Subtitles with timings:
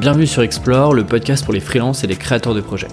[0.00, 2.88] Bienvenue sur Explore, le podcast pour les freelances et les créateurs de projets.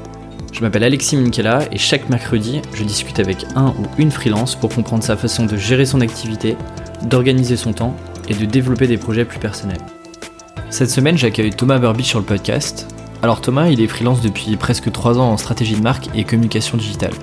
[0.51, 4.75] Je m'appelle Alexis Minkela et chaque mercredi, je discute avec un ou une freelance pour
[4.75, 6.57] comprendre sa façon de gérer son activité,
[7.03, 7.95] d'organiser son temps
[8.27, 9.79] et de développer des projets plus personnels.
[10.69, 12.93] Cette semaine, j'accueille Thomas Burbidge sur le podcast.
[13.23, 16.75] Alors Thomas, il est freelance depuis presque 3 ans en stratégie de marque et communication
[16.75, 17.13] digitale.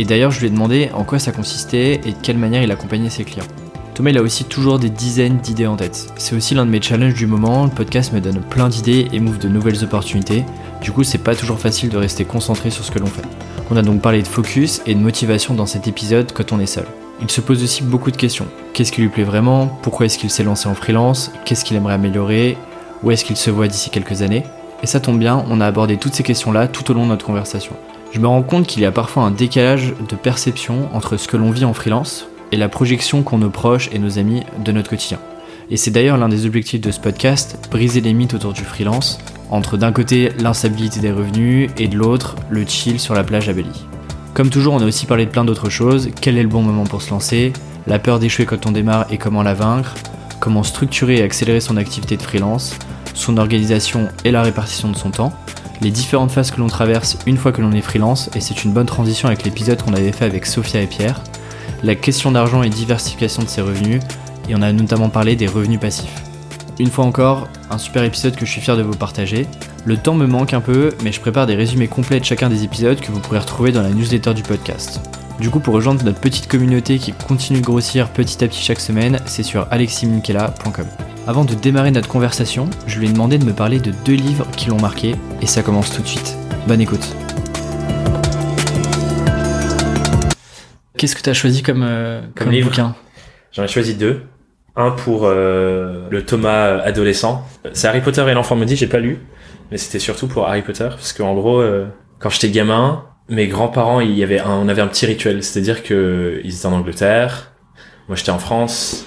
[0.00, 2.72] Et d'ailleurs, je lui ai demandé en quoi ça consistait et de quelle manière il
[2.72, 3.46] accompagnait ses clients.
[3.94, 6.10] Thomas, il a aussi toujours des dizaines d'idées en tête.
[6.16, 7.64] C'est aussi l'un de mes challenges du moment.
[7.66, 10.46] Le podcast me donne plein d'idées et m'ouvre de nouvelles opportunités.
[10.80, 13.22] Du coup, c'est pas toujours facile de rester concentré sur ce que l'on fait.
[13.70, 16.66] On a donc parlé de focus et de motivation dans cet épisode quand on est
[16.66, 16.86] seul.
[17.20, 18.46] Il se pose aussi beaucoup de questions.
[18.72, 19.66] Qu'est-ce qui lui plaît vraiment?
[19.82, 21.30] Pourquoi est-ce qu'il s'est lancé en freelance?
[21.44, 22.56] Qu'est-ce qu'il aimerait améliorer?
[23.02, 24.44] Où est-ce qu'il se voit d'ici quelques années?
[24.82, 27.26] Et ça tombe bien, on a abordé toutes ces questions-là tout au long de notre
[27.26, 27.76] conversation.
[28.10, 31.36] Je me rends compte qu'il y a parfois un décalage de perception entre ce que
[31.36, 34.90] l'on vit en freelance, et la projection qu'ont nos proches et nos amis de notre
[34.90, 35.18] quotidien.
[35.70, 39.18] Et c'est d'ailleurs l'un des objectifs de ce podcast, briser les mythes autour du freelance,
[39.50, 43.52] entre d'un côté l'instabilité des revenus et de l'autre le chill sur la plage à
[43.52, 43.86] Bali.
[44.34, 46.84] Comme toujours, on a aussi parlé de plein d'autres choses, quel est le bon moment
[46.84, 47.52] pour se lancer,
[47.86, 49.94] la peur d'échouer quand on démarre et comment la vaincre,
[50.40, 52.76] comment structurer et accélérer son activité de freelance,
[53.14, 55.32] son organisation et la répartition de son temps,
[55.80, 58.72] les différentes phases que l'on traverse une fois que l'on est freelance, et c'est une
[58.72, 61.22] bonne transition avec l'épisode qu'on avait fait avec Sophia et Pierre,
[61.82, 64.00] la question d'argent et diversification de ses revenus,
[64.48, 66.22] et on a notamment parlé des revenus passifs.
[66.78, 69.46] Une fois encore, un super épisode que je suis fier de vous partager.
[69.84, 72.64] Le temps me manque un peu, mais je prépare des résumés complets de chacun des
[72.64, 75.00] épisodes que vous pourrez retrouver dans la newsletter du podcast.
[75.38, 78.80] Du coup, pour rejoindre notre petite communauté qui continue de grossir petit à petit chaque
[78.80, 80.86] semaine, c'est sur aleximinkela.com.
[81.26, 84.46] Avant de démarrer notre conversation, je lui ai demandé de me parler de deux livres
[84.56, 86.36] qui l'ont marqué, et ça commence tout de suite.
[86.66, 87.14] Bonne écoute.
[91.02, 92.94] Qu'est-ce que tu as choisi comme, euh, Comme comme livre bouquin
[93.50, 94.22] J'en ai choisi deux.
[94.76, 97.44] Un pour euh, le Thomas adolescent.
[97.72, 99.18] C'est Harry Potter et l'enfant maudit, j'ai pas lu.
[99.72, 100.86] Mais c'était surtout pour Harry Potter.
[100.90, 101.88] Parce qu'en gros, euh,
[102.20, 105.42] quand j'étais gamin, mes grands-parents, il y avait un, on avait un petit rituel.
[105.42, 107.50] C'est-à-dire que ils étaient en Angleterre.
[108.06, 109.04] Moi, j'étais en France.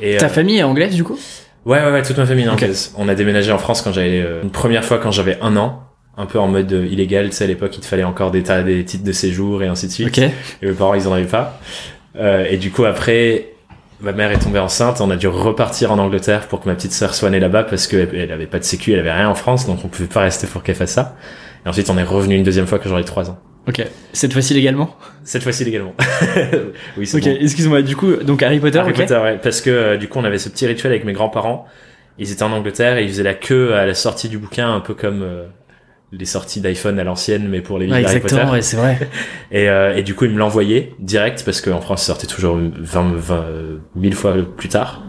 [0.00, 1.18] Et, Ta euh, famille est anglaise du coup?
[1.64, 2.94] Ouais, ouais, ouais, toute ma famille est anglaise.
[2.96, 5.85] On a déménagé en France quand j'avais euh, une première fois quand j'avais un an,
[6.16, 7.26] un peu en mode illégal.
[7.30, 9.66] Tu sais, à l'époque, il te fallait encore des, tas- des titres de séjour et
[9.66, 10.08] ainsi de suite.
[10.08, 10.18] Ok.
[10.18, 11.60] Et mes parents, ils en avaient pas.
[12.18, 13.48] Euh, et du coup, après,
[14.00, 15.00] ma mère est tombée enceinte.
[15.00, 17.86] On a dû repartir en Angleterre pour que ma petite sœur soit née là-bas parce
[17.86, 20.20] qu'elle elle avait pas de sécu, elle avait rien en France, donc on pouvait pas
[20.20, 21.16] rester pour qu'elle fasse ça.
[21.64, 23.38] Et ensuite, on est revenu une deuxième fois quand j'aurais 3 ans.
[23.68, 23.84] Ok.
[24.12, 24.94] Cette fois-ci légalement?
[25.24, 25.92] Cette fois-ci légalement.
[26.96, 27.36] oui, c'est Ok, bon.
[27.40, 29.38] excuse-moi, du coup, donc Harry Potter, Harry Potter, ouais.
[29.42, 31.66] Parce que euh, du coup, on avait ce petit rituel avec mes grands-parents.
[32.18, 34.80] Ils étaient en Angleterre et ils faisaient la queue à la sortie du bouquin, un
[34.80, 35.46] peu comme euh,
[36.12, 38.98] les sorties d'iPhone à l'ancienne, mais pour les livres Ouais, exactement, ouais, c'est vrai.
[39.50, 42.56] Et, euh, et du coup, il me l'envoyait direct parce qu'en France, ça sortait toujours
[42.56, 45.02] 20, 20 euh, 1000 fois plus tard.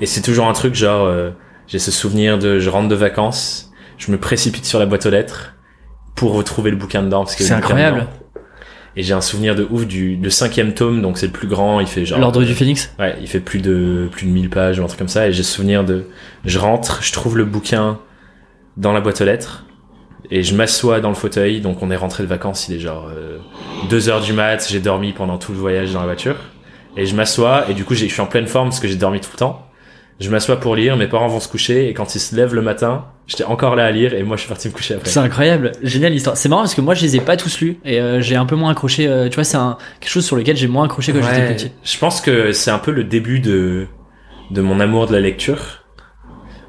[0.00, 1.30] Et c'est toujours un truc genre, euh,
[1.68, 5.10] j'ai ce souvenir de, je rentre de vacances, je me précipite sur la boîte aux
[5.10, 5.54] lettres
[6.16, 7.24] pour retrouver le bouquin dedans.
[7.24, 8.00] parce C'est incroyable.
[8.00, 8.10] dedans.
[8.94, 11.80] Et j'ai un souvenir de ouf du, du cinquième tome, donc c'est le plus grand,
[11.80, 12.18] il fait genre.
[12.18, 14.98] L'ordre du Phénix Ouais, il fait plus de plus de 1000 pages ou un truc
[14.98, 16.04] comme ça et j'ai souvenir de
[16.44, 17.98] je rentre, je trouve le bouquin
[18.76, 19.64] dans la boîte aux lettres
[20.30, 23.10] et je m'assois dans le fauteuil donc on est rentré de vacances, il est genre
[23.90, 26.36] 2 heures du mat, j'ai dormi pendant tout le voyage dans la voiture
[26.96, 28.96] et je m'assois et du coup j'ai- je suis en pleine forme parce que j'ai
[28.96, 29.66] dormi tout le temps.
[30.20, 32.62] Je m'assois pour lire, mes parents vont se coucher et quand ils se lèvent le
[32.62, 35.08] matin, j'étais encore là à lire et moi je suis parti me coucher après.
[35.08, 36.36] C'est incroyable, génial l'histoire.
[36.36, 38.46] C'est marrant parce que moi je les ai pas tous lus et euh, j'ai un
[38.46, 39.08] peu moins accroché.
[39.08, 41.54] euh, tu vois, c'est un, quelque chose sur lequel j'ai moins accroché quand j'étais Ouais,
[41.54, 41.72] petit.
[41.82, 43.86] Je pense que c'est un peu le début de,
[44.52, 45.81] de mon amour de la lecture.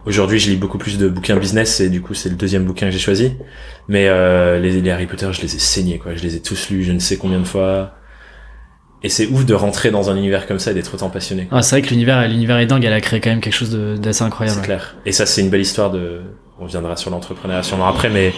[0.06, 2.88] Aujourd'hui, je lis beaucoup plus de bouquins business et du coup, c'est le deuxième bouquin
[2.88, 3.34] que j'ai choisi.
[3.88, 6.14] Mais euh, les, les Harry Potter, je les ai saignés, quoi.
[6.16, 7.94] Je les ai tous lus, je ne sais combien de fois.
[9.02, 11.48] Et c'est ouf de rentrer dans un univers comme ça et d'être autant passionné.
[11.52, 12.84] Ah, c'est vrai que l'univers, l'univers est dingue.
[12.84, 14.58] Elle a créé quand même quelque chose d'assez incroyable.
[14.60, 14.96] c'est clair.
[15.06, 16.22] Et ça, c'est une belle histoire de.
[16.60, 18.34] On viendra sur l'entrepreneuriat sûrement après, mais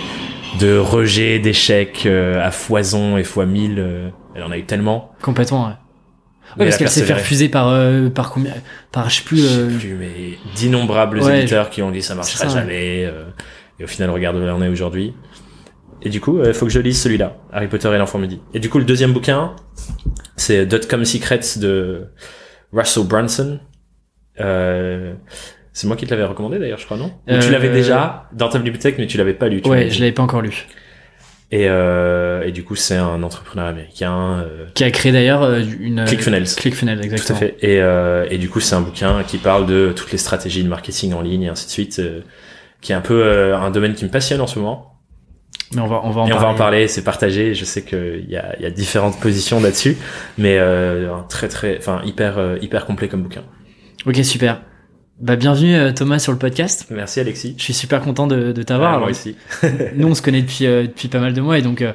[0.59, 3.77] de rejet, d'échecs euh, à foison et fois mille.
[3.77, 5.11] euh, elle en a eu tellement.
[5.21, 5.67] Complètement.
[5.67, 5.73] Ouais.
[6.57, 8.53] Ouais, parce qu'elle s'est fait refuser par euh, par combien
[8.91, 9.37] Par je sais plus.
[9.39, 12.53] Je sais euh, plus, mais d'innombrables Ouais, éditeurs qui ont dit ça marchera ça, ouais.
[12.61, 13.05] jamais.
[13.05, 13.25] euh,
[13.79, 15.13] et au final, regarde où on est aujourd'hui.
[16.01, 18.39] Et du coup, il faut que je lise celui-là, Harry Potter et l'enfant midi.
[18.53, 19.53] Et du coup, le deuxième bouquin,
[20.37, 22.05] c'est Dotcom Secrets de
[22.71, 23.59] Russell Brunson.
[24.39, 25.13] Euh,
[25.73, 27.07] c'est moi qui te l'avais recommandé d'ailleurs, je crois, non?
[27.27, 29.61] Ou Euh, tu l'avais déjà dans ta bibliothèque, mais tu l'avais pas lu.
[29.61, 30.67] tu Ouais, je l'avais pas encore lu.
[31.57, 34.39] Et, euh, et du coup, c'est un entrepreneur américain.
[34.45, 35.99] euh, Qui a créé d'ailleurs euh, une.
[35.99, 36.47] euh, ClickFunnels.
[36.57, 37.39] ClickFunnels, Tout à exactement.
[37.39, 37.55] fait.
[37.61, 40.67] Et, euh, et du coup, c'est un bouquin qui parle de toutes les stratégies de
[40.69, 42.19] marketing en ligne et ainsi de suite, euh,
[42.81, 44.91] qui est un peu euh, un domaine qui me passionne en ce moment.
[45.73, 47.53] Mais on va on va en et on va en parler, c'est partagé.
[47.53, 49.95] Je sais qu'il y a, y a différentes positions là-dessus,
[50.37, 53.43] mais euh, un très très, enfin hyper hyper complet comme bouquin.
[54.05, 54.61] Ok, super.
[55.19, 56.87] Bah bienvenue euh, Thomas sur le podcast.
[56.89, 57.55] Merci Alexis.
[57.57, 59.01] Je suis super content de, de t'avoir.
[59.03, 59.13] Ouais,
[59.95, 61.93] nous on se connaît depuis euh, depuis pas mal de mois et donc euh,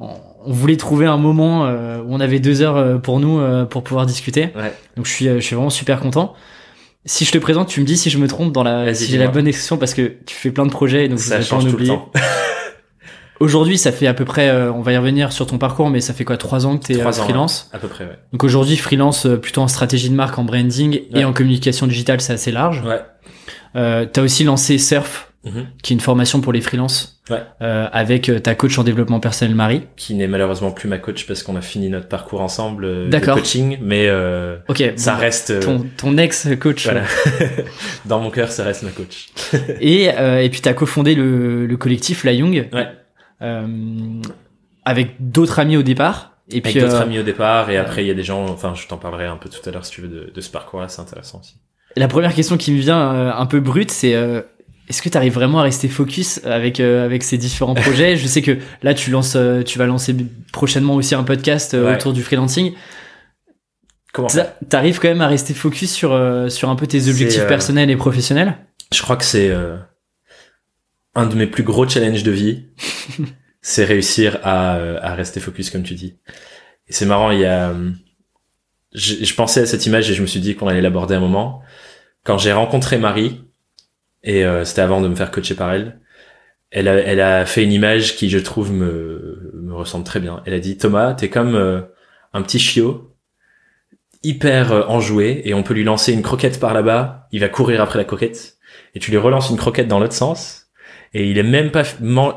[0.00, 0.10] on,
[0.44, 3.64] on voulait trouver un moment euh, où on avait deux heures euh, pour nous euh,
[3.64, 4.48] pour pouvoir discuter.
[4.56, 4.72] Ouais.
[4.96, 6.34] Donc je suis euh, je suis vraiment super content.
[7.04, 9.18] Si je te présente, tu me dis si je me trompe dans la si j'ai
[9.18, 11.54] la bonne expression parce que tu fais plein de projets et donc Ça vais pas
[11.56, 11.90] en change tout le oublier.
[11.94, 12.10] temps.
[13.40, 16.00] Aujourd'hui, ça fait à peu près, euh, on va y revenir sur ton parcours, mais
[16.00, 17.70] ça fait quoi, trois ans que t'es euh, Trois ans, freelance.
[17.72, 18.18] À peu près, ouais.
[18.32, 21.20] Donc aujourd'hui, freelance euh, plutôt en stratégie de marque, en branding Ouais.
[21.20, 22.82] et en communication digitale, c'est assez large.
[22.84, 23.00] Ouais.
[23.76, 25.66] Euh, t'as aussi lancé Surf, Mhm.
[25.84, 27.40] qui est une formation pour les freelances, Ouais.
[27.62, 29.82] euh, avec euh, ta coach en développement personnel Marie.
[29.96, 33.10] Qui n'est malheureusement plus ma coach parce qu'on a fini notre parcours ensemble euh, de
[33.10, 33.36] D'accord.
[33.36, 34.82] coaching, mais euh, Ok.
[34.96, 36.84] ça bon, reste euh, Ton, ton ex-coach.
[36.84, 37.02] voilà.
[38.04, 39.28] Dans mon cœur, ça reste ma coach.
[39.80, 42.88] Et, euh, et puis t'as cofondé le, le collectif La Young, Ouais.
[43.42, 44.22] Euh,
[44.84, 46.32] avec d'autres amis au départ.
[46.50, 48.46] Et Avec puis, d'autres euh, amis au départ, et après il y a des gens.
[48.48, 50.48] Enfin, je t'en parlerai un peu tout à l'heure si tu veux de, de ce
[50.50, 51.56] parcours-là, c'est intéressant aussi.
[51.96, 54.40] La première question qui me vient euh, un peu brute, c'est euh,
[54.88, 58.16] est-ce que tu arrives vraiment à rester focus avec euh, avec ces différents projets?
[58.16, 60.16] Je sais que là tu lances, euh, tu vas lancer
[60.52, 61.94] prochainement aussi un podcast euh, Ouais.
[61.96, 62.72] autour du freelancing.
[64.14, 67.08] Comment faire Tu arrives quand même à rester focus sur euh, sur un peu tes
[67.10, 68.56] objectifs euh, personnels et professionnels?
[68.94, 69.76] Je crois que c'est euh,
[71.18, 72.66] un de mes plus gros challenges de vie,
[73.60, 76.16] c'est réussir à, euh, à rester focus comme tu dis.
[76.86, 77.90] Et c'est marrant, il y a, euh,
[78.94, 81.20] je, je pensais à cette image et je me suis dit qu'on allait l'aborder un
[81.20, 81.62] moment.
[82.24, 83.42] Quand j'ai rencontré Marie,
[84.22, 86.00] et euh, c'était avant de me faire coacher par elle,
[86.70, 90.42] elle a, elle a fait une image qui, je trouve, me, me ressemble très bien.
[90.44, 91.80] Elle a dit, Thomas, t'es comme euh,
[92.32, 93.16] un petit chiot,
[94.22, 97.80] hyper euh, enjoué, et on peut lui lancer une croquette par là-bas, il va courir
[97.80, 98.58] après la croquette,
[98.94, 100.67] et tu lui relances une croquette dans l'autre sens,
[101.14, 101.84] et il est même pas,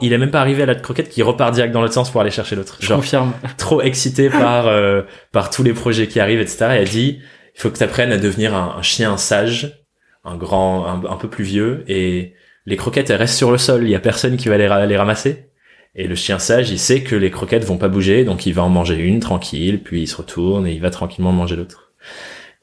[0.02, 2.22] il est même pas arrivé à la croquette qui repart direct dans l'autre sens pour
[2.22, 2.78] aller chercher l'autre.
[2.80, 3.34] Je confirme.
[3.58, 5.02] trop excité par euh,
[5.32, 6.58] par tous les projets qui arrivent, etc.
[6.72, 7.20] Et elle dit,
[7.56, 9.84] il faut que tu apprennes à devenir un, un chien sage,
[10.24, 12.34] un grand, un, un peu plus vieux, et
[12.66, 14.98] les croquettes elles restent sur le sol, il y a personne qui va les, les
[14.98, 15.48] ramasser.
[15.94, 18.64] Et le chien sage, il sait que les croquettes vont pas bouger, donc il va
[18.64, 21.92] en manger une tranquille, puis il se retourne et il va tranquillement manger l'autre.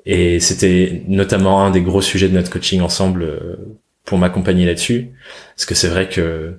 [0.06, 3.56] Et c'était notamment un des gros sujets de notre coaching ensemble euh,
[4.08, 5.10] pour m'accompagner là-dessus,
[5.54, 6.54] parce que c'est vrai que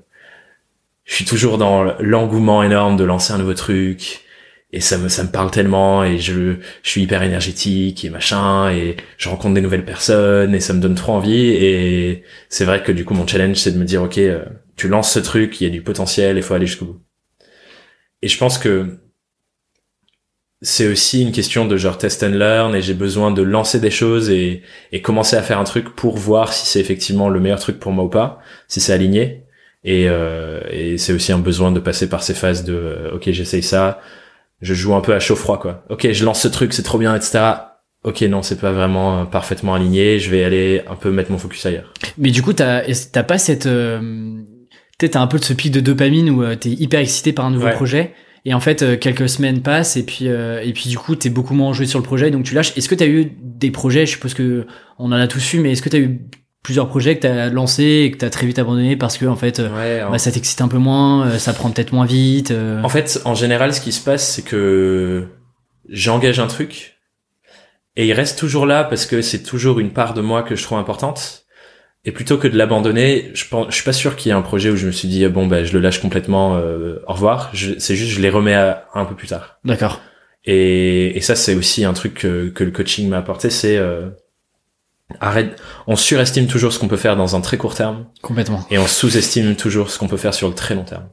[1.05, 4.23] je suis toujours dans l'engouement énorme de lancer un nouveau truc,
[4.71, 8.69] et ça me ça me parle tellement et je je suis hyper énergétique et machin.
[8.71, 11.47] Et je rencontre des nouvelles personnes et ça me donne trop envie.
[11.47, 14.45] Et c'est vrai que du coup mon challenge c'est de me dire ok euh,
[14.75, 17.01] tu lances ce truc il y a du potentiel il faut aller jusqu'au bout.
[18.21, 18.99] Et je pense que
[20.61, 23.91] c'est aussi une question de genre test and learn et j'ai besoin de lancer des
[23.91, 24.61] choses et
[24.91, 27.91] et commencer à faire un truc pour voir si c'est effectivement le meilleur truc pour
[27.93, 29.43] moi ou pas si c'est aligné
[29.85, 33.31] et euh, et c'est aussi un besoin de passer par ces phases de euh, ok
[33.31, 34.01] j'essaye ça
[34.61, 35.85] je joue un peu à chaud froid quoi.
[35.89, 37.39] Ok, je lance ce truc, c'est trop bien, etc.
[38.03, 40.19] Ok, non, c'est pas vraiment euh, parfaitement aligné.
[40.19, 41.93] Je vais aller un peu mettre mon focus ailleurs.
[42.17, 42.81] Mais du coup, t'as
[43.13, 43.99] t'as pas cette, euh,
[44.97, 47.45] peut-être t'as un peu de ce pic de dopamine où euh, t'es hyper excité par
[47.45, 47.71] un nouveau Ouais.
[47.73, 48.11] projet.
[48.45, 51.29] Et en fait, euh, quelques semaines passent et puis euh, et puis du coup, t'es
[51.29, 52.75] beaucoup moins enjoué sur le projet, donc tu lâches.
[52.77, 54.05] Est-ce que t'as eu des projets?
[54.05, 54.65] Je suppose que
[54.97, 56.21] on en a tous eu, mais est-ce que t'as eu
[56.63, 59.59] plusieurs projets que t'as lancés et que t'as très vite abandonné parce que en fait,
[59.59, 59.69] euh,
[60.03, 60.11] Ouais.
[60.11, 62.51] bah, ça t'excite un peu moins, euh, ça prend peut-être moins vite.
[62.51, 62.81] euh?
[62.83, 65.27] En fait, en général, ce qui se passe, c'est que
[65.89, 66.97] j'engage un truc
[67.95, 70.63] et il reste toujours là parce que c'est toujours une part de moi que je
[70.63, 71.43] trouve importante.
[72.05, 74.41] Et plutôt que de l'abandonner, je pense, je suis pas sûr qu'il y ait un
[74.41, 77.51] projet où je me suis dit bon bah je le lâche complètement, euh, au revoir.
[77.53, 79.59] C'est juste je les remets à, un peu plus tard.
[79.65, 79.99] D'accord.
[80.45, 84.09] Et, et ça, c'est aussi un truc que, que le coaching m'a apporté, c'est euh,
[85.19, 85.61] arrête.
[85.87, 88.65] On surestime toujours ce qu'on peut faire dans un très court terme Complètement.
[88.71, 91.09] et on sous-estime toujours ce qu'on peut faire sur le très long terme.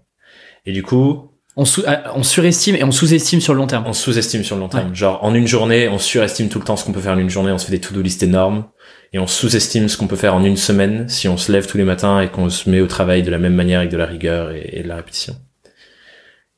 [0.66, 3.85] Et du coup, On, sous- ah, on surestime et on sous-estime sur le long terme.
[3.87, 4.95] on sous-estime sur le long terme.
[4.95, 7.31] Genre en une journée, on surestime tout le temps ce qu'on peut faire en une
[7.31, 7.50] journée.
[7.50, 8.66] On se fait des to-do list énormes
[9.16, 11.78] et on sous-estime ce qu'on peut faire en une semaine si on se lève tous
[11.78, 14.04] les matins et qu'on se met au travail de la même manière avec de la
[14.04, 15.35] rigueur et, et de la répétition.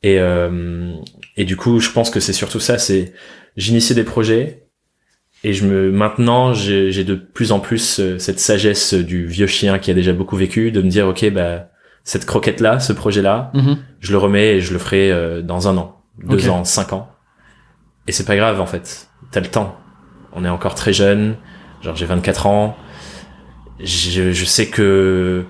[0.03, 0.93] Et euh,
[1.37, 2.77] et du coup, je pense que c'est surtout ça.
[2.79, 3.12] C'est
[3.57, 4.65] j'initie des projets
[5.45, 9.79] et je me maintenant j'ai de plus en plus euh, cette sagesse du vieux chien
[9.79, 11.69] qui a déjà beaucoup vécu de me dire ok bah
[12.03, 13.77] cette croquette là, ce projet là, Mhm.
[14.00, 16.50] je le remets et je le ferai euh, dans un an, deux Ok.
[16.50, 17.09] ans, cinq ans.
[18.09, 19.09] Et c'est pas grave en fait.
[19.31, 19.77] T'as le temps.
[20.33, 21.37] On est encore très jeune.
[21.83, 22.77] Genre j'ai 24 ans.
[23.81, 25.45] Je, je sais que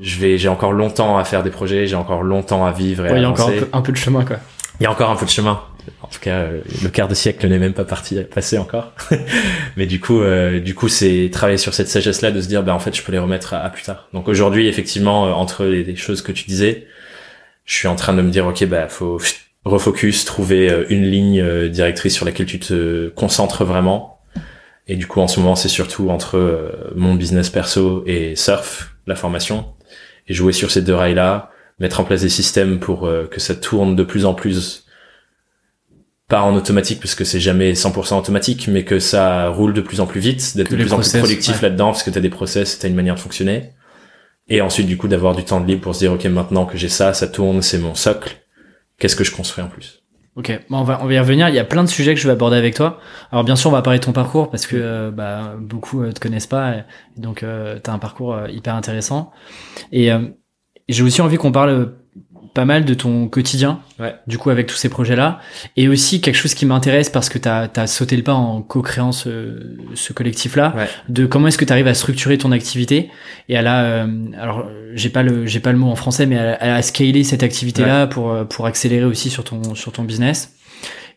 [0.00, 1.86] je vais, j'ai encore longtemps à faire des projets.
[1.86, 3.82] J'ai encore longtemps à vivre et Ouais, à il y a encore un peu, un
[3.82, 4.36] peu de chemin, quoi.
[4.80, 5.60] Il y a encore un peu de chemin.
[6.02, 8.92] En tout cas, euh, le quart de siècle n'est même pas parti, passé encore.
[9.76, 12.74] Mais du coup, euh, du coup, c'est travailler sur cette sagesse-là de se dire, bah
[12.74, 14.08] en fait, je peux les remettre à, à plus tard.
[14.12, 16.86] Donc aujourd'hui, effectivement, euh, entre les, les choses que tu disais,
[17.66, 19.20] je suis en train de me dire, ok, bah faut
[19.64, 24.13] refocus, trouver une ligne directrice sur laquelle tu te concentres vraiment,
[24.86, 28.96] Et du coup, en ce moment, c'est surtout entre euh, mon business perso et surf,
[29.06, 29.66] la formation,
[30.28, 33.54] et jouer sur ces deux rails-là, mettre en place des systèmes pour euh, que ça
[33.54, 34.84] tourne de plus en plus,
[36.28, 40.00] pas en automatique parce que c'est jamais 100% automatique, mais que ça roule de plus
[40.00, 42.78] en plus vite, d'être de plus en plus productif là-dedans parce que t'as des process,
[42.78, 43.70] t'as une manière de fonctionner.
[44.48, 46.76] Et ensuite, du coup, d'avoir du temps de libre pour se dire, ok, maintenant que
[46.76, 48.36] j'ai ça, ça tourne, c'est mon socle.
[48.98, 50.03] Qu'est-ce que je construis en plus?
[50.36, 51.48] Ok, bon, on va on va y revenir.
[51.48, 52.98] Il y a plein de sujets que je vais aborder avec toi.
[53.30, 56.10] Alors bien sûr, on va parler de ton parcours parce que euh, bah, beaucoup euh,
[56.10, 56.84] te connaissent pas, et
[57.16, 59.30] donc euh, tu as un parcours euh, hyper intéressant.
[59.92, 60.10] Et
[60.88, 61.94] j'ai aussi envie qu'on parle
[62.54, 64.14] pas mal de ton quotidien, ouais.
[64.26, 65.40] du coup avec tous ces projets-là,
[65.76, 69.12] et aussi quelque chose qui m'intéresse parce que tu as, sauté le pas en co-créant
[69.12, 70.88] ce, ce collectif-là, ouais.
[71.08, 73.10] de comment est-ce que tu arrives à structurer ton activité
[73.48, 74.06] et à la, euh,
[74.40, 77.42] alors j'ai pas le j'ai pas le mot en français, mais à, à scaler cette
[77.42, 78.08] activité-là ouais.
[78.08, 80.52] pour pour accélérer aussi sur ton sur ton business.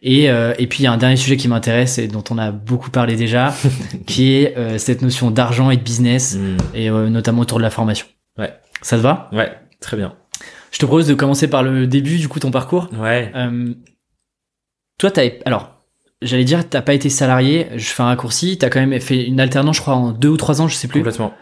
[0.04, 2.38] Et, euh, et puis il y a un dernier sujet qui m'intéresse et dont on
[2.38, 3.52] a beaucoup parlé déjà,
[4.06, 6.58] qui est euh, cette notion d'argent et de business, Mm.
[6.76, 8.06] et euh, notamment autour de la formation.
[8.38, 8.54] Ouais.
[8.84, 9.28] Ça te va?
[9.34, 10.14] Ouais, très bien.
[10.72, 12.90] Je te propose de commencer par le début, du coup, ton parcours.
[12.94, 13.32] Ouais.
[13.36, 13.74] Euh,
[14.98, 15.84] toi, t'as, alors,
[16.22, 17.68] j'allais dire, t'as pas été salarié.
[17.76, 18.58] Je fais un raccourci.
[18.58, 20.88] T'as quand même fait une alternance, je crois, en deux ou trois ans, je sais
[20.88, 21.00] plus.
[21.00, 21.34] Complètement.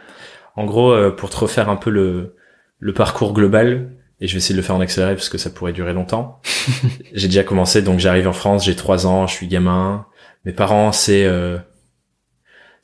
[0.56, 2.36] En gros, euh, pour te refaire un peu le,
[2.80, 3.92] le parcours global,
[4.22, 6.42] et je vais essayer de le faire en accéléré parce que ça pourrait durer longtemps.
[7.14, 10.06] j'ai déjà commencé, donc j'arrive en France, j'ai trois ans, je suis gamin.
[10.46, 11.58] Mes parents, c'est euh,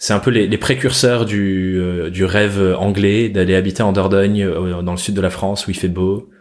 [0.03, 4.41] c'est un peu les, les précurseurs du, euh, du rêve anglais d'aller habiter en Dordogne,
[4.41, 6.31] euh, dans le sud de la France où il fait beau.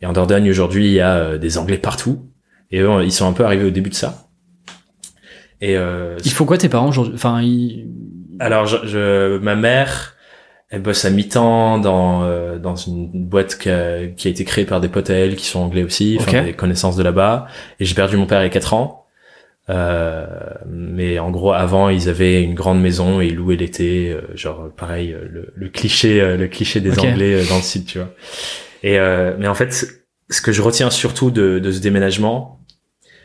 [0.00, 2.30] Et en Dordogne aujourd'hui, il y a euh, des Anglais partout.
[2.70, 4.28] Et eux, ils sont un peu arrivés au début de ça.
[5.60, 7.12] Et euh, Il faut quoi tes parents aujourd'hui?
[7.14, 7.88] Enfin, ils...
[8.38, 10.14] alors, je, je- ma mère,
[10.70, 14.64] elle bosse à mi-temps dans euh, dans une boîte qui a, qui a été créée
[14.64, 16.44] par des potes à elle qui sont anglais aussi, enfin Ok.
[16.46, 17.48] des connaissances de là-bas.
[17.80, 19.03] Et j'ai perdu mon père il y a quatre ans.
[19.70, 20.26] Euh,
[20.68, 24.70] mais en gros, avant, ils avaient une grande maison et ils louaient l'été, euh, genre
[24.76, 26.98] pareil, euh, le, le cliché, euh, le cliché des.
[26.98, 28.10] Anglais dans le sud, tu vois.
[28.82, 29.86] Et euh, mais en fait,
[30.28, 32.60] ce que je retiens surtout de, de ce déménagement,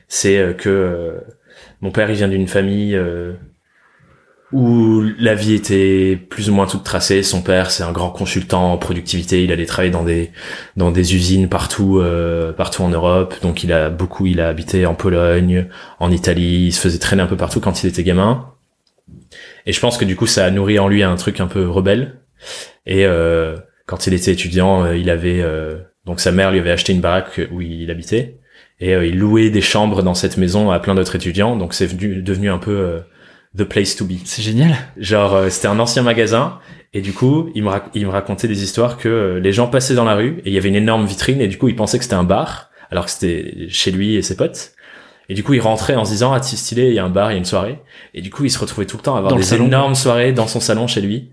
[0.08, 1.20] c'est que euh,
[1.82, 3.34] mon père, il vient d'une famille euh,
[4.52, 7.22] où la vie était plus ou moins toute tracée.
[7.22, 9.44] Son père, c'est un grand consultant en productivité.
[9.44, 10.32] Il allait travailler dans des
[10.76, 13.36] dans des usines partout euh, partout en Europe.
[13.42, 15.68] Donc il a beaucoup, il a habité en Pologne,
[16.00, 16.66] en Italie.
[16.68, 18.46] Il se faisait traîner un peu partout quand il était gamin.
[19.66, 21.70] Et je pense que du coup, ça a nourri en lui un truc un peu
[21.70, 22.20] rebelle.
[22.86, 26.72] Et euh, quand il était étudiant, euh, il avait euh, donc sa mère lui avait
[26.72, 28.38] acheté une baraque où il habitait
[28.80, 31.56] et euh, il louait des chambres dans cette maison à plein d'autres étudiants.
[31.56, 33.00] Donc c'est venu- devenu un peu euh,
[33.58, 34.14] the place to be.
[34.26, 34.76] c'est génial.
[34.98, 36.60] Genre, euh, c'était un ancien magasin,
[36.94, 39.68] et du coup, il me, rac- il me racontait des histoires que euh, les gens
[39.68, 41.76] passaient dans la rue, et il y avait une énorme vitrine, et du coup, ils
[41.76, 44.72] pensaient que c'était un bar, alors que c'était chez lui et ses potes.
[45.32, 47.10] Et du coup, il rentrait en se disant, ah, c'est stylé, il y a un
[47.10, 47.80] bar, il y a une soirée.
[48.16, 49.68] Et du coup, il se retrouvait tout le temps à avoir Dans des salon.
[49.68, 51.30] énormes soirées dans son salon chez lui.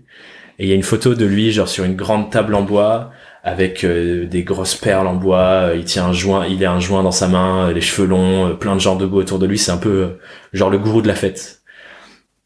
[0.59, 3.09] Et il y a une photo de lui, genre, sur une grande table en bois,
[3.43, 6.79] avec euh, des grosses perles en bois, euh, il tient un joint, il a un
[6.79, 9.71] joint dans sa main, les cheveux longs, plein de gens debout autour de lui, c'est
[9.71, 10.17] un peu,
[10.53, 11.56] genre, le gourou de la fête.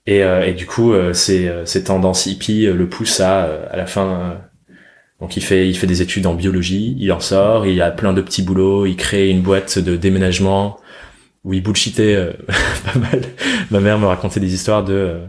[0.07, 3.45] Et, euh, et du coup, euh, ces, euh, ces tendances hippies euh, le poussent à,
[3.45, 4.07] euh, à la fin.
[4.07, 4.35] euh,
[5.19, 8.13] donc il fait, il fait des études en biologie, il en sort, il a plein
[8.13, 10.79] de petits boulots, il crée une boîte de déménagement
[11.43, 12.17] où il bullshitait
[12.93, 13.21] pas mal.
[13.71, 15.19] Ma mère me racontait des histoires de,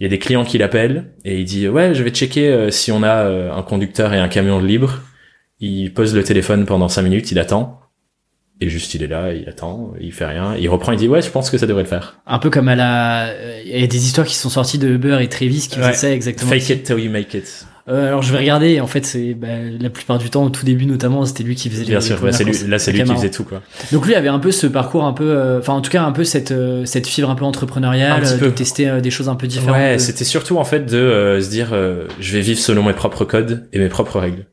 [0.00, 2.92] il y a des clients qui l'appellent et il dit ouais, je vais checker si
[2.92, 3.24] on a
[3.54, 5.00] un conducteur et un camion libre.
[5.60, 7.80] Il pose le téléphone pendant cinq minutes, il attend.
[8.60, 10.54] Et juste, il est là, il attend, il fait rien.
[10.58, 12.18] Il reprend, il dit ouais, je pense que ça devrait le faire.
[12.26, 14.88] Un peu comme à la, euh, il y a des histoires qui sont sorties de
[14.88, 15.88] Uber et Travis qui Ouais.
[15.92, 16.50] faisaient ça exactement.
[16.50, 17.66] Fake it till you make it.
[17.88, 18.80] Euh, alors je vais regarder.
[18.80, 19.48] En fait, c'est bah,
[19.78, 21.84] la plupart du temps, au tout début notamment, c'était lui qui faisait.
[21.84, 23.60] Bien les- sûr, les là c'est premières lui, là, c'est lui qui faisait tout quoi.
[23.92, 26.10] Donc lui avait un peu ce parcours un peu, euh, enfin en tout cas un
[26.12, 28.46] peu cette euh, cette fibre un peu entrepreneuriale, Un euh, peu.
[28.46, 29.76] de tester des choses un peu différentes.
[29.76, 32.94] Ouais, de- c'était surtout en fait de se dire euh, je vais vivre selon mes
[32.94, 34.46] propres codes et mes propres règles.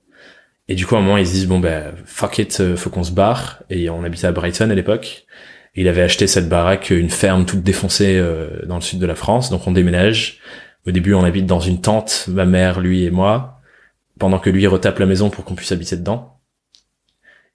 [0.68, 2.90] Et du coup à un moment ils se disent bon ben fuck it, euh, faut
[2.90, 5.26] qu'on se barre et on habitait à Brighton à l'époque.
[5.76, 9.16] Il avait acheté cette baraque, une ferme toute défoncée euh, dans le sud de la
[9.16, 10.40] France, donc on déménage.
[10.88, 13.60] Au début on habite dans une tente, ma mère, lui et moi,
[14.20, 16.40] pendant que lui retape la maison pour qu'on puisse habiter dedans.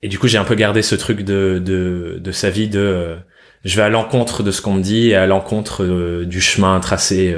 [0.03, 2.79] Et du coup j'ai un peu gardé ce truc de de, de sa vie de
[2.79, 3.17] euh,
[3.65, 6.79] je vais à l'encontre de ce qu'on me dit et à l'encontre euh, du chemin
[6.81, 7.35] tracé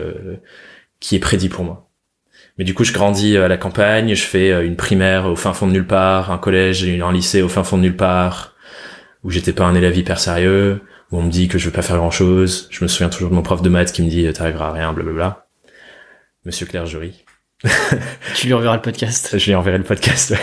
[0.99, 1.89] qui est prédit pour moi.
[2.61, 5.55] Mais du coup, je grandis à la campagne, je fais euh, une primaire au fin
[5.55, 8.55] fond de nulle part, un collège et un lycée au fin fond de nulle part,
[9.25, 11.81] où j'étais pas un élève hyper sérieux, où on me dit que je veux pas
[11.81, 12.69] faire grand chose.
[12.71, 14.73] Je me souviens toujours de mon prof de maths qui me dit euh, t'arriveras à
[14.73, 15.47] rien, blablabla.
[16.45, 17.25] Monsieur Clergerie.
[18.35, 19.37] tu lui enverras le podcast.
[19.38, 20.35] Je lui enverrai le podcast.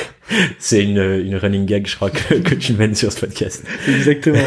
[0.59, 3.63] c'est une, une running gag, je crois, que, que tu mènes sur ce podcast.
[3.87, 4.37] Exactement.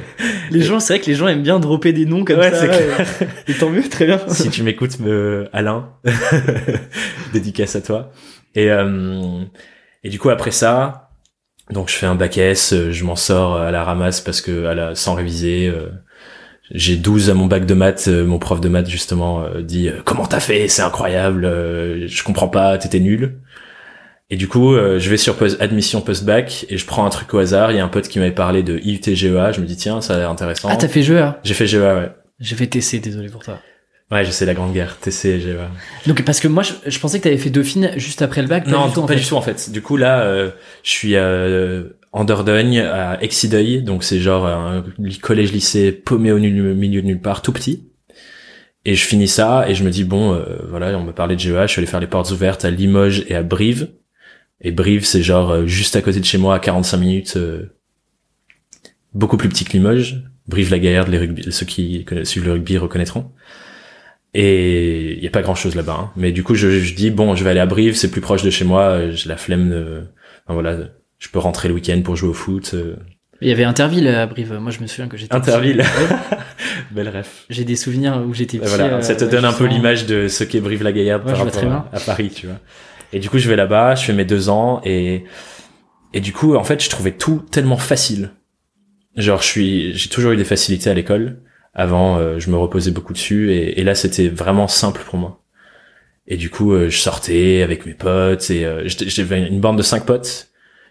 [0.50, 2.60] les gens, c'est vrai que les gens aiment bien dropper des noms comme Ouais, ça.
[2.60, 3.06] c'est clair.
[3.48, 4.20] Et tant mieux, très bien.
[4.28, 5.48] si tu m'écoutes, me...
[5.52, 5.88] Alain,
[7.32, 8.12] dédicace à toi.
[8.54, 9.42] Et, euh,
[10.04, 11.10] et du coup, après ça,
[11.70, 14.66] donc je fais un bac S, euh, je m'en sors à la ramasse parce que
[14.66, 15.68] à la, sans réviser.
[15.68, 15.88] euh,
[16.72, 19.88] j'ai 12 à mon bac de maths, euh, mon prof de maths justement euh, dit
[19.88, 23.38] euh, comment t'as fait, c'est incroyable, euh, je comprends pas, t'étais nul.
[24.32, 27.34] Et du coup, euh, je vais sur post admission post-bac et je prends un truc
[27.34, 27.72] au hasard.
[27.72, 29.50] Il y a un pote qui m'avait parlé de IUT-GEA.
[29.52, 30.68] Je me dis tiens, ça a l'air intéressant.
[30.70, 32.12] Ah, t'as fait hein J'ai fait GEA, ouais.
[32.38, 33.58] J'ai fait TC, désolé pour toi.
[34.12, 34.98] Ouais, je sais la grande guerre.
[35.00, 35.68] TC et GEA.
[36.06, 38.66] Donc, parce que moi, je, je pensais que t'avais fait Dauphine juste après le bac.
[38.66, 39.20] Pas non, du tout, en pas fait.
[39.20, 39.70] du tout en fait.
[39.72, 40.50] Du coup là, euh,
[40.84, 44.84] je suis euh, en Dordogne à Exideuil, donc c'est genre un
[45.22, 47.86] collège lycée paumé au milieu de nulle part, tout petit.
[48.84, 51.40] Et je finis ça et je me dis bon, euh, voilà, on me parlait de
[51.40, 53.90] GEA, je suis allé faire les portes ouvertes à Limoges et à Brive.
[54.62, 57.74] Et Brive, c'est genre euh, juste à côté de chez moi, à 45 minutes, euh,
[59.14, 60.22] beaucoup plus petit que Limoges.
[60.48, 63.30] Brive-la-Gaillarde, les rugby, ceux qui suivent le rugby reconnaîtront.
[64.34, 65.96] Et il y a pas grand chose là-bas.
[66.00, 66.12] hein.
[66.16, 68.42] Mais du coup, je, je dis bon, je vais aller à Brive, c'est plus proche
[68.42, 68.82] de chez moi.
[68.82, 70.02] euh, J'ai la flemme de,
[70.44, 70.78] enfin, voilà,
[71.20, 72.72] je peux rentrer le week-end pour jouer au foot.
[72.74, 72.96] euh.
[73.40, 74.52] Il y avait Interville à Brive.
[74.60, 75.34] Moi, je me souviens que j'étais.
[75.34, 75.82] Interville.
[76.90, 77.44] Belle ref.
[77.48, 78.68] J'ai des souvenirs où j'étais Et petit.
[78.68, 81.72] voilà, euh, ça te donne un peu l'image de ce qu'est Brive-la-Gaillarde Ouais, par rapport
[81.72, 82.56] à, à Paris, tu vois.
[83.12, 85.24] Et du coup, je vais là-bas, je fais mes deux ans et
[86.12, 88.30] et du coup, en fait, je trouvais tout tellement facile.
[89.16, 91.40] Genre, je suis, j'ai toujours eu des facilités à l'école.
[91.72, 95.42] Avant, euh, je me reposais beaucoup dessus et, et là, c'était vraiment simple pour moi.
[96.26, 100.04] Et du coup, euh, je sortais avec mes potes et j'avais une bande de cinq
[100.04, 100.48] potes.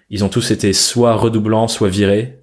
[0.09, 2.39] Ils ont tous été soit redoublants, soit virés.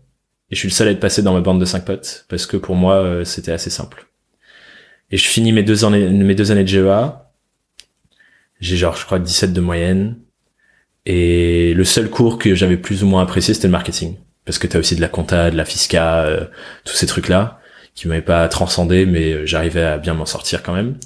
[0.51, 2.47] Et je suis le seul à être passé dans ma bande de cinq potes parce
[2.47, 4.07] que pour moi, euh, c'était assez simple.
[5.11, 7.33] Et je finis mes deux années, mes deux années de GEA.
[8.61, 10.17] J'ai genre, je crois, 17 de moyenne.
[11.05, 14.17] Et le seul cours que j'avais plus ou moins apprécié, c'était le marketing.
[14.45, 16.45] Parce que t'as aussi de la compta, de la fisca, euh,
[16.85, 17.61] tous ces trucs-là,
[17.95, 20.97] qui m'avaient pas transcendé, mais euh, j'arrivais à bien m'en sortir quand même.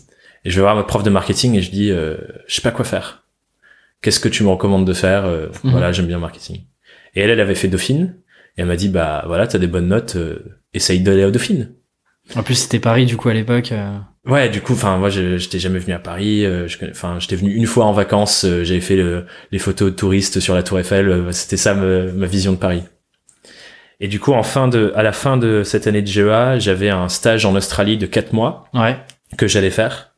[0.45, 2.71] Et je vais voir ma prof de marketing et je dis, euh, je sais pas
[2.71, 3.25] quoi faire.
[4.03, 5.71] Qu'est-ce que tu me recommandes de faire Euh, Mhm.
[5.73, 6.65] Voilà, j'aime bien le marketing.
[7.15, 8.17] Et elle, elle avait fait Dauphine.
[8.57, 10.39] Et elle m'a dit, bah voilà, t'as des bonnes notes, euh,
[10.75, 11.73] essaye d'aller au Dauphine.
[12.37, 13.73] En plus, c'était Paris, du coup, à l'époque.
[13.73, 16.45] euh, Ouais, du coup, enfin moi, je- j'étais jamais venu à Paris.
[16.45, 18.45] euh, Enfin, j'étais venu une fois en vacances.
[18.45, 21.09] euh, J'avais fait le- les photos de touristes sur la Tour Eiffel.
[21.09, 22.83] euh, C'était ça me- ma vision de Paris.
[23.99, 26.91] Et du coup, en fin de, à la fin de cette année de GEA, j'avais
[26.91, 28.97] un stage en Australie de quatre mois Ouais.
[29.37, 30.15] que j'allais faire.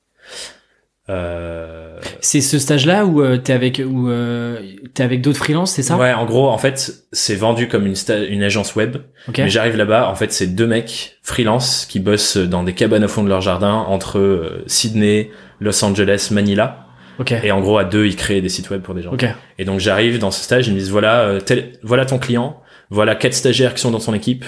[1.08, 1.81] Euh,
[2.20, 4.60] C'est ce stage-là où euh, t'es avec, où euh,
[4.94, 5.96] t'es avec d'autres freelances, c'est ça?
[5.96, 7.96] Ouais, en gros, en fait, c'est vendu comme une,
[8.28, 8.96] une agence web.
[9.28, 9.38] Ok.
[9.38, 13.08] Mais j'arrive là-bas, en fait, c'est deux mecs freelance qui bossent dans des cabanes au
[13.08, 16.86] fond de leur jardin entre euh, Sydney, Los Angeles, Manila.
[17.18, 17.32] Ok.
[17.42, 19.12] Et en gros, à deux, ils créent des sites web pour des gens.
[19.12, 19.26] Ok.
[19.58, 22.60] Et donc, j'arrive dans ce stage, ils me disent, voilà, euh, tel, voilà ton client,
[22.90, 24.44] voilà quatre stagiaires qui sont dans son équipe,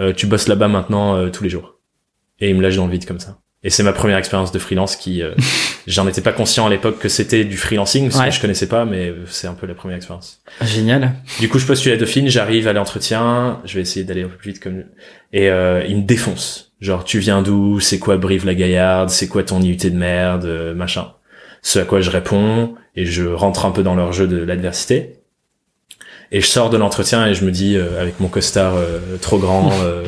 [0.00, 1.74] euh, tu bosses là-bas maintenant euh, tous les jours.
[2.38, 3.38] Et ils me lâchent dans le vide comme ça.
[3.64, 5.32] Et c'est ma première expérience de freelance qui, euh,
[5.86, 8.28] j'en étais pas conscient à l'époque que c'était du freelancing, parce Ouais.
[8.28, 10.40] que je connaissais pas, mais c'est un peu la première expérience.
[10.62, 11.14] Génial.
[11.40, 14.36] Du coup, je postule à Dauphine, j'arrive à l'entretien, je vais essayer d'aller un peu
[14.36, 14.84] plus vite comme
[15.32, 16.72] et euh, il me défonce.
[16.80, 17.80] Genre, tu viens d'où?
[17.80, 20.44] C'est quoi Brive-la-Gaillarde C'est quoi ton IUT de merde?
[20.44, 21.12] Euh, Machin.
[21.62, 25.14] Ce à quoi je réponds et je rentre un peu dans leur jeu de l'adversité.
[26.32, 29.38] Et je sors de l'entretien et je me dis euh, avec mon costard euh, trop
[29.38, 30.04] grand euh,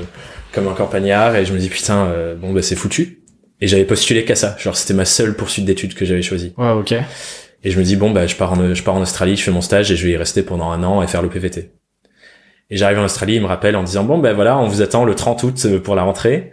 [0.52, 3.20] comme un campagnard et je me dis putain euh, bon bah c'est foutu.
[3.60, 4.56] Et j'avais postulé qu'à ça.
[4.58, 6.52] Genre c'était ma seule poursuite d'études que j'avais choisie.
[6.56, 6.92] Ouais, ok.
[7.64, 9.50] Et je me dis bon bah je pars en je pars en Australie, je fais
[9.50, 11.70] mon stage et je vais y rester pendant un an et faire le PVT.
[12.70, 15.04] Et j'arrive en Australie, il me rappelle en disant bon ben voilà, on vous attend
[15.04, 16.52] le 30 août euh, pour la rentrée.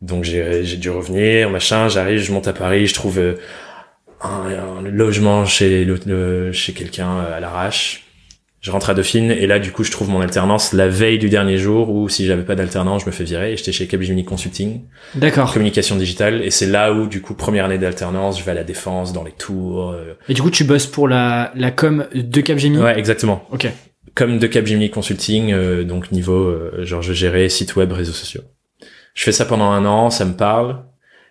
[0.00, 3.34] Donc j'ai j'ai dû revenir, machin, j'arrive, je monte à Paris, je trouve euh,
[4.22, 8.04] un, un logement chez le, le- chez quelqu'un euh, à l'arrache.
[8.60, 11.28] Je rentre à Dauphine et là du coup je trouve mon alternance la veille du
[11.28, 14.24] dernier jour où si j'avais pas d'alternance je me fais virer et j'étais chez Capgemini
[14.24, 14.80] Consulting
[15.14, 15.52] D'accord.
[15.52, 18.64] communication digitale et c'est là où du coup première année d'alternance je vais à la
[18.64, 22.40] défense dans les tours euh, Et du coup, tu bosses pour la, la com de
[22.40, 22.82] Capgemini?
[22.82, 23.68] Ouais exactement Ok.
[24.14, 28.42] comme de Capgemini Consulting, euh, donc niveau, euh, genre je gérais site web, réseaux sociaux.
[29.14, 30.82] Je fais ça pendant un an, ça me parle,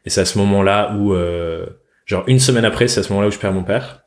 [0.06, 1.66] et c'est à ce moment-là où, euh,
[2.06, 4.04] genre une semaine après, c'est à ce moment-là où je perds mon père.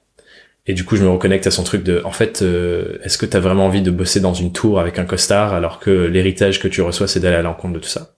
[0.66, 3.26] Et du coup, je me reconnecte à son truc de, en fait, euh, est-ce que
[3.26, 6.68] t'as vraiment envie de bosser dans une tour avec un costard alors que l'héritage que
[6.68, 8.14] tu reçois, c'est d'aller à l'encontre de tout ça?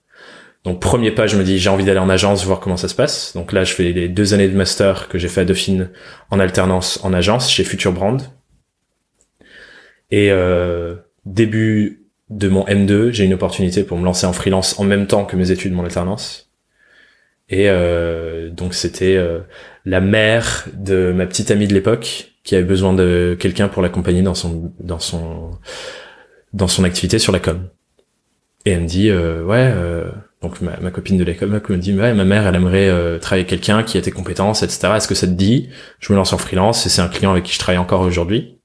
[0.63, 2.95] Donc premier pas, je me dis, j'ai envie d'aller en agence, voir comment ça se
[2.95, 3.33] passe.
[3.35, 5.89] Donc là, je fais les deux années de master que j'ai fait à Dauphine
[6.29, 8.21] en alternance en agence chez Future Brand.
[10.11, 14.83] Et euh, début de mon M2, j'ai une opportunité pour me lancer en freelance en
[14.85, 16.49] même temps que mes études, mon alternance.
[17.49, 19.39] Et euh, donc c'était euh,
[19.85, 24.21] la mère de ma petite amie de l'époque qui avait besoin de quelqu'un pour l'accompagner
[24.21, 25.51] dans son dans son
[26.53, 27.67] dans son activité sur la com.
[28.65, 30.09] Et elle me dit euh, ouais euh,
[30.41, 33.45] donc ma, ma copine de l'école me dit ouais ma mère elle aimerait euh, travailler
[33.45, 36.37] quelqu'un qui a tes compétences etc est-ce que ça te dit je me lance en
[36.37, 38.59] freelance et c'est un client avec qui je travaille encore aujourd'hui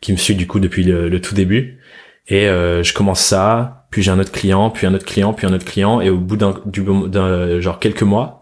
[0.00, 1.80] qui me suit du coup depuis le, le tout début
[2.28, 5.46] et euh, je commence ça puis j'ai un autre client puis un autre client puis
[5.46, 8.39] un autre client et au bout d'un du d'un genre quelques mois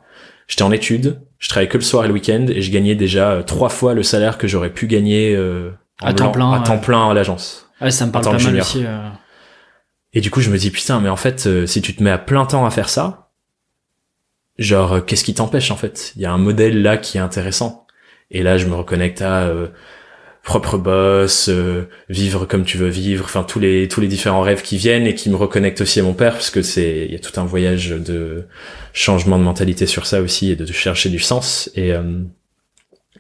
[0.49, 3.31] j'étais en études je travaillais que le soir et le week-end et je gagnais déjà
[3.31, 5.71] euh, trois fois le salaire que j'aurais pu gagner euh,
[6.03, 8.67] À temps plein, à temps plein à l'agence Ouais, ça me parle pas mal junior.
[8.67, 8.85] aussi.
[8.85, 9.09] euh.
[10.15, 12.11] Et du coup, je me dis, putain, mais en fait, euh, si tu te mets
[12.11, 13.29] à plein temps à faire ça,
[14.59, 16.13] genre, qu'est-ce qui t'empêche, en fait?
[16.17, 17.87] Il y a un modèle là qui est intéressant.
[18.31, 19.69] Et là, je me reconnecte à euh,
[20.49, 24.63] propre boss, euh, vivre comme tu veux vivre, enfin, tous les, tous les différents rêves
[24.63, 27.17] qui viennent et qui me reconnectent aussi à mon père, parce que c'est, il y
[27.17, 28.47] a tout un voyage de
[28.95, 31.71] changement de mentalité sur ça aussi et de chercher du sens.
[31.75, 32.23] Et, euh,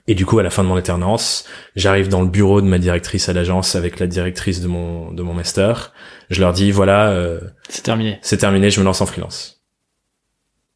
[0.06, 1.44] et du coup, à la fin de mon alternance,
[1.76, 5.22] j'arrive dans le bureau de ma directrice à l'agence avec la directrice de mon, de
[5.22, 5.92] mon master.
[6.30, 8.18] Je leur dis, voilà, euh, C'est terminé.
[8.22, 9.57] c'est terminé, je me lance en freelance.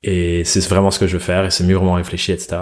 [0.04, 2.56] Et c'est vraiment ce que je veux faire, et c'est mûrement réfléchi, etc.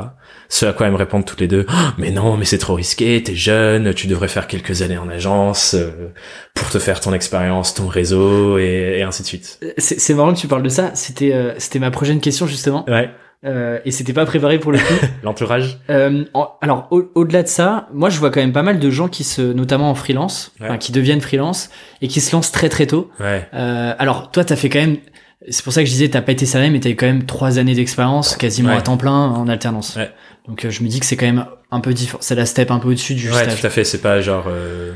[0.51, 2.75] Ce à quoi elles me répondent toutes les deux, Ah, mais non, mais c'est trop
[2.75, 6.11] risqué, t'es jeune, tu devrais faire quelques années en agence euh,
[6.55, 9.59] pour te faire ton expérience, ton réseau, et, et ainsi de suite.
[9.79, 10.91] C'est c'est marrant que tu parles de ça.
[10.95, 12.85] C'était euh, c'était ma prochaine question justement.
[12.89, 13.11] Ouais,
[13.47, 15.07] Euh, et c'était pas préparé pour le coup.
[15.23, 15.79] l'entourage.
[15.89, 18.91] Euh, en- alors au- au-delà de ça, moi je vois quand même pas mal de
[18.91, 20.77] gens qui se, notamment en freelance, Ouais.
[20.77, 21.71] qui deviennent freelance
[22.03, 23.11] et qui se lancent très très tôt.
[23.19, 24.99] Ouais, Euh, alors toi t'as fait quand même,
[25.49, 27.25] c'est pour ça que je disais t'as pas été salarié mais t'as eu quand même
[27.25, 28.77] trois années d'expérience quasiment Ouais.
[28.77, 29.97] à temps plein en alternance.
[29.97, 30.11] Ouais.
[30.49, 32.71] Donc euh, je me dis que c'est quand même un peu différent, c'est la step
[32.71, 33.61] un peu au-dessus du ouais, stage.
[33.61, 34.47] tout à fait, c'est pas genre...
[34.49, 34.93] euh,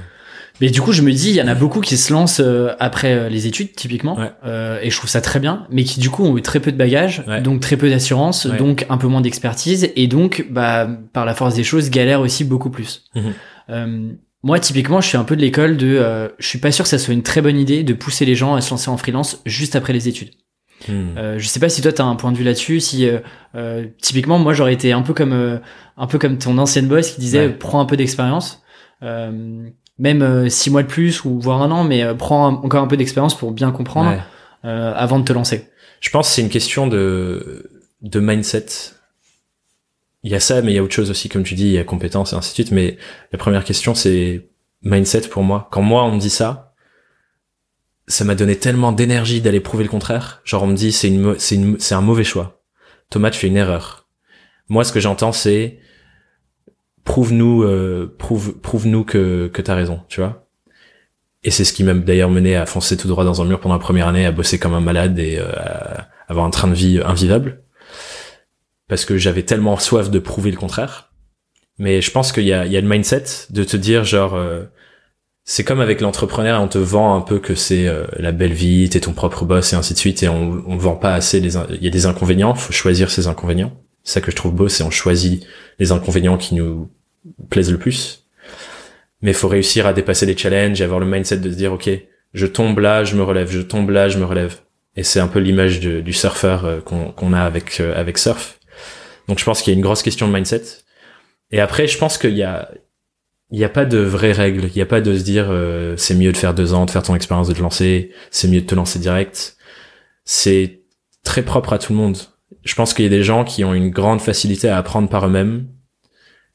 [0.60, 2.74] Mais du coup, je me dis, il y en a beaucoup qui se lancent euh,
[2.80, 4.30] après euh, les études, typiquement, Ouais.
[4.44, 6.72] euh, et je trouve ça très bien, mais qui du coup ont eu très peu
[6.72, 7.40] de bagages, Ouais.
[7.40, 11.54] donc très peu d'assurance, donc un peu moins d'expertise, et donc, bah, par la force
[11.54, 13.04] des choses, galèrent aussi beaucoup plus.
[13.14, 14.16] Mhm.
[14.44, 16.88] Moi, typiquement, je suis un peu de l'école de, euh, je suis pas sûr que
[16.90, 19.40] ça soit une très bonne idée de pousser les gens à se lancer en freelance
[19.46, 20.30] juste après les études.
[20.88, 21.16] hmm.
[21.16, 22.78] Euh, je sais pas si toi t'as un point de vue là-dessus.
[22.80, 23.20] Si euh,
[23.54, 25.56] euh, typiquement moi j'aurais été un peu comme euh,
[25.96, 27.52] un peu comme ton ancienne boss qui disait Ouais.
[27.54, 28.62] euh, prends un peu d'expérience,
[29.02, 29.66] euh,
[29.98, 32.96] même six mois de plus ou voire un an, mais prends un- encore un peu
[32.98, 34.20] d'expérience pour bien comprendre Ouais.
[34.66, 35.68] euh, avant de te lancer.
[36.00, 37.70] Je pense que c'est une question de,
[38.02, 38.66] de mindset.
[40.24, 41.72] Il y a ça, mais il y a autre chose aussi, comme tu dis, il
[41.72, 42.70] y a compétences et ainsi de suite.
[42.72, 42.96] Mais
[43.30, 44.48] la première question, c'est
[44.82, 45.68] mindset pour moi.
[45.70, 46.74] Quand moi, on me dit ça,
[48.06, 50.40] ça m'a donné tellement d'énergie d'aller prouver le contraire.
[50.44, 52.62] Genre, on me dit, c'est une, c'est une, c'est un mauvais choix.
[53.10, 54.08] Thomas, tu fais une erreur.
[54.68, 55.78] Moi, ce que j'entends, c'est,
[57.04, 60.48] prouve-nous, euh, prouve, prouve-nous que, que t'as raison, tu vois.
[61.42, 63.74] Et c'est ce qui m'a d'ailleurs mené à foncer tout droit dans un mur pendant
[63.74, 66.74] la première année, à bosser comme un malade et euh, à avoir un train de
[66.74, 67.63] vie invivable.
[68.88, 71.10] Parce que j'avais tellement soif de prouver le contraire.
[71.78, 74.34] Mais je pense qu'il y a, il y a le mindset de te dire genre,
[74.34, 74.64] euh,
[75.44, 78.88] c'est comme avec l'entrepreneur, on te vend un peu que c'est euh, la belle vie,
[78.88, 81.56] t'es ton propre boss et ainsi de suite, et on, on vend pas assez les,
[81.56, 83.72] il y a des inconvénients, faut choisir ses inconvénients.
[84.04, 85.46] C'est ça que je trouve beau, c'est on choisit
[85.78, 86.90] les inconvénients qui nous
[87.50, 88.26] plaisent le plus.
[89.22, 91.90] Mais faut réussir à dépasser les challenges et avoir le mindset de se dire, ok,
[92.34, 94.56] je tombe là, je me relève, je tombe là, je me relève.
[94.96, 98.60] Et c'est un peu l'image du surfeur euh, qu'on qu'on a avec euh, avec surf.
[99.28, 100.62] Donc je pense qu'il y a une grosse question de mindset.
[101.50, 102.70] Et après, je pense qu'il y a
[103.50, 104.64] il n'y a pas de vraies règles.
[104.64, 106.90] Il n'y a pas de se dire euh, c'est mieux de faire deux ans, de
[106.90, 108.10] faire ton expérience, de te lancer.
[108.30, 109.56] C'est mieux de te lancer direct.
[110.24, 110.82] C'est
[111.22, 112.18] très propre à tout le monde.
[112.64, 115.26] Je pense qu'il y a des gens qui ont une grande facilité à apprendre par
[115.26, 115.68] eux-mêmes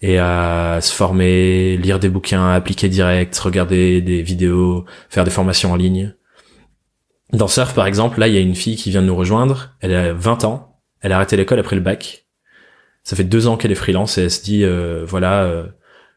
[0.01, 5.71] et à se former, lire des bouquins, appliquer direct, regarder des vidéos, faire des formations
[5.71, 6.15] en ligne.
[7.31, 9.75] Dans Surf, par exemple, là, il y a une fille qui vient de nous rejoindre.
[9.81, 10.81] Elle a 20 ans.
[11.01, 12.25] Elle a arrêté l'école après le bac.
[13.09, 15.63] Ça fait deux ans qu'elle est freelance et elle se dit, euh, voilà, euh,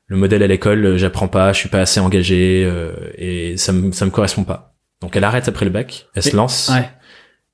[0.09, 3.73] le modèle à l'école, euh, j'apprends pas, je suis pas assez engagé euh, et ça
[3.73, 4.75] me ça me correspond pas.
[5.01, 6.71] Donc elle arrête après le bac, elle se lance.
[6.71, 6.87] Ouais.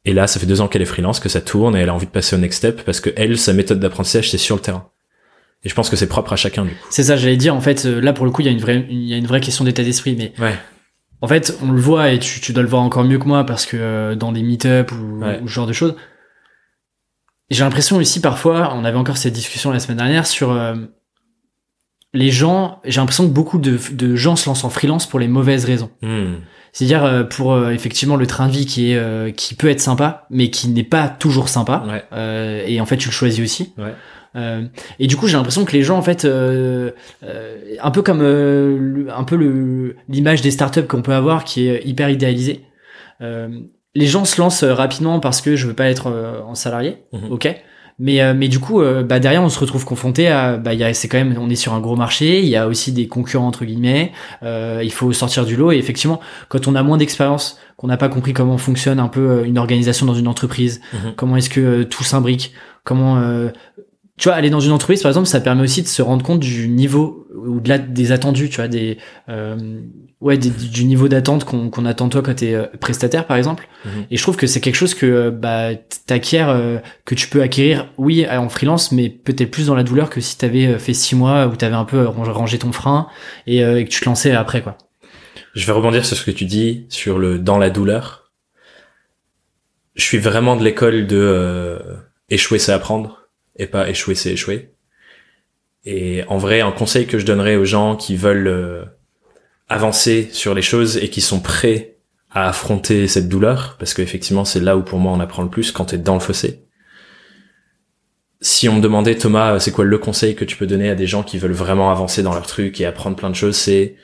[0.05, 1.95] Et là, ça fait deux ans qu'elle est freelance, que ça tourne et elle a
[1.95, 4.61] envie de passer au next step parce que elle, sa méthode d'apprentissage, c'est sur le
[4.61, 4.89] terrain.
[5.63, 6.87] Et je pense que c'est propre à chacun du coup.
[6.91, 7.55] C'est ça, j'allais dire.
[7.55, 9.27] En fait, là pour le coup, il y a une vraie, il y a une
[9.29, 10.55] vraie question d'état d'esprit, mais Ouais.
[11.21, 13.45] en fait, on le voit et tu, tu dois le voir encore mieux que moi
[13.47, 15.39] parce que dans des meet-up ou, Ouais.
[15.43, 15.95] ou ce genre de choses,
[17.51, 20.75] j'ai l'impression aussi parfois, on avait encore cette discussion la semaine dernière sur euh,
[22.13, 22.81] les gens.
[22.85, 25.91] J'ai l'impression que beaucoup de, de gens se lancent en freelance pour les mauvaises raisons.
[26.03, 26.35] Hmm.
[26.73, 29.81] C'est-à-dire euh, pour euh, effectivement le train de vie qui est euh, qui peut être
[29.81, 31.85] sympa, mais qui n'est pas toujours sympa.
[31.89, 32.05] Ouais.
[32.13, 33.73] Euh, et en fait, tu le choisis aussi.
[33.79, 33.95] Ouais.
[34.37, 34.67] Euh,
[34.99, 36.91] et du coup, j'ai l'impression que les gens, en fait, euh,
[37.25, 41.83] euh, un peu comme euh, un peu l'image des startups qu'on peut avoir, qui est
[41.85, 42.65] hyper idéalisée.
[43.99, 46.99] Les gens se lancent euh, rapidement parce que je veux pas être euh, en salarié,
[47.13, 47.31] Mhm.
[47.31, 47.45] ok?
[48.01, 50.85] Mais euh, mais du coup, bah derrière, on se retrouve confronté à, bah il y
[50.85, 53.09] a, c'est quand même, on est sur un gros marché, il y a aussi des
[53.09, 54.13] concurrents entre guillemets.
[54.45, 57.97] euh, il faut sortir du lot et effectivement, quand on a moins d'expérience, qu'on n'a
[57.97, 61.15] pas compris comment fonctionne un peu une organisation dans une entreprise, Mhm.
[61.17, 62.53] comment est-ce que tout s'imbrique,
[62.85, 63.49] comment euh,
[64.17, 66.39] tu vois, aller dans une entreprise, par exemple, ça permet aussi de se rendre compte
[66.41, 69.81] du niveau ou de la, des attendus, tu vois, des, euh,
[70.21, 73.37] ouais, des- du niveau d'attente qu'on qu'on attend de toi quand t'es euh, prestataire, par
[73.37, 73.69] exemple.
[73.85, 74.07] Mhm.
[74.11, 75.71] Et je trouve que c'est quelque chose que euh, bah
[76.07, 80.09] t'acquiers, euh, que tu peux acquérir, oui, en freelance, mais peut-être plus dans la douleur
[80.11, 83.09] que si t'avais fait six mois où t'avais un peu rangé rangé ton frein
[83.47, 84.79] et, euh, et que tu te lançais après, quoi.
[85.55, 88.31] Je vais rebondir sur ce que tu dis sur le dans la douleur.
[89.97, 91.79] Je suis vraiment de l'école de euh,
[92.31, 94.71] échouer c'est apprendre et pas échouer c'est échouer.
[95.91, 98.85] Et en vrai, un conseil que je donnerais aux gens qui veulent euh,
[99.71, 101.97] avancer sur les choses et qui sont prêts
[102.31, 105.73] à affronter cette douleur, parce qu'effectivement c'est là où pour moi on apprend le plus
[105.73, 106.67] quand t'es dans le fossé.
[108.43, 111.07] Si on me demandait Thomas, c'est quoi le conseil que tu peux donner à des
[111.07, 113.97] gens qui veulent vraiment avancer dans leur truc et apprendre plein de choses, c'est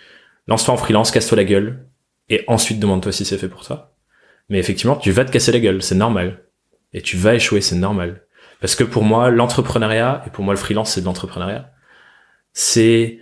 [0.47, 1.87] lance-toi en freelance, casse-toi la gueule,
[2.31, 3.95] et ensuite demande-toi si c'est fait pour toi.
[4.49, 6.45] Mais effectivement, tu vas te casser la gueule, c'est normal.
[6.95, 8.23] Et tu vas échouer, c'est normal.
[8.63, 11.74] Parce que pour moi, l'entrepreneuriat, et pour moi le freelance, c'est de l'entrepreneuriat,
[12.55, 13.19] c'est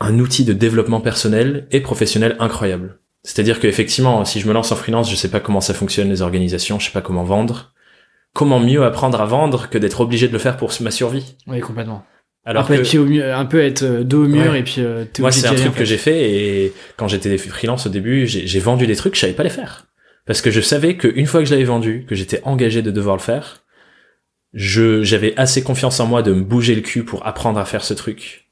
[0.00, 2.98] un outil de développement personnel et professionnel incroyable.
[3.22, 6.10] C'est-à-dire que effectivement, si je me lance en freelance, je sais pas comment ça fonctionne
[6.10, 7.72] les organisations, je sais pas comment vendre.
[8.34, 11.36] Comment mieux apprendre à vendre que d'être obligé de le faire pour ma survie?
[11.46, 12.04] Oui, complètement.
[12.44, 14.52] Alors un peu que être pied au mur, un peu être euh, dos au mur
[14.52, 14.60] Ouais.
[14.60, 17.86] et puis euh, moi, c'est un truc en que j'ai fait et quand j'étais freelance
[17.86, 19.86] au début, j'ai j'ai vendu des trucs, je savais pas les faire.
[20.26, 23.16] Parce que je savais qu'une fois que je l'avais vendu, que j'étais engagé de devoir
[23.16, 23.64] le faire,
[24.56, 27.84] je j'avais assez confiance en moi de me bouger le cul pour apprendre à faire
[27.84, 28.42] ce truc.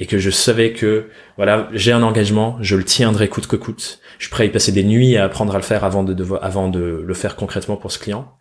[0.00, 4.00] Et que je savais que voilà j'ai un engagement je le tiendrai coûte que coûte.
[4.18, 6.12] Je suis prêt à y passer des nuits à apprendre à le faire avant de
[6.12, 8.32] devoir avant de le faire concrètement pour ce client.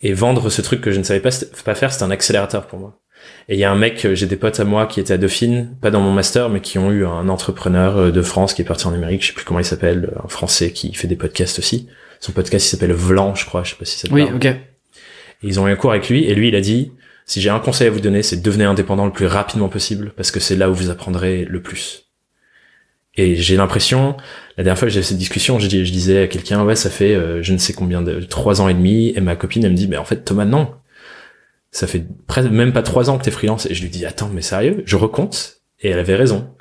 [0.00, 1.30] Et vendre ce truc que je ne savais pas
[1.64, 3.00] pas faire c'est un accélérateur pour moi.
[3.48, 5.18] Et il y a un mec euh, j'ai des potes à moi qui étaient à
[5.18, 8.62] Dauphine pas dans mon master mais qui ont eu un entrepreneur euh, de France qui
[8.62, 9.20] est parti en Amérique.
[9.22, 11.88] Je sais plus comment il s'appelle un français qui fait des podcasts aussi.
[12.20, 14.36] Son podcast il s'appelle Vlan je crois je sais pas si ça te Oui, parle.
[14.36, 14.56] ok.
[15.42, 16.92] Ils ont eu un cours avec lui et lui il a dit
[17.26, 20.30] si j'ai un conseil à vous donner c'est devenez indépendant le plus rapidement possible parce
[20.30, 22.06] que c'est là où vous apprendrez le plus.
[23.16, 24.16] Et j'ai l'impression
[24.56, 26.90] la dernière fois que j'avais cette discussion je, dis- je disais à quelqu'un ouais ça
[26.90, 29.72] fait euh, je ne sais combien de trois ans et demi et ma copine elle
[29.72, 30.74] me dit mais en fait Thomas non.
[31.70, 33.66] Ça fait presque même pas trois ans que t'es freelance.
[33.66, 34.84] Et je lui dis attends mais sérieux?
[34.86, 35.62] Je recompte?
[35.80, 36.54] Et elle avait raison.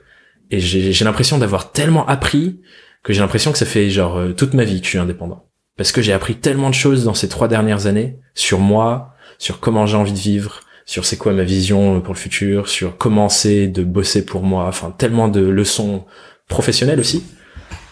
[0.50, 2.60] Et j'ai j'ai l'impression d'avoir tellement appris
[3.04, 5.46] que j'ai l'impression que ça fait genre euh, toute ma vie que je suis indépendant
[5.78, 9.60] parce que j'ai appris tellement de choses dans ces trois dernières années sur moi, sur
[9.60, 13.30] comment j'ai envie de vivre, sur c'est quoi ma vision pour le futur, sur comment
[13.30, 16.06] c'est de bosser pour moi, enfin tellement de leçons
[16.48, 17.24] professionnelles aussi.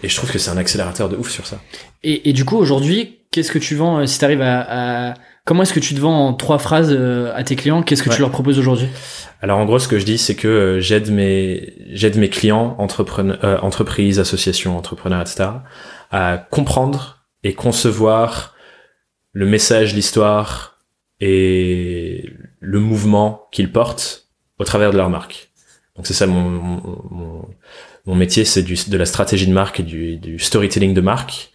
[0.03, 1.59] Et je trouve que c'est un accélérateur de ouf sur ça.
[2.03, 5.13] Et, et du coup, aujourd'hui, qu'est-ce que tu vends euh, si tu arrives à, à-
[5.43, 8.09] Comment est-ce que tu te vends en trois phrases euh, à tes clients Qu'est-ce que
[8.09, 8.15] Ouais.
[8.15, 8.87] tu leur proposes aujourd'hui?
[9.41, 12.75] Alors en gros, ce que je dis, c'est que euh, j'aide mes j'aide mes clients,
[12.77, 15.49] entrepreneurs, euh, entreprises, associations, entrepreneurs, etc.,
[16.11, 18.55] à comprendre et concevoir
[19.33, 20.77] le message, l'histoire
[21.19, 24.27] et le mouvement qu'ils portent
[24.59, 25.51] au travers de leur marque.
[25.95, 27.47] Donc c'est ça mon, mon,
[28.05, 31.51] mon, métier, c'est de la stratégie de marque et du, du storytelling de marque.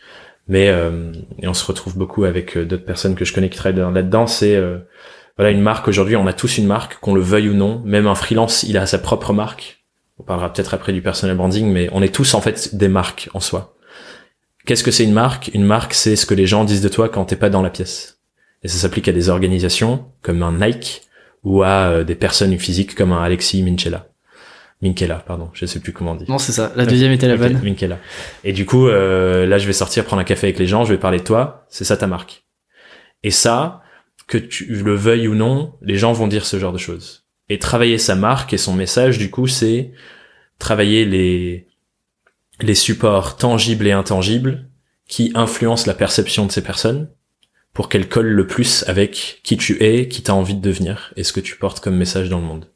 [0.48, 3.58] Mais euh, et on se retrouve beaucoup avec euh, d'autres personnes que je connais qui
[3.58, 4.26] travaillent dans- là-dedans.
[4.28, 4.78] C'est euh,
[5.36, 6.14] voilà une marque aujourd'hui.
[6.16, 7.82] On a tous une marque, qu'on le veuille ou non.
[7.84, 9.84] Même un freelance, il a sa propre marque.
[10.18, 13.28] On parlera peut-être après du personal branding, mais on est tous en fait des marques
[13.34, 13.75] en soi.
[14.66, 15.50] Qu'est-ce que c'est une marque?
[15.54, 17.70] Une marque, c'est ce que les gens disent de toi quand t'es pas dans la
[17.70, 18.20] pièce.
[18.62, 21.02] Et ça s'applique à des organisations comme un Nike
[21.44, 24.08] ou à euh, des personnes physiques comme un Alexis Minchella.
[24.82, 26.26] Minkela, pardon, je sais plus comment on dit.
[26.28, 26.72] Non, c'est ça.
[26.76, 27.60] La deuxième était la bonne.
[27.62, 27.98] Minkela.
[28.44, 30.92] Et du coup, euh, là, je vais sortir prendre un café avec les gens, je
[30.92, 32.44] vais parler de toi, c'est ça ta marque.
[33.22, 33.82] Et ça,
[34.26, 37.24] que tu le veuilles ou non, les gens vont dire ce genre de choses.
[37.48, 39.92] Et travailler sa marque et son message, du coup, c'est
[40.58, 41.68] travailler les
[42.60, 44.66] les supports tangibles et intangibles
[45.08, 47.08] qui influencent la perception de ces personnes
[47.72, 51.24] pour qu'elles collent le plus avec qui tu es, qui t'as envie de devenir et
[51.24, 52.66] ce que tu portes comme message dans le monde.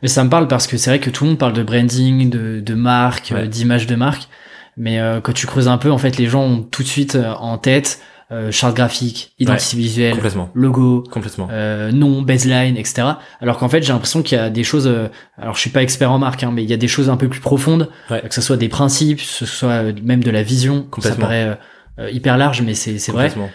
[0.00, 2.30] Mais ça me parle parce que c'est vrai que tout le monde parle de branding,
[2.30, 3.48] de, de marque, Ouais.
[3.48, 4.28] d'image de marque.
[4.76, 7.16] Mais euh, quand tu creuses un peu, en fait, les gens ont tout de suite
[7.16, 8.00] euh, en tête
[8.32, 10.50] euh, charte graphique, identité visuelle, Complètement.
[10.54, 11.48] logo, Complètement.
[11.50, 13.06] euh, nom, baseline, etc.
[13.40, 14.86] Alors qu'en fait, j'ai l'impression qu'il y a des choses.
[14.86, 15.08] euh,
[15.38, 17.16] alors, je suis pas expert en marque, hein, mais il y a des choses un
[17.16, 18.22] peu plus profondes, Ouais.
[18.28, 20.82] que ce soit des principes, que ce soit euh, même de la vision.
[20.82, 21.20] Ça Complètement.
[21.26, 21.54] paraît euh,
[22.00, 23.28] euh, hyper large, mais c'est c'est vrai.
[23.28, 23.50] Complètement.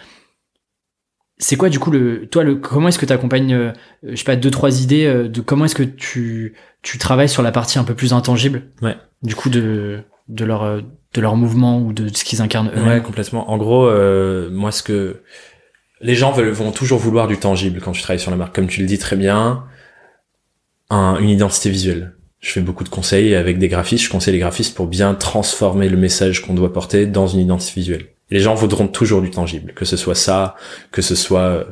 [1.42, 3.72] C'est quoi du coup le toi le comment est-ce que tu accompagnes euh,
[4.04, 7.42] je sais pas deux trois idées euh, de comment est-ce que tu tu travailles sur
[7.44, 8.64] la partie un peu plus intangible?
[8.82, 8.98] Ouais.
[9.24, 10.82] du coup de de leur euh,
[11.14, 12.88] de leur mouvement ou de ce qu'ils incarnent eux-mêmes.
[12.88, 13.50] Ouais, complètement.
[13.50, 15.22] En gros, euh, moi, ce que
[16.02, 18.68] les gens veulent, vont toujours vouloir du tangible quand tu travailles sur la marque, comme
[18.68, 19.64] tu le dis très bien,
[20.90, 22.14] un, une identité visuelle.
[22.40, 24.06] Je fais beaucoup de conseils avec des graphistes.
[24.06, 27.74] Je conseille les graphistes pour bien transformer le message qu'on doit porter dans une identité
[27.76, 28.06] visuelle.
[28.30, 30.56] Les gens voudront toujours du tangible, que ce soit ça,
[30.92, 31.64] que ce soit euh,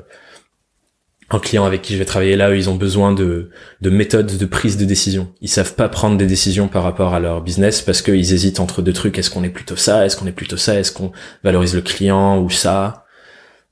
[1.29, 3.49] un client avec qui je vais travailler là, eux, ils ont besoin de,
[3.81, 5.33] de méthodes de prise de décision.
[5.41, 8.81] Ils savent pas prendre des décisions par rapport à leur business parce qu'ils hésitent entre
[8.81, 9.17] deux trucs.
[9.17, 10.05] Est-ce qu'on est plutôt ça?
[10.05, 10.79] Est-ce qu'on est plutôt ça?
[10.79, 11.11] Est-ce qu'on
[11.43, 13.05] valorise le client ou ça?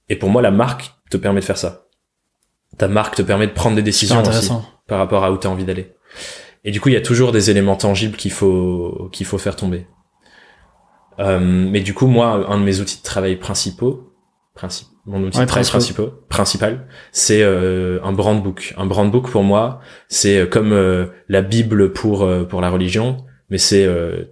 [0.09, 1.85] Et pour moi, la marque te permet de faire ça.
[2.77, 4.51] Ta marque te permet de prendre des décisions aussi
[4.87, 5.93] par rapport à où tu as envie d'aller.
[6.65, 9.55] Et du coup, il y a toujours des éléments tangibles qu'il faut qu'il faut faire
[9.55, 9.87] tomber.
[11.19, 14.14] Euh, mais du coup, moi, un de mes outils de travail principaux,
[14.55, 18.73] principe, mon outil de travail principal, principal, c'est euh, un brand book.
[18.77, 22.69] Un brand book pour moi, c'est euh, comme euh, la Bible pour euh, pour la
[22.69, 23.17] religion,
[23.49, 23.87] mais c'est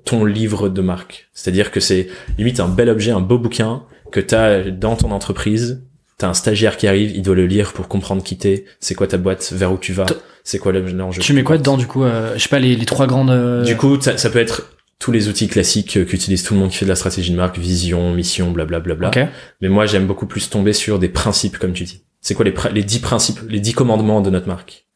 [0.06, 1.30] ton livre de marque.
[1.34, 2.08] C'est-à-dire que c'est
[2.38, 5.84] limite un bel objet, un beau bouquin que tu as dans ton entreprise.
[6.18, 9.08] T'as un stagiaire qui arrive, il doit le lire pour comprendre qui t'es, c'est quoi
[9.08, 10.06] ta boîte, vers où tu vas,
[10.44, 11.22] c'est quoi l'enjeu.
[11.22, 13.64] Tu mets quoi dedans du coup Je sais pas les, les trois grandes.
[13.66, 16.78] Du coup, ça, ça peut être tous les outils classiques qu'utilise tout le monde qui
[16.78, 18.94] fait de la stratégie de marque, vision, mission, blablabla.
[18.96, 19.32] Bla, bla, bla.
[19.62, 22.06] Mais moi, j'aime beaucoup plus tomber sur des principes, comme tu dis.
[22.22, 24.88] C'est quoi les, les dix principes, les dix commandements de notre marque?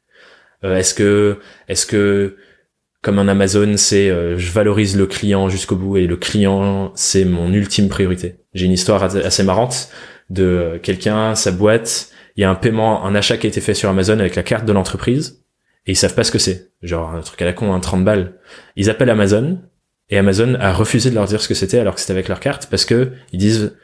[0.64, 2.38] Euh, Est-ce que, est-ce que,
[3.02, 7.26] comme un Amazon, c'est euh, je valorise le client jusqu'au bout et le client, c'est
[7.26, 8.38] mon ultime priorité?
[8.54, 9.90] J'ai une histoire assez marrante
[10.30, 13.74] de quelqu'un, sa boîte, il y a un paiement, un achat qui a été fait
[13.74, 15.44] sur Amazon avec la carte de l'entreprise
[15.86, 16.72] et ils savent pas ce que c'est.
[16.84, 18.40] Genre un truc à la con, un 30 balles.
[18.76, 19.60] Ils appellent Amazon,
[20.10, 22.40] et Amazon a refusé de leur dire ce que c'était alors que c'était avec leur
[22.40, 23.78] carte parce que ils disent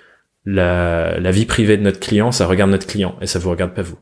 [0.45, 3.73] la, la vie privée de notre client, ça regarde notre client et ça vous regarde
[3.73, 3.99] pas vous.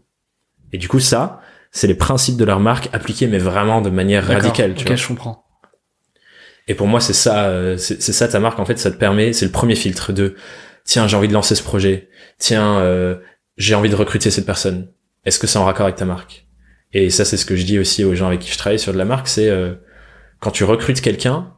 [0.73, 4.27] Et du coup, ça, c'est les principes de leur marque appliqués, mais vraiment de manière
[4.27, 4.73] radicale.
[4.75, 4.95] Tu vois.
[4.95, 5.45] je comprends.
[6.67, 8.59] Et pour moi, c'est ça, euh, c'est ça ta marque.
[8.59, 10.35] En fait, ça te permet, c'est le premier filtre de
[10.85, 12.09] tiens, j'ai envie de lancer ce projet.
[12.37, 13.17] Tiens, euh,
[13.57, 14.89] j'ai envie de recruter cette personne.
[15.25, 16.47] Est-ce que c'est en raccord avec ta marque?
[16.93, 18.93] Et ça, c'est ce que je dis aussi aux gens avec qui je travaille sur
[18.93, 19.27] de la marque.
[19.27, 19.75] C'est euh,
[20.39, 21.53] quand tu recrutes quelqu'un,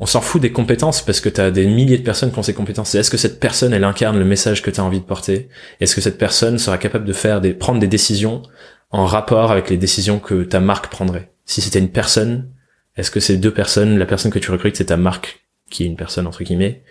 [0.00, 2.42] on s'en fout des compétences parce que tu as des milliers de personnes qui ont
[2.42, 2.94] ces compétences.
[2.94, 5.48] Est-ce que cette personne, elle incarne le message que tu as envie de porter?
[5.80, 8.42] Est-ce que cette personne sera capable de faire des, prendre des décisions
[8.90, 11.32] en rapport avec les décisions que ta marque prendrait?
[11.44, 12.50] Si c'était une personne,
[12.96, 15.86] est-ce que ces deux personnes, la personne que tu recrutes, c'est ta marque, qui est
[15.86, 16.82] une personne entre guillemets,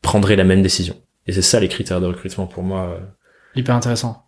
[0.00, 0.96] prendrait la même décision?
[1.26, 2.90] Et c'est ça les critères de recrutement pour moi.
[2.90, 3.04] Euh.
[3.56, 4.26] Hyper intéressant.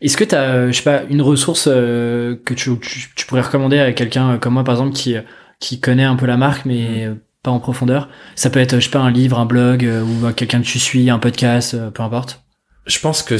[0.00, 2.70] Est-ce que tu as, euh, je sais pas, une ressource euh, que tu,
[3.14, 5.14] tu, pourrais recommander à quelqu'un comme moi, par exemple, qui,
[5.60, 8.08] qui connaît un peu la marque, mais mm pas en profondeur.
[8.36, 10.78] Ça peut être, je sais pas, un livre, un blog, euh, ou quelqu'un que tu
[10.78, 12.42] suis, un podcast, euh, peu importe.
[12.86, 13.36] Je pense que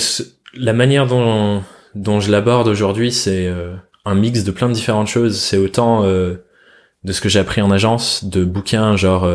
[0.55, 1.63] la manière dont,
[1.95, 5.39] dont je l'aborde aujourd'hui, c'est euh, un mix de plein de différentes choses.
[5.39, 9.29] C'est autant de ce que j'ai appris en agence, de bouquins, genre,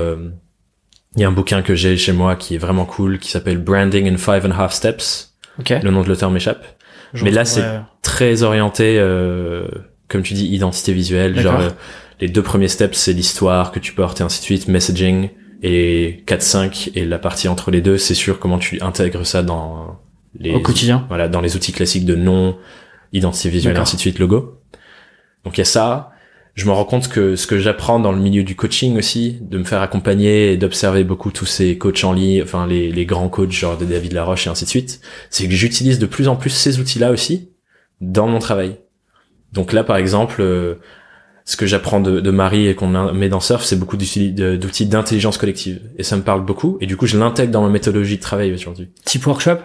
[1.15, 3.57] il y a un bouquin que j'ai chez moi qui est vraiment cool, qui s'appelle
[3.57, 5.33] Branding in Five and a Half Steps.
[5.69, 6.65] Le nom de l'auteur m'échappe.
[7.13, 7.63] Mais là, c'est
[8.01, 8.97] très orienté,
[10.07, 11.61] comme tu dis, identité visuelle, genre
[12.19, 15.29] les deux premiers steps, c'est l'histoire que tu portes et ainsi de suite, messaging,
[15.63, 19.99] et 4-5, et la partie entre les deux, c'est sûr comment tu intègres ça dans
[20.39, 20.53] les...
[20.53, 21.05] Au quotidien.
[21.09, 22.57] Voilà, dans les outils classiques de nom,
[23.13, 24.59] identité visuelle, et ainsi de suite, logo.
[25.43, 26.11] Donc il y a ça.
[26.53, 29.59] Je me rends compte que ce que j'apprends dans le milieu du coaching aussi, de
[29.59, 33.29] me faire accompagner et d'observer beaucoup tous ces coachs en ligne, enfin les, les grands
[33.29, 36.35] coachs genre de David Laroche et ainsi de suite, c'est que j'utilise de plus en
[36.35, 37.51] plus ces outils-là aussi
[38.01, 38.77] dans mon travail.
[39.53, 40.75] Donc là, par exemple, euh,
[41.47, 45.37] ce que j'apprends de, de, Marie et qu'on met dans Surf, c'est beaucoup d'outils d'intelligence
[45.37, 45.79] collective.
[45.97, 46.77] Et ça me parle beaucoup.
[46.81, 48.89] Et du coup, je l'intègre dans ma méthodologie de travail aujourd'hui.
[49.05, 49.59] Type workshop?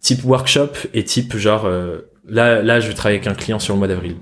[0.00, 1.64] Type workshop et type genre...
[1.66, 4.16] Euh, là, là, je vais travailler avec un client sur le mois d'avril.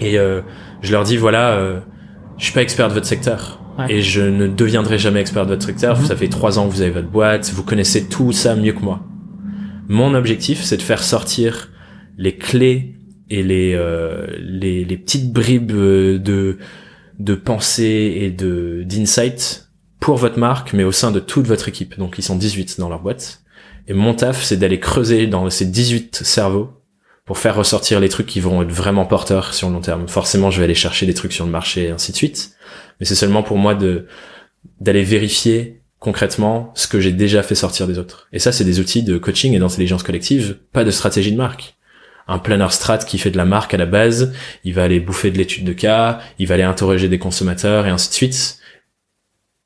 [0.00, 0.40] Et euh,
[0.80, 1.80] je leur dis, voilà, euh,
[2.38, 3.60] je suis pas expert de votre secteur.
[3.90, 5.98] Et je ne deviendrai jamais expert de votre secteur.
[5.98, 6.06] Mhm.
[6.06, 7.52] Ça fait trois ans que vous avez votre boîte.
[7.52, 9.00] Vous connaissez tout ça mieux que moi.
[9.88, 11.68] Mon objectif, c'est de faire sortir
[12.16, 12.97] les clés
[13.30, 16.58] et les, euh, les, les petites bribes euh, de
[17.18, 19.68] de pensée et de d'insight
[20.00, 21.98] pour votre marque, mais au sein de toute votre équipe.
[21.98, 23.40] Donc ils sont 18 dans leur boîte.
[23.88, 26.70] Et mon taf, c'est d'aller creuser dans ces 18 cerveaux
[27.24, 30.08] pour faire ressortir les trucs qui vont être vraiment porteurs sur le long terme.
[30.08, 32.52] Forcément, je vais aller chercher des trucs sur le marché et ainsi de suite.
[33.00, 34.06] Mais c'est seulement pour moi de
[34.80, 38.28] d'aller vérifier concrètement ce que j'ai déjà fait sortir des autres.
[38.32, 41.77] Et ça, c'est des outils de coaching et d'intelligence collective, pas de stratégie de marque
[42.28, 44.32] un planner strat qui fait de la marque à la base,
[44.64, 47.90] il va aller bouffer de l'étude de cas, il va aller interroger des consommateurs et
[47.90, 48.58] ainsi de suite.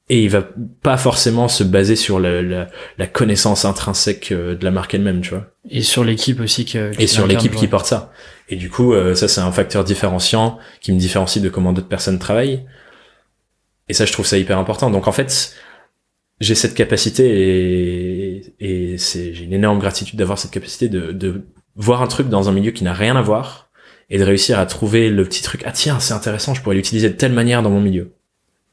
[0.09, 0.47] Et il va
[0.83, 2.67] pas forcément se baser sur la,
[3.13, 5.47] connaissance intrinsèque euh, de la marque elle-même, tu vois.
[5.71, 8.13] Et sur l'équipe aussi que, et sur l'équipe qui porte ça.
[8.49, 11.89] Et du coup, euh, ça c'est un facteur différenciant qui me différencie de comment d'autres
[11.89, 12.65] personnes travaillent.
[13.89, 14.91] Et ça, je trouve ça hyper important.
[14.91, 15.55] Donc en fait,
[16.41, 21.43] j'ai cette capacité et, et c'est, j'ai une énorme gratitude d'avoir cette capacité de, de
[21.77, 23.69] voir un truc dans un milieu qui n'a rien à voir
[24.11, 25.63] et de réussir à trouver le petit truc.
[25.67, 28.13] Ah tiens, c'est intéressant, je pourrais l'utiliser de telle manière dans mon milieu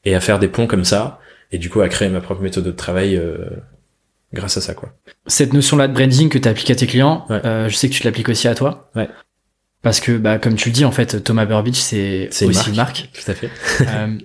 [0.04, 1.18] et à faire des ponts comme ça
[1.52, 3.38] et du coup à créer ma propre méthode de travail euh,
[4.32, 4.90] grâce à ça quoi.
[5.26, 7.40] Cette notion-là de branding que tu appliques à tes clients, Ouais.
[7.44, 8.90] euh, je sais que tu l'appliques aussi à toi.
[8.94, 9.08] Ouais.
[9.82, 12.76] Parce que, bah, comme tu le dis, en fait, Thomas Burbidge, c'est une aussi une
[12.76, 13.08] marque.
[13.14, 13.48] Tout à fait.
[13.80, 14.18] Euh,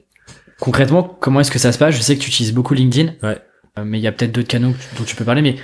[0.60, 1.96] concrètement, comment est-ce que ça se passe?
[1.96, 3.14] Je sais que tu utilises beaucoup LinkedIn.
[3.24, 3.38] Ouais.
[3.80, 5.42] Euh, mais il y a peut-être d'autres canaux dont tu peux parler.
[5.42, 5.56] Mais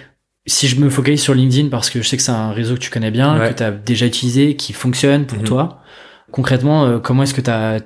[0.48, 2.80] si je me focalise sur LinkedIn, parce que je sais que c'est un réseau que
[2.80, 3.50] tu connais bien, Ouais.
[3.50, 5.44] que tu as déjà utilisé, qui fonctionne pour Mhm.
[5.46, 5.82] toi,
[6.32, 7.80] concrètement, euh, comment est-ce que tu as,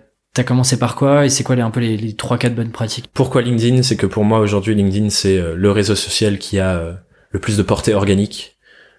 [0.45, 3.06] commencé par quoi et c'est quoi les, un peu les, les 3-4 bonnes pratiques?
[3.14, 3.82] Pourquoi LinkedIn?
[3.84, 6.93] C'est que pour moi aujourd'hui LinkedIn c'est euh, le réseau social qui a euh,
[7.32, 8.58] le plus de portée organique.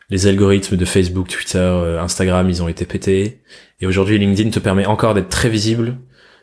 [0.09, 3.40] Les algorithmes de Facebook, Twitter, Instagram, ils ont été pétés.
[3.80, 5.96] Et aujourd'hui LinkedIn te permet encore d'être très visible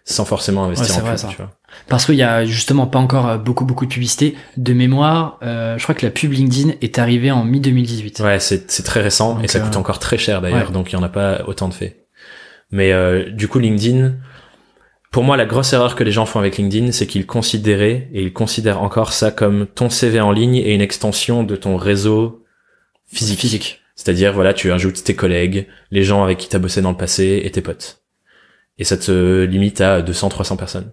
[0.05, 1.51] sans forcément investir Ouais, en vrai, pub, tu vois.
[1.87, 4.35] Parce qu'il y a justement pas encore euh, beaucoup beaucoup de publicité.
[4.57, 8.21] De mémoire, euh, je crois que la pub LinkedIn est arrivée en mi-2018.
[8.21, 10.73] Ouais, c'est c'est très récent Donc, et ça euh, coûte encore très cher d'ailleurs, ouais.
[10.73, 12.05] donc il y en a pas autant de faits.
[12.71, 14.15] Mais euh, du coup LinkedIn,
[15.11, 18.23] pour moi la grosse erreur que les gens font avec LinkedIn, c'est qu'ils considéraient et
[18.23, 22.43] ils considèrent encore ça comme ton CV en ligne et une extension de ton réseau
[23.07, 23.39] physique.
[23.39, 23.79] Physique.
[23.95, 27.41] C'est-à-dire, voilà, tu ajoutes tes collègues, les gens avec qui t'as bossé dans le passé
[27.43, 28.02] et tes potes.
[28.77, 30.91] Et ça te limite à 200, 300 personnes.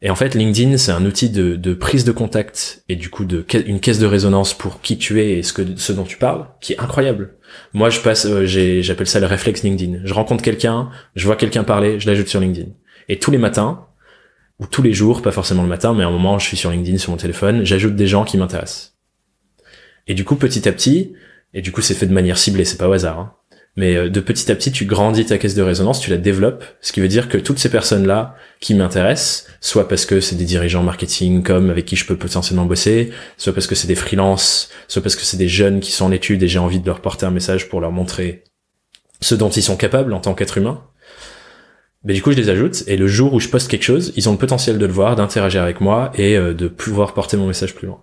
[0.00, 3.24] Et en fait, LinkedIn, c'est un outil de, de prise de contact et du coup
[3.24, 6.16] de une caisse de résonance pour qui tu es et ce que ce dont tu
[6.18, 7.34] parles, qui est incroyable.
[7.72, 10.00] Moi, je passe, euh, j'appelle ça le réflexe LinkedIn.
[10.04, 12.70] Je rencontre quelqu'un, je vois quelqu'un parler, je l'ajoute sur LinkedIn.
[13.08, 13.86] Et tous les matins
[14.60, 16.70] ou tous les jours, pas forcément le matin, mais à un moment, je suis sur
[16.70, 18.96] LinkedIn sur mon téléphone, j'ajoute des gens qui m'intéressent.
[20.06, 21.12] Et du coup, petit à petit,
[21.54, 23.18] et du coup, c'est fait de manière ciblée, c'est pas au hasard.
[23.18, 23.32] hein.
[23.78, 26.64] Mais euh, de petit à petit, tu grandis ta caisse de résonance, tu la développes,
[26.80, 30.44] ce qui veut dire que toutes ces personnes-là qui m'intéressent, soit parce que c'est des
[30.44, 34.68] dirigeants marketing comme avec qui je peux potentiellement bosser, soit parce que c'est des freelances,
[34.88, 37.00] soit parce que c'est des jeunes qui sont en études et j'ai envie de leur
[37.00, 38.42] porter un message pour leur montrer
[39.20, 40.82] ce dont ils sont capables en tant qu'être humain.
[42.02, 44.28] Mais du coup, je les ajoute et le jour où je poste quelque chose, ils
[44.28, 47.46] ont le potentiel de le voir, d'interagir avec moi et euh, de pouvoir porter mon
[47.46, 48.02] message plus loin.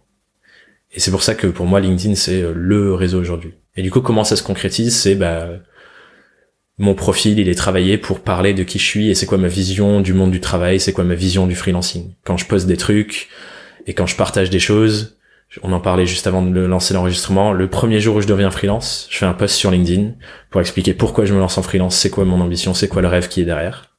[0.94, 3.56] Et c'est pour ça que pour moi, LinkedIn, c'est euh, le réseau aujourd'hui.
[3.78, 4.96] Et du coup, comment ça se concrétise?
[4.96, 5.48] C'est bah,
[6.78, 9.48] mon profil, il est travaillé pour parler de qui je suis et c'est quoi ma
[9.48, 12.14] vision du monde du travail, c'est quoi ma vision du freelancing.
[12.24, 13.30] Quand je poste des trucs
[13.88, 15.18] et quand je partage des choses,
[15.64, 19.08] on en parlait juste avant de lancer l'enregistrement, le premier jour où je deviens freelance,
[19.10, 20.14] je fais un post sur LinkedIn
[20.50, 23.08] pour expliquer pourquoi je me lance en freelance, c'est quoi mon ambition, c'est quoi le
[23.08, 23.92] rêve qui est derrière.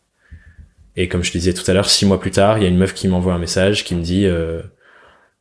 [0.96, 2.68] Et comme je te disais tout à l'heure, six mois plus tard, il y a
[2.68, 4.60] une meuf qui m'envoie un message qui me dit euh,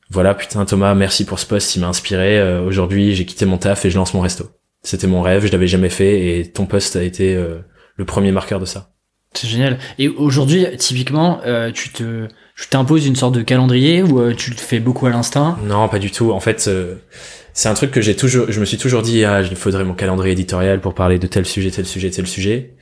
[0.09, 2.39] voilà putain Thomas, merci pour ce post, il m'a inspiré.
[2.39, 4.49] Euh, Aujourd'hui, j'ai quitté mon taf et je lance mon resto.
[4.83, 7.59] C'était mon rêve, je l'avais jamais fait et ton post a été euh,
[7.95, 8.91] le premier marqueur de ça.
[9.33, 9.79] C'est génial.
[9.99, 14.51] Et aujourd'hui, typiquement, euh, tu te, tu t'imposes une sorte de calendrier ou euh, tu
[14.51, 15.57] le fais beaucoup à l'instinct?
[15.65, 16.31] Non, pas du tout.
[16.31, 16.95] En fait, euh,
[17.51, 19.93] c'est un truc que j'ai toujours, je me suis toujours dit, ah, il faudrait mon
[19.93, 22.75] calendrier éditorial pour parler de tel sujet, tel sujet, tel sujet.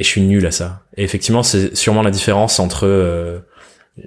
[0.00, 0.82] Et je suis nul à ça.
[0.96, 3.38] Et effectivement, c'est sûrement la différence entre, euh,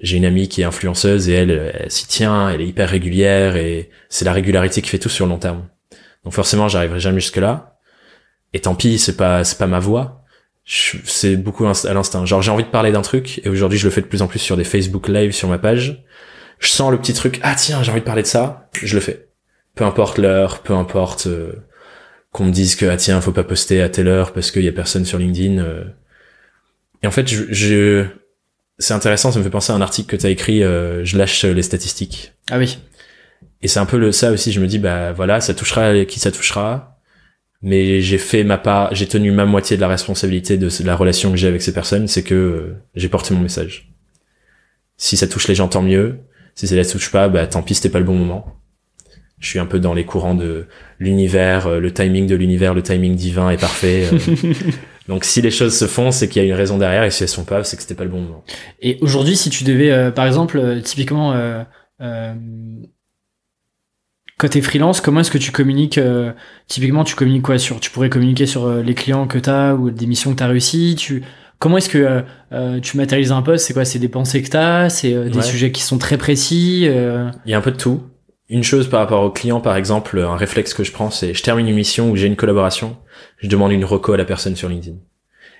[0.01, 3.55] j'ai une amie qui est influenceuse et elle, elle s'y tient, elle est hyper régulière
[3.55, 5.67] et c'est la régularité qui fait tout sur le long terme.
[6.23, 7.79] Donc forcément, j'arriverai jamais jusque là.
[8.53, 10.23] Et tant pis, c'est pas, c'est pas ma voix.
[10.65, 12.25] C'est beaucoup à l'instinct.
[12.25, 14.27] Genre, j'ai envie de parler d'un truc et aujourd'hui, je le fais de plus en
[14.27, 16.03] plus sur des Facebook Live sur ma page
[16.61, 19.01] je sens le petit truc, ah tiens, j'ai envie de parler de ça, je le
[19.01, 19.27] fais.
[19.75, 21.53] Peu importe l'heure, peu importe euh,
[22.31, 24.67] qu'on me dise que, ah tiens, faut pas poster à telle heure parce qu'il y
[24.67, 25.57] a personne sur LinkedIn.
[25.57, 25.83] euh.
[27.01, 28.05] Et en fait, je, je...
[28.81, 31.17] c'est intéressant, ça me fait penser à un article que tu as écrit, euh, je
[31.17, 32.33] lâche les statistiques.
[32.49, 32.79] Ah oui.
[33.61, 36.19] Et c'est un peu le, ça aussi, je me dis, bah voilà, ça touchera qui
[36.19, 36.99] ça touchera,
[37.61, 41.29] mais j'ai fait ma part, j'ai tenu ma moitié de la responsabilité de la relation
[41.31, 43.91] que j'ai avec ces personnes, c'est que euh, j'ai porté mon message.
[44.97, 46.19] Si ça touche les gens, tant mieux.
[46.55, 48.57] Si ça les touche pas, bah tant pis, c'était pas le bon moment.
[49.39, 50.67] Je suis un peu dans les courants de
[50.99, 54.07] l'univers, euh, le timing de l'univers, le timing divin est parfait.
[55.07, 57.23] Donc si les choses se font, c'est qu'il y a une raison derrière, et si
[57.23, 58.43] elles sont pas, c'est que c'était pas le bon moment.
[58.81, 61.63] Et aujourd'hui, si tu devais, euh, par exemple, euh, typiquement, euh,
[62.01, 62.33] euh,
[64.49, 66.31] t'es freelance, comment est-ce que tu communiques euh,
[66.67, 69.91] Typiquement, tu communiques quoi sur Tu pourrais communiquer sur euh, les clients que t'as ou
[69.91, 70.95] des missions que t'as réussi.
[70.97, 71.23] Tu
[71.59, 72.23] comment est-ce que
[72.81, 73.67] tu matérialises un poste?
[73.67, 73.85] C'est quoi?
[73.85, 74.89] C'est des pensées que t'as?
[74.89, 75.43] C'est euh, des Ouais.
[75.43, 78.01] sujets qui sont très précis euh, Il y a un peu de tout.
[78.51, 81.41] Une chose par rapport aux clients, par exemple, un réflexe que je prends, c'est je
[81.41, 82.97] termine une mission où j'ai une collaboration,
[83.37, 84.97] je demande une reco à la personne sur LinkedIn.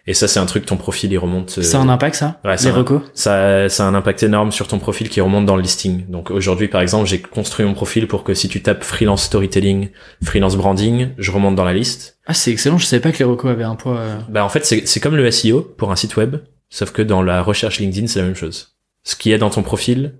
[0.08, 1.60] Et ça, c'est un truc, ton profil, il remonte.
[1.60, 4.24] euh, Ça a un impact, ça Ouais, ça Les recos ça, ça a un impact
[4.24, 6.10] énorme sur ton profil qui remonte dans le listing.
[6.10, 9.90] Donc aujourd'hui, par exemple, j'ai construit mon profil pour que si tu tapes freelance storytelling,
[10.24, 12.18] freelance branding, je remonte dans la liste.
[12.26, 12.80] Ah, c'est excellent.
[12.80, 13.98] Je savais pas que les recos avaient un poids.
[14.00, 14.18] euh.
[14.28, 16.38] Bah en fait, c'est c'est comme le SEO pour un site web,
[16.70, 18.76] sauf que dans la recherche LinkedIn, c'est la même chose.
[19.04, 20.16] Ce qui est dans ton profil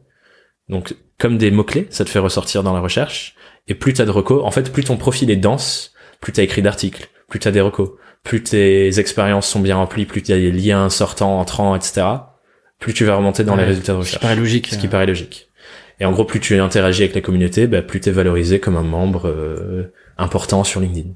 [0.72, 3.36] Donc, comme des mots-clés, ça te fait ressortir dans la recherche.
[3.68, 6.64] Et plus t'as de recos, en fait, plus ton profil est dense, plus t'as écrit
[6.64, 7.92] d'articles, plus t'as des recos,
[8.24, 12.04] plus tes expériences sont bien remplies, plus t'as des liens sortants, entrants, etc.
[12.80, 14.20] Plus tu vas remonter dans les résultats de Ce recherche.
[14.20, 14.68] qui paraît logique.
[14.72, 14.90] Ce qui euh.
[14.90, 15.50] paraît logique.
[16.00, 18.84] Et en gros, plus tu interagis avec la communauté, bah, plus t'es valorisé comme un
[18.84, 21.10] membre euh, important sur LinkedIn.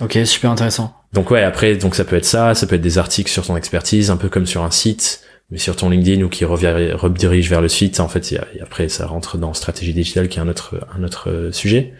[0.00, 0.94] Ok, super intéressant.
[1.12, 3.56] Donc ouais, après, donc ça peut être ça, ça peut être des articles sur ton
[3.56, 7.50] expertise, un peu comme sur un site, mais sur ton LinkedIn ou qui revient, redirige
[7.50, 8.00] vers le site.
[8.00, 11.30] En fait, et après, ça rentre dans stratégie digitale, qui est un autre, un autre
[11.30, 11.94] euh, sujet.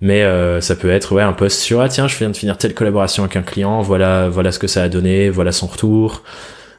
[0.00, 2.56] Mais euh, ça peut être ouais un post sur ah tiens, je viens de finir
[2.56, 6.22] telle collaboration avec un client, voilà, voilà ce que ça a donné, voilà son retour.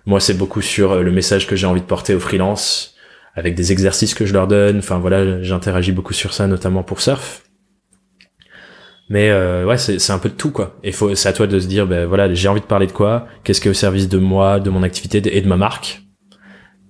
[0.05, 2.95] Moi, c'est beaucoup sur euh, le message que j'ai envie de porter aux freelance,
[3.35, 4.79] avec des exercices que je leur donne.
[4.79, 7.43] Enfin voilà, j'interagis beaucoup sur ça, notamment pour surf.
[9.09, 10.79] Mais euh, ouais, c'est c'est un peu de tout quoi.
[10.83, 12.91] Et faut, c'est à toi de se dire, ben voilà, j'ai envie de parler de
[12.91, 16.01] quoi, qu'est-ce qui est au service de moi, de mon activité et de ma marque,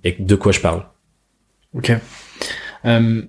[0.04, 0.84] et de quoi je parle.
[1.74, 1.92] Ok.
[2.84, 3.22] Euh,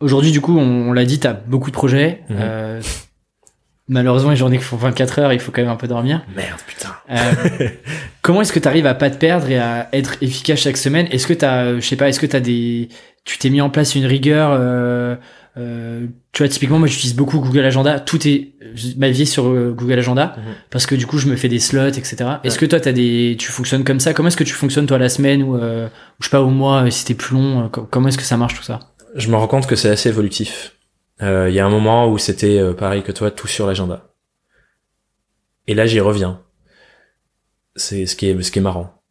[0.00, 2.22] Aujourd'hui, du coup, on, on l'a dit, t'as beaucoup de projets.
[2.30, 2.36] Mhm.
[2.40, 2.80] Euh,
[3.88, 6.22] malheureusement, les journées qui font 24 heures, il faut quand même un peu dormir.
[6.34, 6.96] Merde, putain.
[7.10, 7.68] Euh,
[8.22, 11.06] comment est-ce que tu arrives à pas te perdre et à être efficace chaque semaine?
[11.10, 12.88] Est-ce que t'as, euh, je sais pas, est-ce que t'as des,
[13.24, 14.58] tu t'es mis en place une rigueur
[15.56, 15.60] euh,
[16.04, 17.98] euh, Tu vois, typiquement, moi, j'utilise beaucoup Google Agenda.
[18.00, 18.52] Tout est
[18.96, 20.54] ma vie est sur euh, Google Agenda Mhm.
[20.70, 22.16] parce que du coup, je me fais des slots, etc.
[22.44, 24.14] Est-ce que toi, t'as des, tu fonctionnes comme ça?
[24.14, 25.88] Comment est-ce que tu fonctionnes toi la semaine ou, euh,
[26.20, 28.24] je sais pas au mois euh, si t'es plus long euh, co- Comment est-ce que
[28.24, 28.78] ça marche tout ça?
[29.16, 30.76] Je me rends compte que c'est assez évolutif.
[31.22, 34.06] Euh, Il y a un moment où c'était euh, pareil que toi, tout sur l'agenda.
[35.66, 36.40] Et là, j'y reviens.
[37.76, 39.02] C'est ce qui est ce qui est marrant.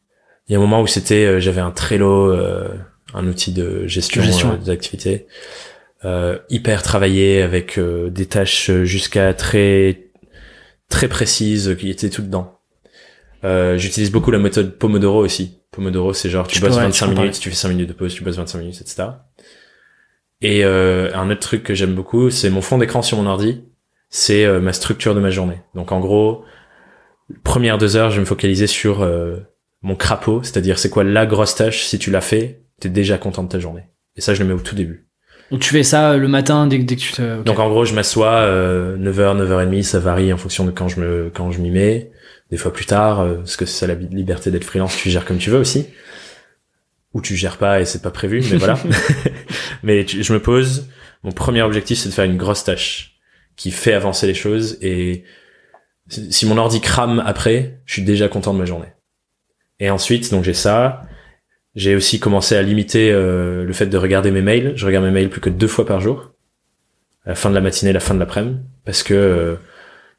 [0.47, 2.69] Il y a un moment où c'était, euh, j'avais un Trello, euh,
[3.13, 5.31] un outil de gestion, gestion, euh, d'activité, euh,
[6.49, 10.05] hyper travaillé avec euh, des tâches jusqu'à très
[10.89, 12.59] très précises qui étaient toutes dedans.
[13.43, 15.59] Euh, J'utilise beaucoup la méthode Pomodoro aussi.
[15.71, 17.69] Pomodoro, c'est genre tu peux- bosses ouais, 25 je peux en minutes, tu fais 5
[17.69, 19.03] minutes de pause, tu bosses 25 minutes, etc.
[20.41, 23.61] Et euh, un autre truc que j'aime beaucoup, c'est mon fond d'écran sur mon ordi,
[24.09, 25.59] c'est euh, ma structure de ma journée.
[25.75, 26.43] Donc en gros,
[27.43, 29.37] première deux heures, je vais me focaliser sur euh,
[29.81, 33.43] mon crapaud, c'est-à-dire c'est quoi la grosse tâche, si tu l'as fait, t'es déjà content
[33.43, 33.83] de ta journée.
[34.15, 35.08] Et ça, je le mets au tout début.
[35.51, 37.41] Donc tu fais ça le matin dès, que- dès que tu te.
[37.43, 40.99] Donc en gros, je m'assois euh, 9h, 9h30, ça varie en fonction de quand je
[40.99, 42.11] me quand je m'y mets.
[42.51, 45.25] Des fois plus tard, euh, parce que c'est ça la liberté d'être freelance, tu gères
[45.25, 45.87] comme tu veux aussi.
[47.13, 48.77] Ou tu gères pas et c'est pas prévu, mais voilà.
[49.83, 50.87] mais tu- je me pose,
[51.23, 53.17] mon premier objectif c'est de faire une grosse tâche
[53.55, 55.23] qui fait avancer les choses et
[56.09, 58.87] si mon ordi crame après, je suis déjà content de ma journée.
[59.79, 61.01] Et ensuite, donc j'ai ça.
[61.79, 64.73] J'ai aussi commencé à limiter euh, le fait de regarder mes mails.
[64.75, 66.31] Je regarde mes mails plus que deux fois par jour
[67.25, 69.57] à la fin de la matinée, la fin de l'après-midi, parce que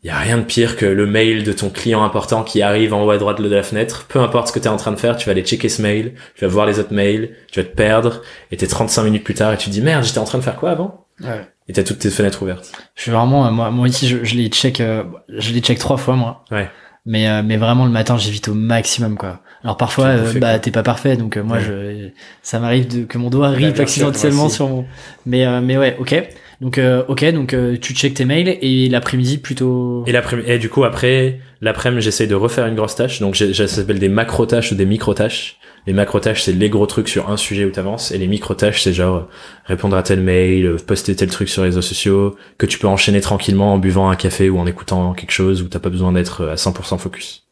[0.03, 2.95] il y a rien de pire que le mail de ton client important qui arrive
[2.95, 4.07] en haut à droite de la fenêtre.
[4.09, 5.83] Peu importe ce que tu es en train de faire, tu vas aller checker ce
[5.83, 9.25] mail, tu vas voir les autres mails, tu vas te perdre, et t'es 35 minutes
[9.25, 11.07] plus tard et tu te dis merde, j'étais en train de faire quoi avant?
[11.23, 11.47] Ouais.
[11.69, 12.73] Et t'as toutes tes fenêtres ouvertes.
[12.95, 15.79] Je suis vraiment, euh, moi, moi aussi, je, je les check, euh, je les check
[15.79, 16.45] trois fois, moi.
[16.51, 16.71] Ouais.
[17.05, 19.41] Mais, euh, mais vraiment, le matin, j'évite au maximum, quoi.
[19.63, 21.63] Alors parfois, euh, bah, t'es pas parfait, donc euh, moi, Ouais.
[21.63, 22.09] je,
[22.43, 24.87] ça m'arrive de, que mon doigt rip accidentellement sur mon.
[25.27, 26.15] Mais, euh, mais ouais, ok.
[26.63, 30.05] Donc, euh, ok, donc euh, tu check tes mails et l'après-midi plutôt.
[30.07, 33.21] Et, l'après- et du coup, après, l'après-midi, j'essaye de refaire une grosse tâche.
[33.21, 35.57] Donc, j'ai- ça s'appelle des macro-tâches ou des micro-tâches.
[35.87, 38.13] Les macro-tâches, c'est les gros trucs sur un sujet où t'avances.
[38.13, 39.29] Et les micro-tâches, c'est genre
[39.65, 43.23] répondre à tel mail, poster tel truc sur les réseaux sociaux, que tu peux enchaîner
[43.23, 46.47] tranquillement en buvant un café ou en écoutant quelque chose où t'as pas besoin d'être
[46.49, 47.47] à 100% focus.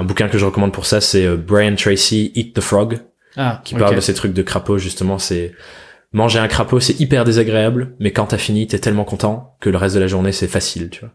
[0.00, 3.00] Un bouquin que je recommande pour ça, c'est euh, Brian Tracy, Eat the Frog,
[3.36, 5.18] Ah, qui parle de ces trucs de crapaud, justement.
[5.18, 5.52] C'est
[6.12, 9.76] manger un crapaud, c'est hyper désagréable, mais quand t'as fini, t'es tellement content que le
[9.76, 11.10] reste de la journée, c'est facile, tu vois.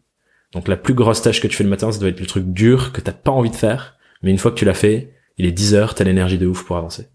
[0.54, 2.46] Donc la plus grosse tâche que tu fais le matin, ça doit être le truc
[2.46, 5.46] dur que t'as pas envie de faire, mais une fois que tu l'as fait, il
[5.46, 7.08] est 10 heures, t'as l'énergie de ouf pour avancer.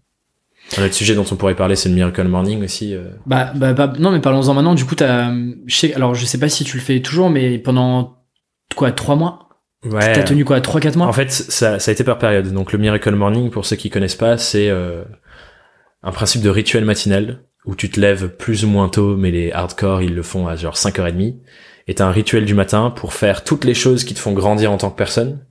[0.77, 2.93] Un autre sujet dont on pourrait parler, c'est le Miracle Morning aussi.
[2.93, 3.09] euh.
[3.25, 4.75] Bah, bah, bah, non, mais parlons-en maintenant.
[4.75, 5.33] Du coup, t'as,
[5.65, 8.17] je sais, alors je sais pas si tu le fais toujours, mais pendant
[8.75, 9.49] quoi, trois mois?
[9.85, 10.13] Ouais.
[10.13, 12.51] T'as tenu quoi, trois, quatre mois En fait, ça, ça a été par période.
[12.53, 15.03] Donc le Miracle Morning, pour ceux qui connaissent pas, c'est euh,
[16.03, 19.51] un principe de rituel matinal où tu te lèves plus ou moins tôt, mais les
[19.51, 21.35] hardcore, ils le font à genre 5h30.
[21.87, 24.71] Et t'as un rituel du matin pour faire toutes les choses qui te font grandir
[24.71, 25.45] en tant que personne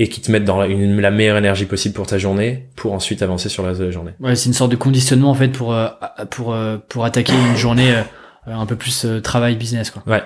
[0.00, 2.92] et qui te mettent dans la, une- la meilleure énergie possible pour ta journée pour
[2.92, 4.12] ensuite avancer sur le reste de la journée.
[4.20, 5.88] Ouais, c'est une sorte de conditionnement en fait pour euh,
[6.30, 8.02] pour euh, pour attaquer une journée euh,
[8.46, 10.02] un peu plus travail business quoi.
[10.06, 10.22] Ouais.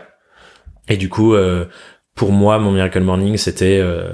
[0.89, 1.67] Et du coup, euh,
[2.15, 4.13] pour moi, mon Miracle Morning, c'était euh,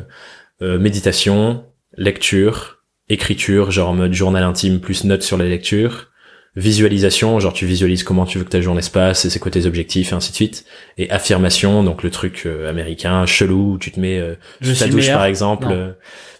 [0.63, 1.65] euh, méditation,
[1.97, 2.79] lecture,
[3.09, 6.09] écriture, genre en mode journal intime plus notes sur les lectures,
[6.57, 9.51] visualisation, genre tu visualises comment tu veux que ta journée se passe et c'est quoi
[9.51, 10.65] tes objectifs et ainsi de suite.
[10.97, 14.81] Et affirmation, donc le truc euh, américain chelou où tu te mets euh, Je sous
[14.81, 15.19] ta douche meilleur.
[15.19, 15.69] par exemple.
[15.71, 15.93] Euh,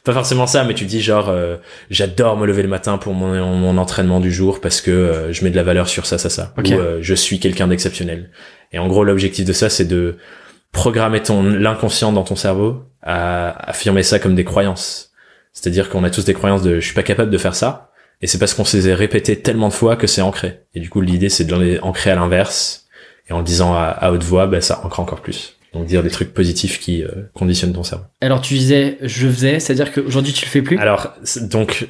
[0.05, 1.57] pas forcément ça, mais tu dis genre euh,
[1.91, 5.45] j'adore me lever le matin pour mon, mon entraînement du jour parce que euh, je
[5.45, 6.55] mets de la valeur sur ça, ça, ça.
[6.59, 6.69] Ok.
[6.71, 8.31] Ou je suis quelqu'un d'exceptionnel.
[8.73, 10.17] Et en gros l'objectif de ça c'est de
[10.73, 15.13] programmer ton l'inconscient dans ton cerveau à affirmer ça comme des croyances.
[15.53, 17.91] C'est-à-dire qu'on a tous des croyances de je suis pas capable de faire ça
[18.21, 20.61] et c'est parce qu'on se les a répétées tellement de fois que c'est ancré.
[20.75, 22.87] Et du coup l'idée c'est de les ancrer à l'inverse
[23.29, 25.57] et en le disant à, à haute voix ben ça ancre encore plus.
[25.75, 28.05] Donc dire des trucs positifs qui euh, conditionnent ton cerveau.
[28.21, 30.79] Alors tu disais je faisais, c'est-à-dire qu'aujourd'hui tu le fais plus?
[30.79, 31.13] Alors
[31.43, 31.89] donc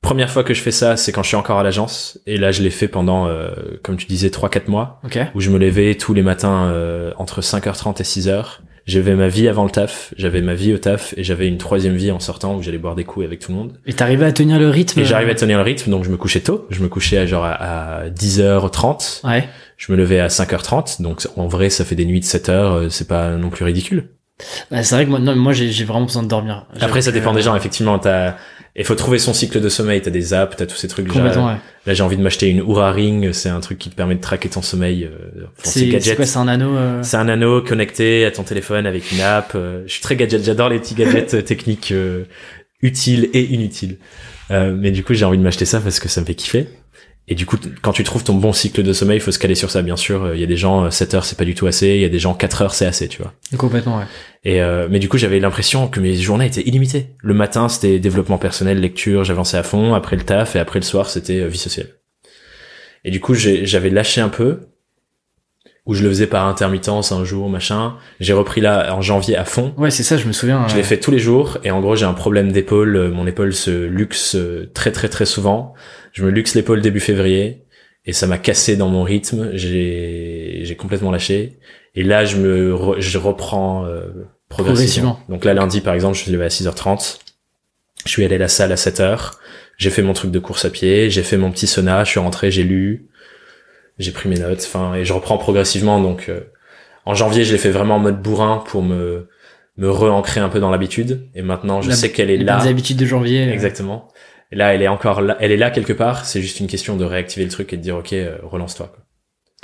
[0.00, 2.50] première fois que je fais ça c'est quand je suis encore à l'agence et là
[2.52, 3.50] je l'ai fait pendant euh,
[3.82, 5.18] comme tu disais 3 4 mois Ok.
[5.34, 8.44] où je me levais tous les matins euh, entre 5h30 et 6h.
[8.86, 11.94] J'avais ma vie avant le taf, j'avais ma vie au taf et j'avais une troisième
[11.94, 13.74] vie en sortant où j'allais boire des coups avec tout le monde.
[13.84, 15.00] Et t'arrivais à tenir le rythme?
[15.00, 17.26] Et j'arrivais à tenir le rythme donc je me couchais tôt, je me couchais à
[17.26, 19.46] genre à, à 10h30, Ouais.
[19.76, 22.72] je me levais à 5h30 donc en vrai ça fait des nuits de 7 heures,
[22.74, 24.08] euh, c'est pas non plus ridicule.
[24.70, 26.64] Bah, c'est vrai que moi, non, moi j'ai vraiment besoin de dormir.
[26.80, 28.36] Après ça dépend des gens effectivement, t'as
[28.78, 31.22] il faut trouver son cycle de sommeil, t'as des apps, t'as tous ces trucs ouais.
[31.86, 34.20] Là j'ai envie de m'acheter une Oura Ring, c'est un truc qui te permet de
[34.20, 38.44] traquer ton sommeil, euh, C'est quoi, un anneau euh, C'est un anneau connecté à ton
[38.44, 39.52] téléphone avec une app.
[39.54, 41.92] euh, je suis très gadget, j'adore les petits gadgets techniques
[42.82, 43.98] utiles et inutiles.
[44.50, 46.68] Mais du coup, j'ai envie de m'acheter ça parce que ça me fait kiffer.
[47.30, 49.54] Et du coup, quand tu trouves ton bon cycle de sommeil, il faut se caler
[49.54, 50.24] sur ça, bien sûr.
[50.24, 51.88] Euh, Il y a des gens, euh, 7 heures, c'est pas du tout assez.
[51.88, 53.34] Il y a des gens, 4 heures, c'est assez, tu vois.
[53.58, 54.04] Complètement, ouais.
[54.44, 57.08] Et euh, mais du coup, j'avais l'impression que mes journées étaient illimitées.
[57.18, 59.94] Le matin, c'était développement personnel, lecture, j'avançais à fond.
[59.94, 61.88] Après le taf, et après le soir, c'était euh, vie sociale.
[63.04, 64.60] Et du coup, j'avais lâché un peu,
[65.88, 67.96] où je le faisais par intermittence un jour, machin.
[68.20, 69.74] J'ai repris là en janvier à fond.
[69.76, 70.64] Ouais, c'est ça, je me souviens.
[70.68, 70.78] Je ouais.
[70.78, 72.94] l'ai fait tous les jours et en gros j'ai un problème d'épaule.
[72.96, 75.74] Euh, Mon épaule se luxe euh, très très très souvent.
[76.12, 77.64] Je me luxe l'épaule début février
[78.04, 79.50] et ça m'a cassé dans mon rythme.
[79.54, 81.58] J'ai j'ai complètement lâché
[81.94, 84.02] et là je me re- je reprends euh,
[84.48, 85.14] progressivement.
[85.14, 85.20] Progressivement.
[85.30, 87.18] Donc là lundi par exemple je suis levé à 6h30.
[88.04, 89.32] Je suis allé à la salle à 7h.
[89.78, 91.08] J'ai fait mon truc de course à pied.
[91.10, 92.04] J'ai fait mon petit sauna.
[92.04, 92.50] Je suis rentré.
[92.50, 93.08] J'ai lu.
[93.98, 94.62] J'ai pris mes notes.
[94.66, 96.26] Enfin et je reprends progressivement donc.
[96.28, 96.40] euh,
[97.04, 99.28] en janvier, je l'ai fait vraiment en mode bourrin pour me
[99.76, 101.28] me re-ancrer un peu dans l'habitude.
[101.34, 102.58] Et maintenant, je La- sais qu'elle est Les là.
[102.58, 103.46] bonnes habitudes de janvier.
[103.48, 104.08] euh, Exactement.
[104.50, 105.36] Et là, elle est encore là.
[105.40, 106.24] Elle est là quelque part.
[106.26, 108.92] C'est juste une question de réactiver le truc et de dire, OK, euh, relance-toi.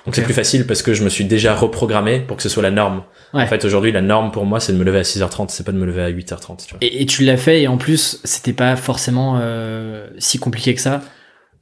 [0.07, 2.63] Donc c'est plus facile parce que je me suis déjà reprogrammé pour que ce soit
[2.63, 3.05] la norme.
[3.33, 3.43] Ouais.
[3.43, 5.49] En fait, aujourd'hui, la norme pour moi, c'est de me lever à 6h30.
[5.49, 6.67] C'est pas de me lever à 8h30.
[6.67, 6.79] Tu vois.
[6.83, 10.81] Et, et tu l'as fait et en plus c'était pas forcément euh, si compliqué que
[10.81, 11.01] ça.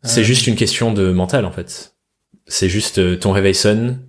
[0.02, 1.91] C'est Euh, juste une question de mental, en fait.
[2.46, 4.00] C'est juste euh, ton réveil sonne,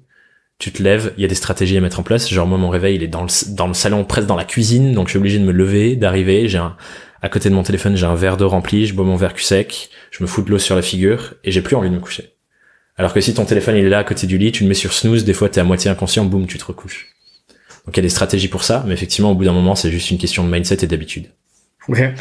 [0.58, 2.30] tu te lèves, il y a des stratégies à mettre en place.
[2.30, 4.94] Genre moi, mon réveil, il est dans le, dans le salon, presque dans la cuisine,
[4.94, 6.48] donc je suis obligé de me lever, d'arriver.
[6.48, 6.76] J'ai un,
[7.22, 9.44] à côté de mon téléphone, j'ai un verre d'eau rempli, je bois mon verre cul
[9.44, 12.02] sec, je me fous de l'eau sur la figure et j'ai plus envie de me
[12.02, 12.34] coucher.
[12.98, 14.76] Alors que si ton téléphone il est là à côté du lit, tu le mets
[14.76, 17.16] sur snooze, des fois t'es à moitié inconscient, boum, tu te recouches.
[17.86, 19.90] Donc il y a des stratégies pour ça, mais effectivement au bout d'un moment c'est
[19.90, 21.32] juste une question de mindset et d'habitude.
[21.88, 22.14] Ouais.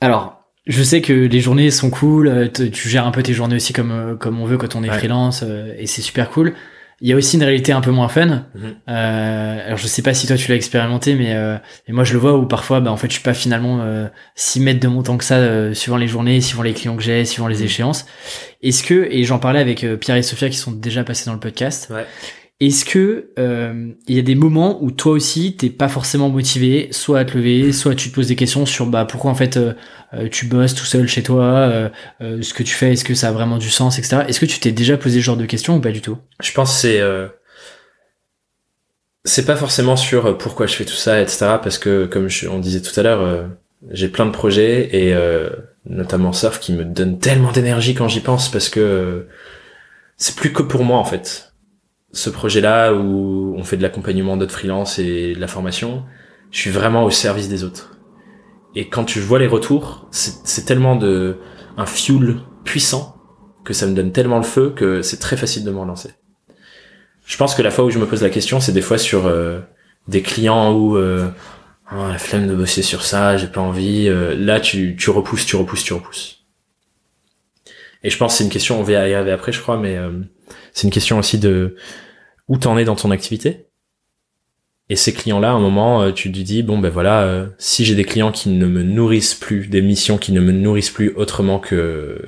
[0.00, 3.56] Alors, je sais que les journées sont cool, euh, tu gères un peu tes journées
[3.56, 4.98] aussi comme, euh, comme on veut quand on est Ouais.
[4.98, 6.54] freelance, euh, et c'est super cool.
[7.00, 8.46] Il y a aussi une réalité un peu moins fun.
[8.54, 8.74] Mhm.
[8.88, 11.56] Euh, alors je sais pas si toi tu l'as expérimenté, mais, euh,
[11.86, 14.06] mais moi je le vois où parfois, bah, en fait, je suis pas finalement euh,
[14.36, 17.02] 6 mètres de mon temps que ça, euh, suivant les journées, suivant les clients que
[17.02, 17.64] j'ai, suivant les Mhm.
[17.64, 18.06] échéances.
[18.62, 21.40] Est-ce que, et j'en parlais avec Pierre et Sophia qui sont déjà passés dans le
[21.40, 22.06] podcast, Ouais.
[22.60, 26.88] Est-ce que euh, il y a des moments où toi aussi t'es pas forcément motivé,
[26.92, 29.56] soit à te lever, soit tu te poses des questions sur bah pourquoi en fait
[29.56, 29.72] euh,
[30.14, 31.90] euh, tu bosses tout seul chez toi,
[32.20, 34.22] ce que tu fais, est-ce que ça a vraiment du sens, etc.
[34.28, 36.18] Est-ce que tu t'es déjà posé ce genre de questions ou pas du tout?
[36.40, 37.00] Je pense que c'est
[39.24, 41.56] c'est pas forcément sur pourquoi je fais tout ça, etc.
[41.62, 43.48] Parce que comme on disait tout à l'heure,
[43.90, 45.12] j'ai plein de projets et
[45.86, 49.26] notamment Surf qui me donne tellement d'énergie quand j'y pense parce que
[50.16, 51.53] c'est plus que pour moi en fait.
[52.14, 56.04] Ce projet-là où on fait de l'accompagnement d'autres freelance et de la formation,
[56.50, 57.98] je suis vraiment au service des autres.
[58.74, 61.36] Et quand tu vois les retours, c'est c'est tellement de
[61.76, 63.16] un fuel puissant
[63.64, 66.10] que ça me donne tellement le feu que c'est très facile de me relancer.
[67.26, 69.26] Je pense que la fois où je me pose la question, c'est des fois sur
[69.26, 69.60] euh,
[70.08, 71.28] des clients où euh,
[71.92, 74.08] Oh, la flemme de bosser sur ça, j'ai pas envie.
[74.08, 76.44] euh, là, tu, tu repousses, tu repousses, tu repousses.
[78.02, 79.96] Et je pense que c'est une question, on va y arriver après, je crois, mais
[79.96, 80.10] euh,
[80.72, 81.76] c'est une question aussi de
[82.48, 83.66] où t'en es dans ton activité.
[84.90, 87.84] Et ces clients-là, à un moment, euh, tu te dis bon ben voilà, euh, si
[87.84, 91.14] j'ai des clients qui ne me nourrissent plus, des missions qui ne me nourrissent plus
[91.16, 92.20] autrement que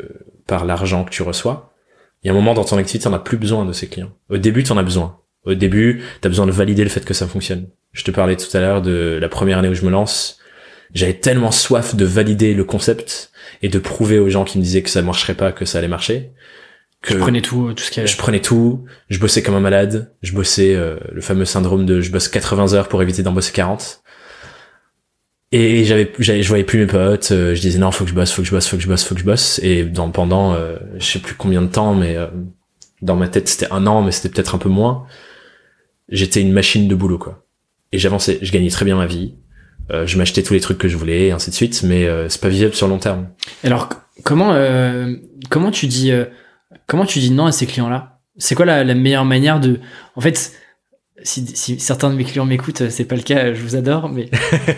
[0.46, 1.74] par l'argent que tu reçois,
[2.22, 4.12] il y a un moment dans ton activité, t'en as plus besoin de ces clients.
[4.30, 5.20] Au début, t'en as besoin.
[5.44, 7.68] Au début, t'as besoin de valider le fait que ça fonctionne.
[7.92, 10.38] Je te parlais tout à l'heure de la première année où je me lance.
[10.94, 13.30] j'avais tellement soif de valider le concept
[13.62, 15.88] et de prouver aux gens qui me disaient que ça marcherait pas, que ça allait
[15.88, 16.32] marcher.
[17.06, 18.12] Que Je prenais tout, tout ce qu'il y avait.
[18.12, 22.00] je prenais tout, je bossais comme un malade, je bossais euh, le fameux syndrome de
[22.00, 24.02] je bosse 80 heures pour éviter d'en bosser 40.
[25.52, 28.14] Et j'avais, j'avais, je voyais plus mes potes, euh, je disais non, faut que je
[28.14, 29.60] bosse, faut que je bosse, faut que je bosse, faut que je bosse.
[29.62, 32.26] Et dans, pendant, euh, je sais plus combien de temps, mais euh,
[33.02, 35.06] dans ma tête c'était un an, mais c'était peut-être un peu moins.
[36.08, 37.44] J'étais une machine de boulot, quoi.
[37.92, 39.34] Et j'avançais, je gagnais très bien ma vie,
[39.92, 42.28] euh, je m'achetais tous les trucs que je voulais, et ainsi de suite, mais euh,
[42.28, 43.28] c'est pas visible sur long terme.
[43.62, 43.88] Alors,
[44.24, 45.14] comment, euh,
[45.50, 46.24] comment tu dis, euh,
[46.86, 48.20] comment tu dis non à ces clients-là?
[48.38, 49.80] C'est quoi la, la meilleure manière de,
[50.14, 50.52] en fait,
[51.22, 54.08] si, si certains de mes clients m'écoutent, euh, c'est pas le cas, je vous adore,
[54.10, 54.28] mais,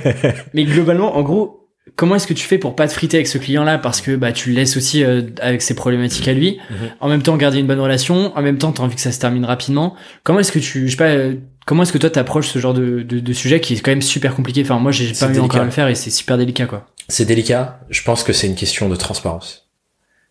[0.54, 3.38] mais globalement, en gros, comment est-ce que tu fais pour pas te friter avec ce
[3.38, 3.78] client-là?
[3.78, 6.76] Parce que bah tu le laisses aussi euh, avec ses problématiques à lui, Mhm.
[7.00, 9.18] en même temps garder une bonne relation, en même temps t'as envie que ça se
[9.18, 9.96] termine rapidement.
[10.22, 11.34] Comment est-ce que tu, je sais pas, euh,
[11.66, 14.02] comment est-ce que toi t'approches ce genre de, de, de sujet qui est quand même
[14.02, 14.62] super compliqué?
[14.62, 16.86] Enfin moi j'ai pas eu encore à le faire et c'est super délicat quoi.
[17.08, 17.80] C'est délicat.
[17.90, 19.66] Je pense que c'est une question de transparence.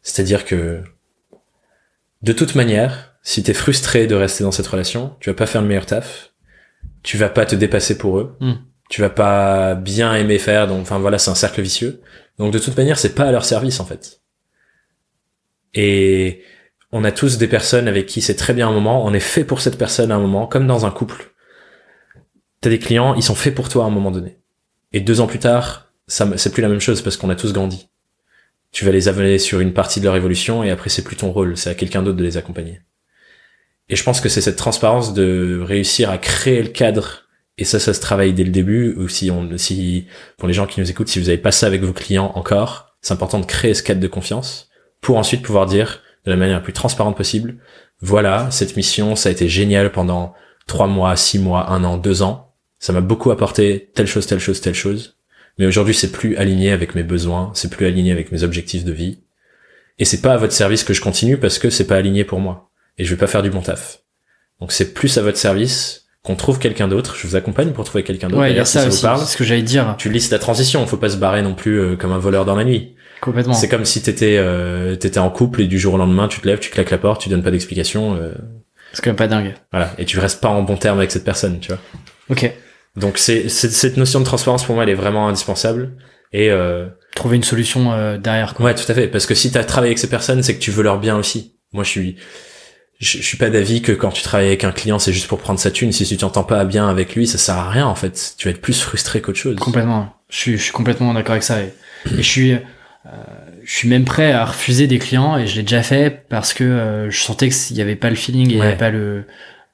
[0.03, 0.83] C'est-à-dire que,
[2.21, 5.61] de toute manière, si t'es frustré de rester dans cette relation, tu vas pas faire
[5.61, 6.33] le meilleur taf.
[7.03, 8.35] Tu vas pas te dépasser pour eux.
[8.39, 8.53] Hmm.
[8.89, 10.67] Tu vas pas bien aimer faire.
[10.67, 12.01] Donc, enfin voilà, c'est un cercle vicieux.
[12.37, 14.21] Donc, de toute manière, c'est pas à leur service en fait.
[15.73, 16.41] Et
[16.91, 19.05] on a tous des personnes avec qui c'est très bien un moment.
[19.05, 21.33] On est fait pour cette personne à un moment, comme dans un couple.
[22.61, 24.39] T'as des clients, ils sont faits pour toi à un moment donné.
[24.93, 27.53] Et deux ans plus tard, ça, c'est plus la même chose parce qu'on a tous
[27.53, 27.89] grandi.
[28.71, 31.31] Tu vas les amener sur une partie de leur évolution et après c'est plus ton
[31.31, 32.81] rôle, c'est à quelqu'un d'autre de les accompagner.
[33.89, 37.79] Et je pense que c'est cette transparence de réussir à créer le cadre et ça,
[37.79, 38.93] ça se travaille dès le début.
[38.97, 40.07] Ou si on, si
[40.37, 42.97] pour les gens qui nous écoutent, si vous avez pas ça avec vos clients encore,
[43.01, 44.69] c'est important de créer ce cadre de confiance
[45.01, 47.57] pour ensuite pouvoir dire de la manière la plus transparente possible,
[48.01, 50.33] voilà, cette mission, ça a été génial pendant
[50.67, 52.53] trois mois, six mois, un an, deux ans.
[52.79, 55.16] Ça m'a beaucoup apporté telle chose, telle chose, telle chose.
[55.57, 58.91] Mais aujourd'hui, c'est plus aligné avec mes besoins, c'est plus aligné avec mes objectifs de
[58.91, 59.19] vie.
[59.99, 62.39] Et c'est pas à votre service que je continue parce que c'est pas aligné pour
[62.39, 62.69] moi.
[62.99, 63.99] Et je vais pas faire du bon taf.
[64.59, 67.15] Donc c'est plus à votre service qu'on trouve quelqu'un d'autre.
[67.15, 68.41] Je vous accompagne pour trouver quelqu'un d'autre.
[68.41, 68.97] Ouais, il D'ailleurs, si ça ça aussi.
[68.97, 70.85] vous parle, C'est ce que j'allais dire tu lisses la transition.
[70.85, 72.95] Faut pas se barrer non plus euh, comme un voleur dans la nuit.
[73.21, 73.53] complètement.
[73.53, 76.47] C'est comme si t'étais euh, t'étais en couple et du jour au lendemain, tu te
[76.47, 78.33] lèves, tu claques la porte, tu donnes pas d'explication, euh,
[78.93, 79.55] C'est quand même pas dingue.
[79.71, 81.79] voilà, et tu restes pas en bon terme avec cette personne, tu vois.
[82.29, 82.51] Ok.
[82.97, 85.91] Donc c'est c'est- cette notion de transparence pour moi, elle est vraiment indispensable.
[86.33, 88.65] Et euh, Trouver une solution euh, derrière quoi.
[88.65, 90.71] ouais, tout à fait, parce que si t'as travaillé avec ces personnes, c'est que tu
[90.71, 91.55] veux leur bien aussi.
[91.71, 92.15] Moi, je suis
[92.99, 95.37] je, je suis pas d'avis que quand tu travailles avec un client, c'est juste pour
[95.39, 95.91] prendre sa thune.
[95.91, 98.33] Si tu t'entends pas bien avec lui, ça sert à rien en fait.
[98.37, 99.55] Tu vas être plus frustré qu'autre chose.
[99.57, 100.13] Complètement.
[100.29, 101.61] Je suis, je suis complètement d'accord avec ça.
[101.61, 101.73] Et,
[102.13, 102.57] et je suis, euh,
[103.63, 106.63] je suis même prêt à refuser des clients et je l'ai déjà fait parce que
[106.63, 108.67] euh, je sentais qu'il y avait pas le feeling et il y Ouais.
[108.67, 109.25] avait pas le,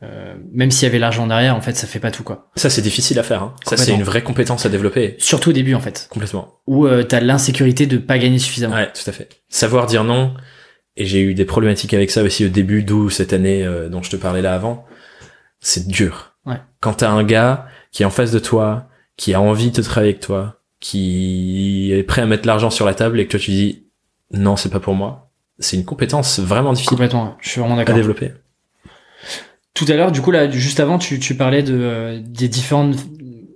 [0.03, 2.49] euh, même s'il y avait l'argent derrière, en fait, ça fait pas tout quoi.
[2.55, 3.41] Ça, c'est difficile à faire.
[3.43, 3.55] Hein.
[3.65, 5.15] Ça, c'est une vraie compétence à développer.
[5.19, 6.59] Surtout au début en fait, Complètement.
[6.67, 8.75] où euh, t'as l'insécurité de pas gagner suffisamment.
[8.75, 9.29] Ouais, tout à fait.
[9.49, 10.33] Savoir dire non.
[10.95, 14.03] Et j'ai eu des problématiques avec ça aussi au début, d'où cette année euh, dont
[14.03, 14.85] je te parlais là avant.
[15.59, 16.35] C'est dur.
[16.45, 16.57] Ouais.
[16.81, 18.87] Quand t'as un gars qui est en face de toi,
[19.17, 22.93] qui a envie de travailler avec toi, qui est prêt à mettre l'argent sur la
[22.93, 23.85] table et que toi tu dis
[24.31, 25.31] non, c'est pas pour moi.
[25.59, 27.37] C'est une compétence vraiment difficile Complètement.
[27.39, 27.95] Je suis vraiment à d'accord.
[27.95, 28.33] développer.
[29.73, 32.95] Tout à l'heure, du coup là, juste avant, tu, tu parlais de euh, des différentes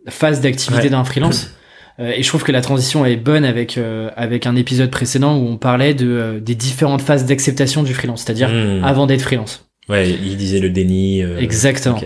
[0.09, 0.89] phases d'activité Ouais.
[0.89, 1.51] d'un freelance.
[1.99, 5.35] Euh, et je trouve que la transition est bonne avec euh, avec un épisode précédent
[5.35, 8.83] où on parlait de euh, des différentes phases d'acceptation du freelance, c'est-à-dire Hmm.
[8.83, 9.67] avant d'être freelance.
[9.89, 11.23] Ouais, il disait le déni.
[11.23, 11.99] euh, Exactement.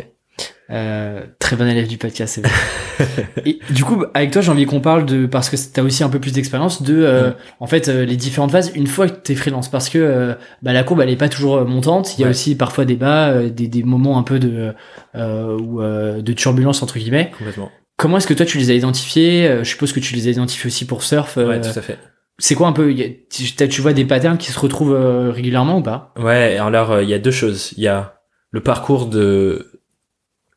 [0.72, 2.36] Euh, très bon élève du podcast.
[2.36, 3.28] c'est vrai.
[3.46, 6.10] et du coup, avec toi, j'ai envie qu'on parle de parce que t'as aussi un
[6.10, 7.36] peu plus d'expérience de euh, Mm.
[7.60, 10.72] en fait euh, les différentes phases une fois que t'es freelance parce que euh, bah,
[10.74, 12.18] la courbe elle est pas toujours euh, montante.
[12.18, 12.32] Il y a Ouais.
[12.32, 14.74] aussi parfois des bas, des, des moments un peu de
[15.16, 17.32] euh, ou euh, de turbulence entre guillemets.
[17.38, 17.70] Complètement.
[17.98, 20.68] Comment est-ce que toi tu les as identifiés Je suppose que tu les as identifiés
[20.68, 21.38] aussi pour surf.
[21.38, 22.00] Ouais, tout à fait.
[22.40, 24.98] c'est quoi un peu a- tu, tu vois des patterns qui se retrouvent
[25.32, 26.14] régulièrement ou pas?
[26.18, 27.74] Ouais, alors il y a deux choses.
[27.78, 28.16] Il y a
[28.52, 29.68] le parcours de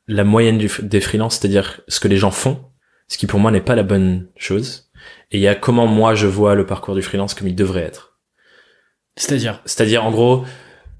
[0.07, 2.65] la moyenne du, des freelances, c'est-à-dire ce que les gens font,
[3.09, 4.91] ce qui pour moi n'est pas la bonne chose.
[5.31, 7.83] Et il y a comment moi je vois le parcours du freelance comme il devrait
[7.83, 8.19] être.
[9.17, 9.61] C'est-à-dire?
[9.65, 10.45] C'est-à-dire en gros,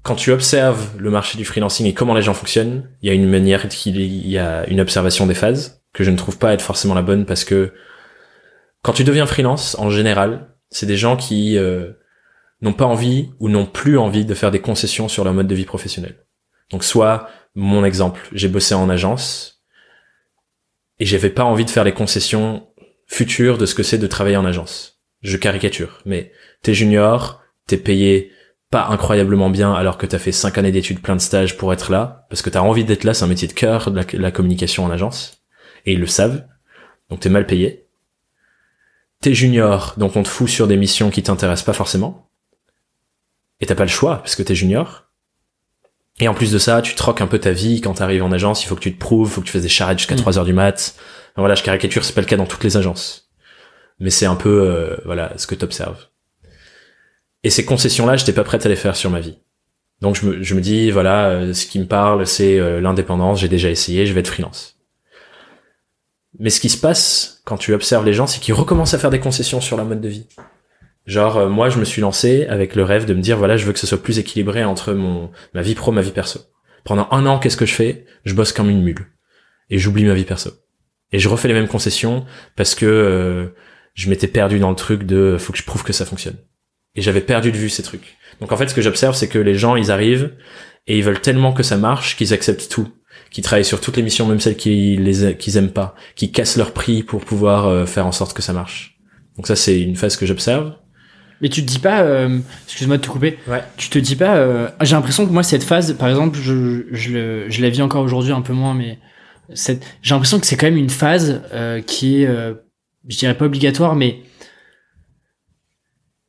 [0.03, 3.13] quand tu observes le marché du freelancing et comment les gens fonctionnent, il y a
[3.13, 6.53] une manière, qu'il il y a une observation des phases que je ne trouve pas
[6.53, 7.73] être forcément la bonne parce que
[8.83, 11.93] quand tu deviens freelance, en général, c'est des gens qui euh,
[12.61, 15.55] n'ont pas envie ou n'ont plus envie de faire des concessions sur leur mode de
[15.55, 16.25] vie professionnel.
[16.69, 19.63] Donc soit mon exemple, j'ai bossé en agence
[20.99, 22.67] et j'avais pas envie de faire les concessions
[23.07, 25.01] futures de ce que c'est de travailler en agence.
[25.21, 26.31] Je caricature, mais
[26.61, 28.31] t'es junior, t'es payé
[28.69, 31.91] pas incroyablement bien alors que t'as fait cinq années d'études, plein de stages pour être
[31.91, 34.91] là, parce que t'as envie d'être là, c'est un métier de cœur, la communication en
[34.91, 35.43] agence,
[35.85, 36.45] et ils le savent,
[37.09, 37.85] donc t'es mal payé.
[39.21, 42.29] t'es junior, donc on te fout sur des missions qui t'intéressent pas forcément.
[43.59, 45.04] Et t'as pas le choix, parce que t'es junior.
[46.21, 48.63] Et en plus de ça, tu troques un peu ta vie quand t'arrives en agence,
[48.63, 50.19] il faut que tu te prouves, il faut que tu fasses des charrettes jusqu'à Mm.
[50.19, 50.95] 3 heures du mat.
[51.35, 53.29] Voilà, je caricature, c'est pas le cas dans toutes les agences.
[53.99, 56.07] Mais c'est un peu, euh, voilà, ce que t'observes.
[57.43, 59.37] Et ces concessions-là, j'étais pas prête à les faire sur ma vie.
[60.01, 63.39] Donc je me, je me dis, voilà, euh, ce qui me parle, c'est euh, l'indépendance,
[63.39, 64.77] j'ai déjà essayé, je vais être freelance.
[66.39, 69.09] Mais ce qui se passe quand tu observes les gens, c'est qu'ils recommencent à faire
[69.09, 70.27] des concessions sur la mode de vie.
[71.05, 73.65] Genre, euh, moi, je me suis lancé avec le rêve de me dire, voilà, je
[73.65, 76.39] veux que ce soit plus équilibré entre mon ma vie pro, ma vie perso.
[76.83, 78.05] Pendant un an, qu'est-ce que je fais?
[78.25, 79.07] Je bosse comme une mule.
[79.69, 80.51] Et j'oublie ma vie perso.
[81.11, 82.25] Et je refais les mêmes concessions
[82.55, 83.47] parce que euh,
[83.93, 86.37] je m'étais perdu dans le truc de faut que je prouve que ça fonctionne.
[86.95, 88.17] Et j'avais perdu de vue ces trucs.
[88.39, 90.35] Donc en fait, ce que j'observe, c'est que les gens, ils arrivent
[90.87, 92.89] et ils veulent tellement que ça marche qu'ils acceptent tout,
[93.31, 96.57] qu'ils travaillent sur toutes les missions, même celles qu'ils les qu'ils aiment pas, qu'ils cassent
[96.57, 98.99] leur prix pour pouvoir euh, faire en sorte que ça marche.
[99.35, 100.73] Donc ça, c'est une phase que j'observe.
[101.41, 103.61] Mais tu te dis pas, euh, excuse-moi de te couper, Ouais.
[103.77, 107.11] tu te dis pas, euh, j'ai l'impression que moi cette phase, par exemple, je, je,
[107.11, 108.99] le- je la vis encore aujourd'hui un peu moins, mais
[109.53, 112.53] cette- j'ai l'impression que c'est quand même une phase euh, qui est, euh,
[113.07, 114.21] je dirais pas obligatoire, mais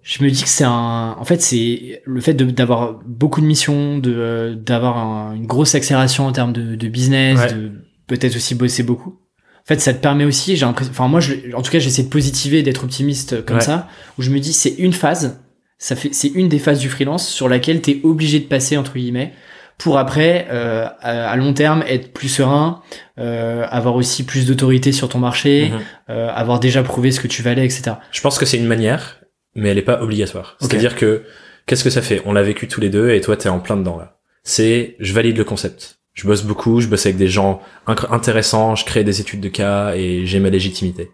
[0.03, 3.99] je me dis que c'est un, en fait, c'est le fait d'avoir beaucoup de missions,
[3.99, 7.53] de euh, d'avoir un- une grosse accélération en termes de, de business, Ouais.
[7.55, 7.73] de
[8.07, 9.19] peut-être aussi bosser beaucoup.
[9.67, 12.05] En fait, ça te permet aussi, j'ai l'impression, enfin moi, je, en tout cas, j'essaie
[12.05, 13.63] de positiver, d'être optimiste comme Ouais.
[13.63, 15.41] ça, où je me dis c'est une phase,
[15.79, 18.95] ça fait, c'est une des phases du freelance sur laquelle t'es obligé de passer entre
[18.95, 19.33] guillemets
[19.77, 22.81] pour après, euh, à, à long terme, être plus serein,
[23.19, 25.81] euh, avoir aussi plus d'autorité sur ton marché, Mhm.
[26.11, 27.97] euh, avoir déjà prouvé ce que tu valais, etc.
[28.13, 29.21] Je pense que c'est une manière,
[29.57, 30.57] mais elle est pas obligatoire.
[30.61, 31.25] C'est-à-dire que
[31.67, 32.23] qu'est-ce que ça fait?
[32.25, 34.17] On l'a vécu tous les deux et toi t'es en plein dedans là.
[34.45, 35.99] C'est je valide le concept.
[36.17, 39.95] Je bosse beaucoup, je bosse avec des gens intéressants, je crée des études de cas
[39.95, 41.13] et j'ai ma légitimité.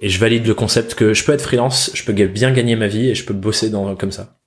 [0.00, 2.86] Et je valide le concept que je peux être freelance, je peux bien gagner ma
[2.86, 4.38] vie et je peux bosser dans comme ça.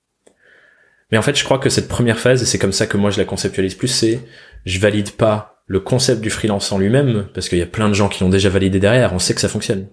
[1.10, 3.10] Mais en fait, je crois que cette première phase, et c'est comme ça que moi
[3.10, 4.20] je la conceptualise plus, c'est
[4.64, 7.94] je valide pas le concept du freelance en lui-même, parce qu'il y a plein de
[7.94, 9.88] gens qui l'ont déjà validé derrière, on sait que ça fonctionne.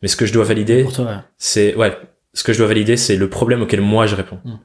[0.00, 0.86] Mais ce que je dois valider,
[1.36, 1.92] c'est ouais
[2.36, 4.58] ce que je dois valider c'est le problème auquel moi je réponds Mm.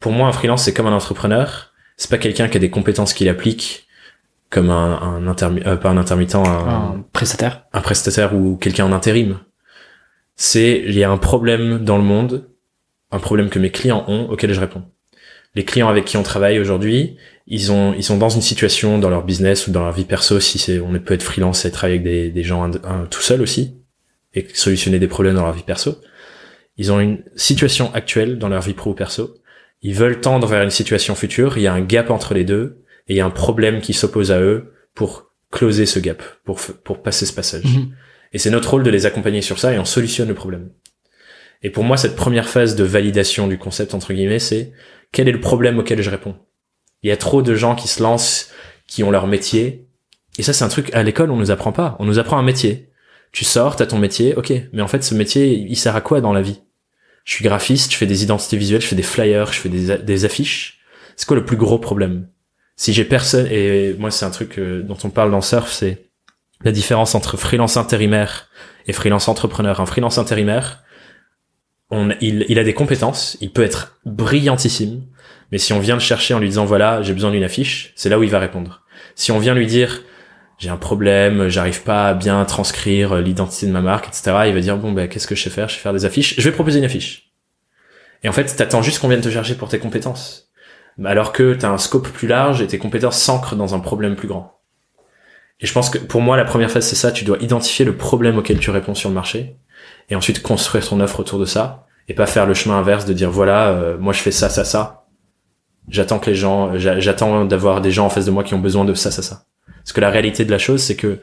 [0.00, 3.12] pour moi un freelance c'est comme un entrepreneur c'est pas quelqu'un qui a des compétences
[3.12, 3.83] qu'il applique
[4.50, 7.64] comme un, un intermi euh, pas un intermittent un, un prestataire.
[7.72, 9.38] un prestataire ou quelqu'un en intérim.
[10.36, 12.48] C'est il y a un problème dans le monde
[13.10, 14.82] un problème que mes clients ont auquel je réponds.
[15.54, 17.16] Les clients avec qui on travaille aujourd'hui
[17.46, 20.40] ils ont ils sont dans une situation dans leur business ou dans leur vie perso
[20.40, 23.40] si c'est on peut être freelance et travailler avec des, des gens un- tout seul
[23.42, 23.76] aussi
[24.34, 26.00] et solutionner des problèmes dans leur vie perso.
[26.76, 29.36] Ils ont une situation actuelle dans leur vie pro ou perso.
[29.82, 31.56] Ils veulent tendre vers une situation future.
[31.56, 33.92] Il y a un gap entre les deux et il y a un problème qui
[33.92, 37.90] s'oppose à eux pour closer ce gap pour pour passer ce passage Mhm.
[38.32, 40.70] et c'est notre rôle de les accompagner sur ça et on solutionne le problème.
[41.62, 44.72] Et pour moi, cette première phase de validation du concept, entre guillemets, c'est
[45.12, 46.36] quel est le problème auquel je réponds?
[47.02, 48.50] Il y a trop de gens qui se lancent,
[48.86, 49.86] qui ont leur métier.
[50.38, 51.96] Et ça, c'est un truc, à l'école, on nous apprend pas.
[52.00, 52.90] On nous apprend un métier.
[53.32, 54.52] Tu sors, t'as ton métier, ok.
[54.74, 56.60] Mais en fait, ce métier, il sert à quoi dans la vie?
[57.24, 59.96] Je suis graphiste, je fais des identités visuelles, je fais des flyers, je fais des,
[59.98, 60.80] des affiches.
[61.16, 62.28] C'est quoi le plus gros problème?
[62.76, 66.06] Si j'ai personne, et moi, c'est un truc euh, dont on parle dans Surf, c'est
[66.64, 68.48] la différence entre freelance intérimaire
[68.86, 69.80] et freelance entrepreneur.
[69.80, 70.82] Un freelance intérimaire,
[72.20, 75.02] il a des compétences, il peut être brillantissime,
[75.52, 78.08] mais si on vient le chercher en lui disant voilà, j'ai besoin d'une affiche, c'est
[78.08, 78.82] là où il va répondre.
[79.14, 80.02] Si on vient lui dire
[80.58, 84.60] j'ai un problème, j'arrive pas à bien transcrire l'identité de ma marque, etc., il va
[84.60, 85.68] dire bon ben qu'est-ce que je sais faire?
[85.68, 86.34] Je sais faire des affiches.
[86.38, 87.32] Je vais proposer une affiche.
[88.22, 90.43] Et en fait, t'attends juste qu'on vienne te chercher pour tes compétences,
[91.02, 94.28] alors que t'as un scope plus large et tes compétences s'ancrent dans un problème plus
[94.28, 94.60] grand.
[95.60, 97.12] Et je pense que pour moi, la première phase, c'est ça.
[97.12, 99.56] Tu dois identifier le problème auquel tu réponds sur le marché
[100.10, 103.12] et ensuite construire ton offre autour de ça et pas faire le chemin inverse de
[103.12, 105.06] dire voilà, euh, moi je fais ça, ça, ça.
[105.88, 108.58] J'attends que les gens, j'a- j'attends d'avoir des gens en face de moi qui ont
[108.60, 109.44] besoin de ça, ça, ça.
[109.66, 111.20] Parce que la réalité de la chose, c'est que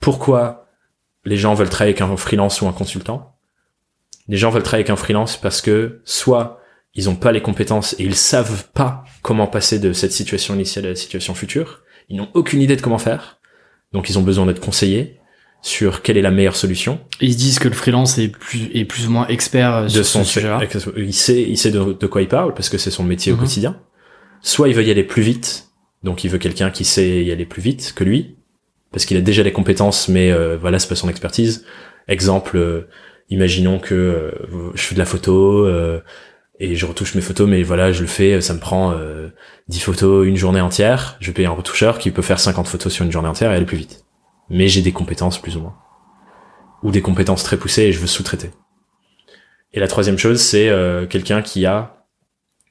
[0.00, 0.68] pourquoi
[1.24, 3.36] les gens veulent travailler avec un freelance ou un consultant?
[4.28, 6.60] Les gens veulent travailler avec un freelance parce que soit
[6.96, 10.86] ils ont pas les compétences et ils savent pas comment passer de cette situation initiale
[10.86, 11.82] à la situation future.
[12.08, 13.38] Ils n'ont aucune idée de comment faire.
[13.92, 15.20] Donc ils ont besoin d'être conseillés
[15.62, 18.68] sur quelle est la meilleure solution Et ils se disent que le freelance est plus,
[18.74, 20.60] est plus ou moins expert euh, de sur son ce sujet-là.
[20.96, 23.36] il sait il sait de, de quoi il parle parce que c'est son métier au
[23.36, 23.40] Mhm.
[23.42, 23.80] quotidien
[24.42, 25.68] soit il veut y aller plus vite
[26.04, 28.36] donc il veut quelqu'un qui sait y aller plus vite que lui
[28.92, 31.64] parce qu'il a déjà les compétences mais euh, voilà c'est pas son expertise
[32.06, 32.88] exemple euh,
[33.30, 34.30] imaginons que euh,
[34.74, 36.00] je fais de la photo euh,
[36.58, 39.28] et je retouche mes photos mais voilà je le fais ça me prend euh,
[39.68, 41.16] 10 photos une journée entière.
[41.20, 43.66] Je paye un retoucheur qui peut faire 50 photos sur une journée entière et aller
[43.66, 44.04] plus vite.
[44.48, 45.74] Mais j'ai des compétences plus ou moins.
[46.82, 48.50] Ou des compétences très poussées et je veux sous-traiter.
[49.72, 52.04] Et la troisième chose, c'est euh, quelqu'un qui a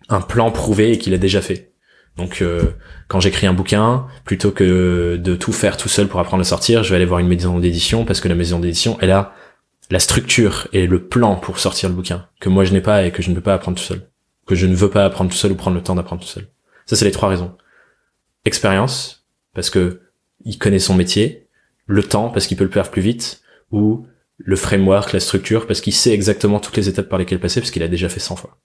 [0.07, 1.73] un plan prouvé et qui l'a déjà fait.
[2.15, 2.71] Donc euh,
[3.09, 6.83] quand j'écris un bouquin, plutôt que de tout faire tout seul pour apprendre à sortir,
[6.83, 9.33] je vais aller voir une maison d'édition parce que la maison d'édition, elle a
[9.89, 13.11] la structure et le plan pour sortir le bouquin que moi je n'ai pas et
[13.11, 14.09] que je ne peux pas apprendre tout seul,
[14.47, 16.47] que je ne veux pas apprendre tout seul ou prendre le temps d'apprendre tout seul.
[16.85, 17.55] Ça c'est les trois raisons.
[18.45, 20.01] Expérience parce que
[20.43, 21.47] il connaît son métier,
[21.85, 24.05] le temps parce qu'il peut le faire plus vite ou
[24.37, 27.71] le framework, la structure, parce qu'il sait exactement toutes les étapes par lesquelles passer, parce
[27.71, 28.57] qu'il a déjà fait 100 fois.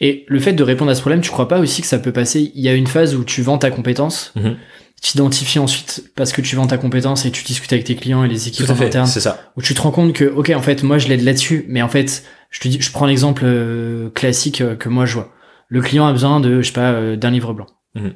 [0.00, 2.12] Et le fait de répondre à ce problème, tu crois pas aussi que ça peut
[2.12, 2.52] passer?
[2.54, 4.56] Il y a une phase où tu vends ta compétence, Mhm.
[5.02, 8.22] tu t'identifies ensuite parce que tu vends ta compétence et tu discutes avec tes clients
[8.24, 9.52] et les équipes Tout à en fait, interne, c'est ça.
[9.56, 11.88] où tu te rends compte que, ok, en fait, moi je l'aide là-dessus, mais en
[11.88, 15.32] fait, je te dis, je prends l'exemple euh, classique euh, que moi je vois.
[15.68, 17.66] Le client a besoin de, je sais pas, euh, d'un livre blanc.
[17.96, 18.14] Mhm.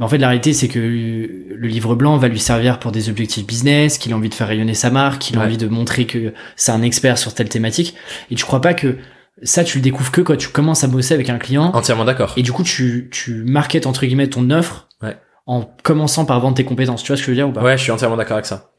[0.00, 3.08] Mais en fait, la réalité, c'est que le livre blanc va lui servir pour des
[3.10, 5.46] objectifs business, qu'il a envie de faire rayonner sa marque, qu'il a Ouais.
[5.46, 7.94] envie de montrer que c'est un expert sur telle thématique.
[8.30, 8.96] Et tu crois pas que
[9.42, 11.70] ça, tu le découvres que quand tu commences à bosser avec un client.
[11.74, 12.32] Entièrement d'accord.
[12.36, 15.16] Et du coup, tu, tu marketes entre guillemets ton offre Ouais.
[15.46, 17.02] en commençant par vendre tes compétences.
[17.02, 17.62] Tu vois ce que je veux dire ou pas?
[17.62, 18.70] Ouais, je suis entièrement d'accord avec ça.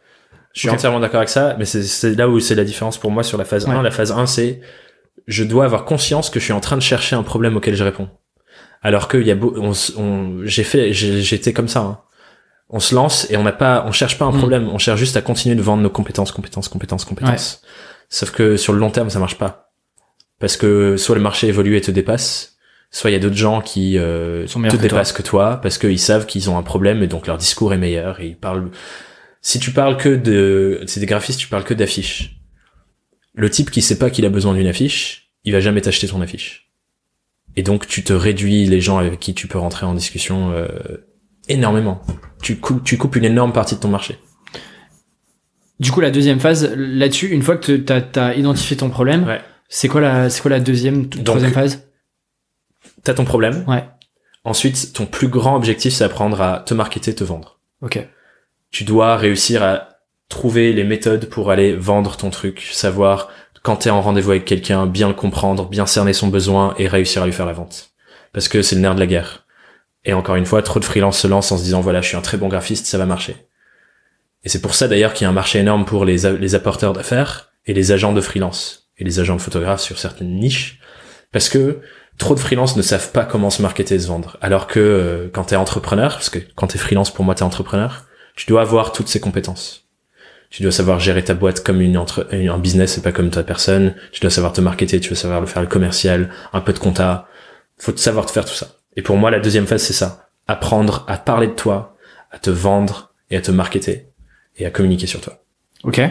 [0.54, 3.10] Je suis entièrement d'accord avec ça, mais c'est- c'est là où c'est la différence pour
[3.12, 3.74] moi sur la phase Ouais.
[3.76, 3.82] 1.
[3.84, 4.60] La phase 1, c'est
[5.28, 7.84] je dois avoir conscience que je suis en train de chercher un problème auquel je
[7.84, 8.10] réponds.
[8.82, 11.80] Alors que il y a beau, on, s- on- j'ai fait, j'étais comme ça.
[11.82, 12.00] hein.
[12.70, 14.38] On se lance et on n'a pas, on cherche pas un Mm.
[14.38, 17.62] problème, on cherche juste à continuer de vendre nos compétences, compétences, compétences, compétences.
[18.10, 19.72] Sauf que sur le long terme, ça marche pas.
[20.40, 22.56] Parce que soit le marché évolue et te dépasse,
[22.90, 24.82] soit il y a d'autres gens qui euh, Sont te que toi.
[24.82, 27.78] dépassent que toi, parce qu'ils savent qu'ils ont un problème et donc leur discours est
[27.78, 28.72] meilleur et ils parlent.
[29.42, 32.38] Si tu parles que de, c'est des graphistes, tu parles que d'affiches.
[33.34, 36.22] Le type qui sait pas qu'il a besoin d'une affiche, il va jamais t'acheter ton
[36.22, 36.71] affiche.
[37.56, 40.68] Et donc tu te réduis les gens avec qui tu peux rentrer en discussion euh,
[41.48, 42.02] énormément.
[42.42, 44.18] Tu coupes, tu coupes une énorme partie de ton marché.
[45.80, 49.42] Du coup, la deuxième phase, là-dessus, une fois que tu as, identifié ton problème, Ouais.
[49.68, 51.88] c'est quoi la, c'est quoi la deuxième, Donc- troisième phase?
[53.04, 53.64] T'as ton problème.
[53.68, 53.84] Ouais.
[54.44, 57.60] Ensuite, ton plus grand objectif, c'est apprendre à te marketer, te vendre.
[57.82, 58.08] Ok.
[58.70, 59.90] tu dois réussir à
[60.30, 63.28] trouver les méthodes pour aller vendre ton truc, savoir
[63.64, 67.24] quand t'es en rendez-vous avec quelqu'un, bien le comprendre, bien cerner son besoin et réussir
[67.24, 67.92] à lui faire la vente.
[68.34, 69.46] Parce que c'est le nerf de la guerre.
[70.04, 72.18] Et encore une fois, trop de freelance se lancent en se disant voilà, je suis
[72.18, 73.36] un très bon graphiste, ça va marcher.
[74.44, 77.52] Et c'est pour ça d'ailleurs qu'il y a un marché énorme pour les apporteurs d'affaires
[77.66, 80.80] et les agents de freelance et les agents de photographes sur certaines niches.
[81.32, 81.82] Parce que
[82.18, 84.38] trop de freelance ne savent pas comment se marketer et se vendre.
[84.42, 88.06] Alors que euh, quand t'es entrepreneur, parce que quand t'es freelance, pour moi t'es entrepreneur,
[88.36, 89.90] tu dois avoir toutes ces compétences.
[90.52, 93.42] Tu dois savoir gérer ta boîte comme une entre, un business et pas comme ta
[93.42, 93.96] personne.
[94.12, 96.80] Tu dois savoir te marketer, tu dois savoir le faire le commercial, un peu de
[96.80, 97.28] compta.
[97.78, 98.76] Faut savoir te faire tout ça.
[98.98, 100.28] Et pour moi, la deuxième phase, c'est ça.
[100.48, 101.96] Apprendre à parler de toi,
[102.32, 104.08] à te vendre et à te marketer
[104.58, 105.42] et à communiquer sur toi.
[105.84, 106.02] Ok.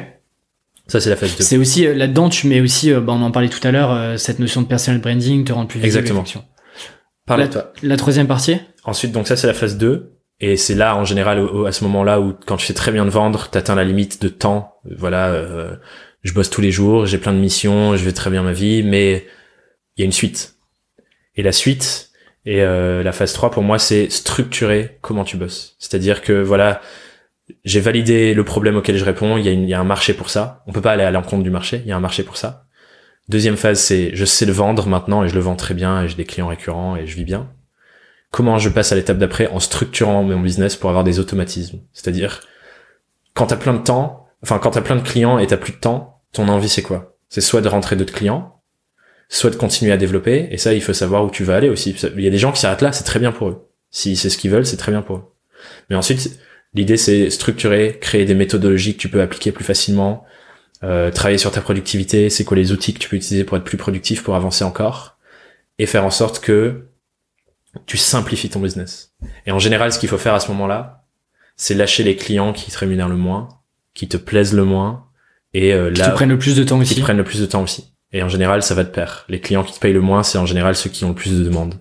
[0.86, 1.44] Ça, c'est la phase 2.
[1.44, 3.92] C'est aussi euh, là-dedans, tu mets aussi, euh, bah, on en parlait tout à l'heure,
[3.92, 6.00] euh, cette notion de personal branding, te rendre plus visible.
[6.00, 6.24] Exactement.
[7.28, 7.72] la, de toi.
[7.82, 8.56] la troisième partie?
[8.84, 10.12] Ensuite, donc ça, c'est la phase 2.
[10.40, 13.10] Et c'est là, en général, à ce moment-là où quand tu sais très bien de
[13.10, 14.76] vendre, t'atteins la limite de temps.
[14.84, 15.76] Voilà, euh,
[16.22, 18.82] je bosse tous les jours, j'ai plein de missions, je vais très bien ma vie,
[18.82, 19.26] mais
[19.96, 20.56] il y a une suite.
[21.36, 22.10] Et la suite,
[22.46, 25.76] et euh, la phase 3, pour moi, c'est structurer comment tu bosses.
[25.78, 26.80] C'est-à-dire que, voilà,
[27.64, 30.14] j'ai validé le problème auquel je réponds, il y, a il y a un marché
[30.14, 30.62] pour ça.
[30.66, 32.64] On peut pas aller à l'encontre du marché, il y a un marché pour ça.
[33.28, 36.08] Deuxième phase, c'est je sais le vendre maintenant et je le vends très bien et
[36.08, 37.50] j'ai des clients récurrents et je vis bien
[38.30, 41.80] comment je passe à l'étape d'après en structurant mon business pour avoir des automatismes.
[41.92, 42.40] C'est-à-dire,
[43.34, 45.78] quand t'as plein de temps, enfin, quand t'as plein de clients et t'as plus de
[45.78, 47.16] temps, ton envie c'est quoi?
[47.28, 48.60] C'est soit de rentrer d'autres clients,
[49.28, 51.94] soit de continuer à développer, et ça, il faut savoir où tu vas aller aussi.
[52.16, 53.68] Il y a des gens qui s'arrêtent là, c'est très bien pour eux.
[53.90, 55.24] Si c'est ce qu'ils veulent, c'est très bien pour eux.
[55.88, 56.38] Mais ensuite,
[56.74, 60.24] l'idée c'est structurer, créer des méthodologies que tu peux appliquer plus facilement,
[60.82, 63.64] euh, travailler sur ta productivité, c'est quoi les outils que tu peux utiliser pour être
[63.64, 65.18] plus productif, pour avancer encore,
[65.78, 66.86] et faire en sorte que
[67.86, 69.12] tu simplifies ton business.
[69.46, 71.04] Et en général, ce qu'il faut faire à ce moment-là,
[71.56, 73.48] c'est lâcher les clients qui te rémunèrent le moins,
[73.94, 75.06] qui te plaisent le moins,
[75.52, 76.94] et euh, Qui là, te prennent le plus de temps qui aussi.
[76.96, 77.92] te prennent le plus de temps aussi.
[78.12, 79.24] Et en général, ça va de pair.
[79.28, 81.38] Les clients qui te payent le moins, c'est en général ceux qui ont le plus
[81.38, 81.74] de demandes.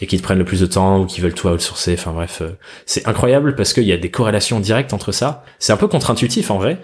[0.00, 1.94] Et qui te prennent le plus de temps ou qui veulent toi outsourcer.
[1.94, 2.50] Enfin bref, euh,
[2.84, 5.42] c'est incroyable parce qu'il y a des corrélations directes entre ça.
[5.58, 6.82] C'est un peu contre-intuitif en vrai,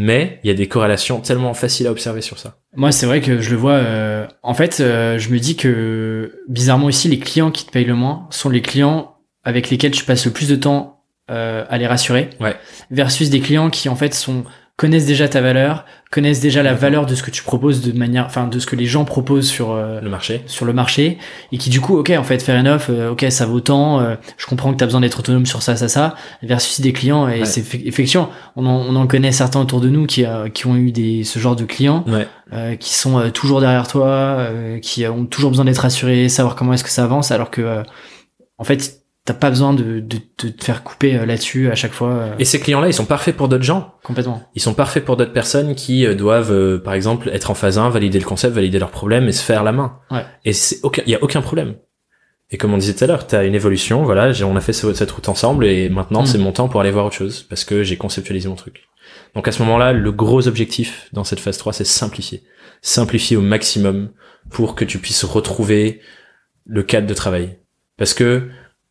[0.00, 2.58] mais il y a des corrélations tellement faciles à observer sur ça.
[2.76, 3.72] Moi, c'est vrai que je le vois.
[3.72, 7.84] euh, en fait, euh, je me dis que bizarrement aussi, les clients qui te payent
[7.84, 11.78] le moins sont les clients avec lesquels tu passes le plus de temps euh, à
[11.78, 12.54] les rassurer, Ouais.
[12.92, 14.44] versus des clients qui en fait sont
[14.78, 18.24] connaissent déjà ta valeur, connaissent déjà la valeur de ce que tu proposes de manière,
[18.26, 20.42] enfin de ce que les gens proposent sur euh, Le marché.
[20.46, 21.18] sur le marché
[21.52, 24.14] et qui du coup, ok, en fait, fair enough, euh, ok, ça vaut tant, euh,
[24.36, 26.14] je comprends que tu as besoin d'être autonome sur ça, ça, ça,
[26.44, 27.44] versus des clients et Ouais.
[27.44, 30.76] c'est effectivement, on en, on en connaît certains autour de nous qui euh, qui ont
[30.76, 32.28] eu des ce genre de clients Ouais.
[32.52, 36.54] euh, qui sont euh, toujours derrière toi, euh, qui ont toujours besoin d'être assurés, savoir
[36.54, 37.82] comment est-ce que ça avance, alors que euh,
[38.58, 38.97] en fait
[39.28, 42.34] t'as pas besoin de, de, de te faire couper euh, là-dessus à chaque fois euh,
[42.38, 43.94] Et ces clients-là, ils sont parfaits pour d'autres gens.
[44.02, 44.42] complètement.
[44.54, 47.78] Ils sont parfaits pour d'autres personnes qui euh, doivent, euh, par exemple, être en phase
[47.78, 49.98] 1, valider le concept, valider leurs problèmes et se faire la main.
[50.10, 50.24] Ouais.
[50.44, 51.76] Et c'est aucun, il y a aucun problème.
[52.50, 54.94] Et comme on disait tout à l'heure, t'as une évolution, voilà, on a fait ce-
[54.94, 56.26] cette route ensemble et maintenant Mm.
[56.26, 58.84] c'est mon temps pour aller voir autre chose parce que j'ai conceptualisé mon truc.
[59.34, 62.42] Donc à ce moment-là, le gros objectif dans cette phase 3, c'est simplifier.
[62.80, 64.10] Simplifier au maximum
[64.50, 66.00] pour que tu puisses retrouver
[66.64, 67.58] le cadre de travail.
[67.98, 68.48] Parce que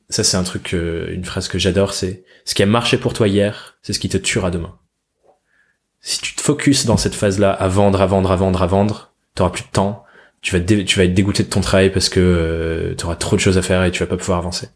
[0.09, 3.13] ça c'est un truc, euh, une phrase que j'adore, c'est ce qui a marché pour
[3.13, 4.75] toi hier, c'est ce qui te tuera demain.
[6.01, 9.11] Si tu te focuses dans cette phase-là à vendre, à vendre, à vendre, à vendre,
[9.35, 10.05] t'auras plus de temps,
[10.41, 13.15] tu vas, te dé- tu vas être dégoûté de ton travail parce que euh, t'auras
[13.15, 14.69] trop de choses à faire et tu vas pas pouvoir avancer.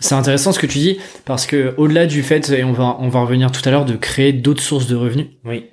[0.00, 3.08] C'est intéressant ce que tu dis parce que au-delà du fait et on va on
[3.08, 5.28] va revenir tout à l'heure de créer d'autres sources de revenus.
[5.44, 5.66] Oui.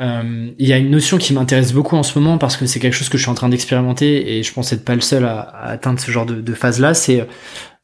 [0.00, 2.80] Euh, il y a une notion qui m'intéresse beaucoup en ce moment parce que c'est
[2.80, 5.24] quelque chose que je suis en train d'expérimenter et je pense être pas le seul
[5.24, 6.94] à, à atteindre ce genre de, de phase là.
[6.94, 7.26] C'est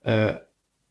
[0.07, 0.33] euh,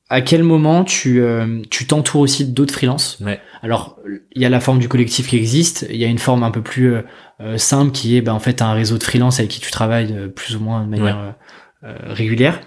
[0.10, 3.18] à quel moment tu euh, tu t'entoures aussi d'autres freelances.
[3.22, 3.40] Ouais.
[3.64, 3.98] Alors
[4.36, 6.52] il y a la forme du collectif qui existe, il y a une forme un
[6.52, 7.02] peu plus euh,
[7.42, 10.30] euh, simple qui est ben, en fait un réseau de freelance avec qui tu travailles
[10.36, 11.36] plus ou moins de manière
[11.82, 12.62] régulière.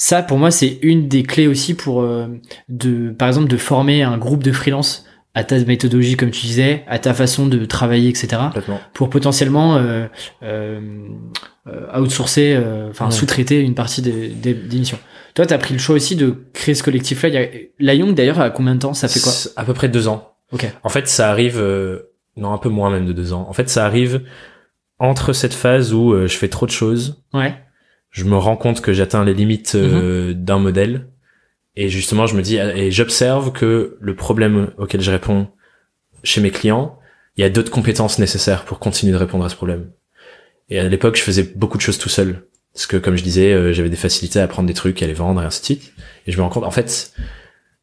[0.00, 2.28] Ça, pour moi, c'est une des clés aussi pour, euh,
[2.68, 5.04] de, par exemple, de former un groupe de freelance
[5.38, 8.28] à ta méthodologie, comme tu disais, à ta façon de travailler, etc.
[8.92, 10.06] Pour potentiellement euh,
[10.42, 10.80] euh,
[11.68, 13.10] euh, outsourcer, euh, enfin Ouais.
[13.12, 14.98] sous-traiter une partie des, des, des missions.
[15.34, 17.46] Toi, tu as pris le choix aussi de créer ce collectif-là.
[17.78, 18.94] La Young, d'ailleurs, à combien de temps?
[18.94, 19.32] Ça fait quoi?
[19.56, 20.32] À peu près deux ans.
[20.50, 20.66] Ok.
[20.82, 23.46] En fait, ça arrive, euh, non, un peu moins même de deux ans.
[23.48, 24.22] En fait, ça arrive
[24.98, 27.54] entre cette phase où je fais trop de choses, Ouais.
[28.10, 31.06] je me rends compte que j'atteins les limites euh, d'un modèle,
[31.80, 35.46] et justement, je me dis, et j'observe que le problème auquel je réponds
[36.24, 36.98] chez mes clients,
[37.36, 39.92] il y a d'autres compétences nécessaires pour continuer de répondre à ce problème.
[40.70, 42.42] Et à l'époque, je faisais beaucoup de choses tout seul.
[42.74, 45.12] Parce que, comme je disais, euh, j'avais des facilités à apprendre des trucs, à les
[45.12, 45.92] vendre, et ainsi de suite.
[46.26, 47.12] Et je me rends compte, en fait,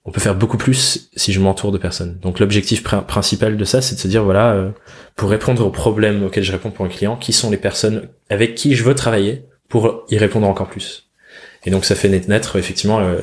[0.03, 2.19] on peut faire beaucoup plus si je m'entoure de personnes.
[2.19, 4.71] Donc l'objectif pr- principal de ça, c'est de se dire, voilà, euh,
[5.15, 8.55] pour répondre aux problèmes auxquels je réponds pour un client, qui sont les personnes avec
[8.55, 11.09] qui je veux travailler pour y répondre encore plus.
[11.65, 13.19] Et donc ça fait naître, effectivement euh,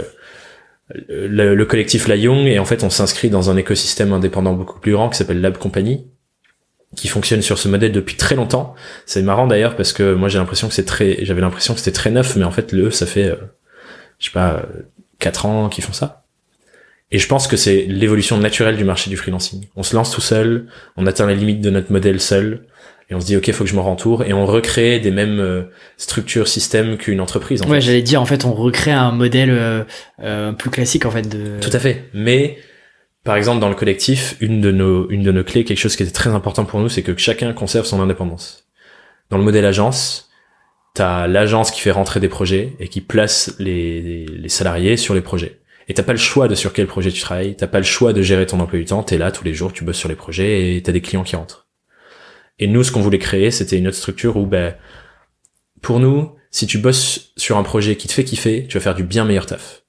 [0.91, 4.81] le, le collectif La Young, et en fait on s'inscrit dans un écosystème indépendant beaucoup
[4.81, 6.07] plus grand qui s'appelle Lab Company,
[6.97, 8.75] qui fonctionne sur ce modèle depuis très longtemps.
[9.07, 11.93] C'est marrant d'ailleurs parce que moi j'ai l'impression que c'est très, j'avais l'impression que c'était
[11.93, 13.37] très neuf, mais en fait le ça fait, euh,
[14.19, 14.63] je sais pas, euh,
[15.19, 16.25] quatre ans qu'ils font ça.
[17.11, 19.67] Et je pense que c'est l'évolution naturelle du marché du freelancing.
[19.77, 20.67] On se lance tout seul,
[20.97, 22.65] on atteint les limites de notre modèle seul,
[23.13, 25.39] et on se dit ok, faut que je me rentoure, et on recrée des mêmes
[25.39, 25.65] euh,
[25.99, 27.61] structures, systèmes qu'une entreprise.
[27.61, 29.85] En Ouais, j'allais dire, en fait, on recrée un modèle euh,
[30.23, 31.61] euh, plus classique, en fait, de...
[31.61, 32.09] Tout à fait.
[32.15, 32.57] Mais
[33.23, 36.05] par exemple, dans le collectif, une de nos une de nos clés, quelque chose qui
[36.05, 38.67] était très important pour nous, c'est que chacun conserve son indépendance.
[39.29, 40.31] Dans le modèle agence,
[40.95, 45.15] t'as l'agence qui fait rentrer des projets et qui place les, les, les salariés sur
[45.15, 45.61] les projets.
[45.87, 48.15] Et t'as pas le choix de sur quel projet tu travailles, t'as pas le choix
[48.15, 50.15] de gérer ton emploi du temps, t'es là tous les jours, tu bosses sur les
[50.17, 51.69] projets et t'as des clients qui rentrent.
[52.63, 54.77] Et nous, ce qu'on voulait créer, c'était une autre structure où, ben,
[55.81, 58.95] pour nous, si tu bosses sur un projet qui te fait kiffer, tu vas faire
[58.95, 59.83] du bien meilleur taf.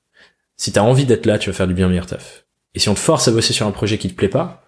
[0.58, 2.46] Si t'as envie d'être là, tu vas faire du bien meilleur taf.
[2.74, 4.66] Et si on te force à bosser sur un projet qui te plaît pas,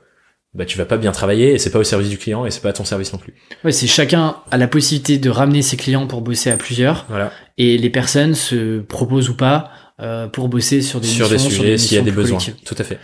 [0.53, 2.61] bah tu vas pas bien travailler et c'est pas au service du client et c'est
[2.61, 3.33] pas à ton service non plus.
[3.63, 7.31] Ouais, c'est chacun a la possibilité de ramener ses clients pour bosser à plusieurs, Voilà.
[7.57, 11.79] et les personnes se proposent ou pas euh, pour bosser sur des sur des sujets
[11.79, 12.37] s'il y a des besoins.
[12.65, 12.99] Tout à fait.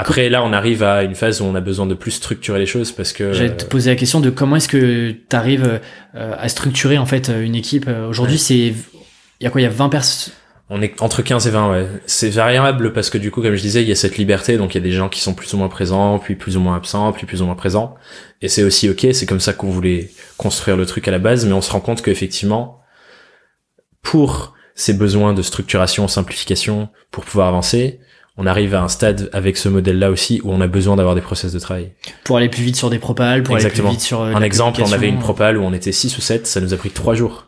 [0.00, 2.66] Après là, on arrive à une phase où on a besoin de plus structurer les
[2.66, 5.80] choses parce que J'allais te poser la question de comment est-ce que tu arrives
[6.14, 7.86] à structurer en fait une équipe.
[7.88, 8.40] Euh, Aujourd'hui, Ouais.
[8.40, 8.74] c'est il
[9.44, 10.32] y a quoi Il y a 20 personnes.
[10.72, 11.86] On est entre 15 et 20, ouais.
[12.06, 14.72] C'est variable parce que du coup, comme je disais, il y a cette liberté, donc
[14.74, 16.76] il y a des gens qui sont plus ou moins présents, puis plus ou moins
[16.76, 17.96] absents, puis plus ou moins présents.
[18.40, 21.44] Et c'est aussi ok, c'est comme ça qu'on voulait construire le truc à la base,
[21.44, 22.80] mais on se rend compte qu'effectivement,
[24.02, 28.00] pour ces besoins de structuration, simplification, pour pouvoir avancer,
[28.36, 31.20] on arrive à un stade avec ce modèle-là aussi où on a besoin d'avoir des
[31.20, 31.92] process de travail.
[32.24, 33.88] pour aller plus vite sur des propales, pour Exactement.
[33.88, 36.16] aller plus vite sur euh, Un exemple, on avait une propale où on était 6
[36.16, 37.46] ou 7, ça nous a pris 3 jours.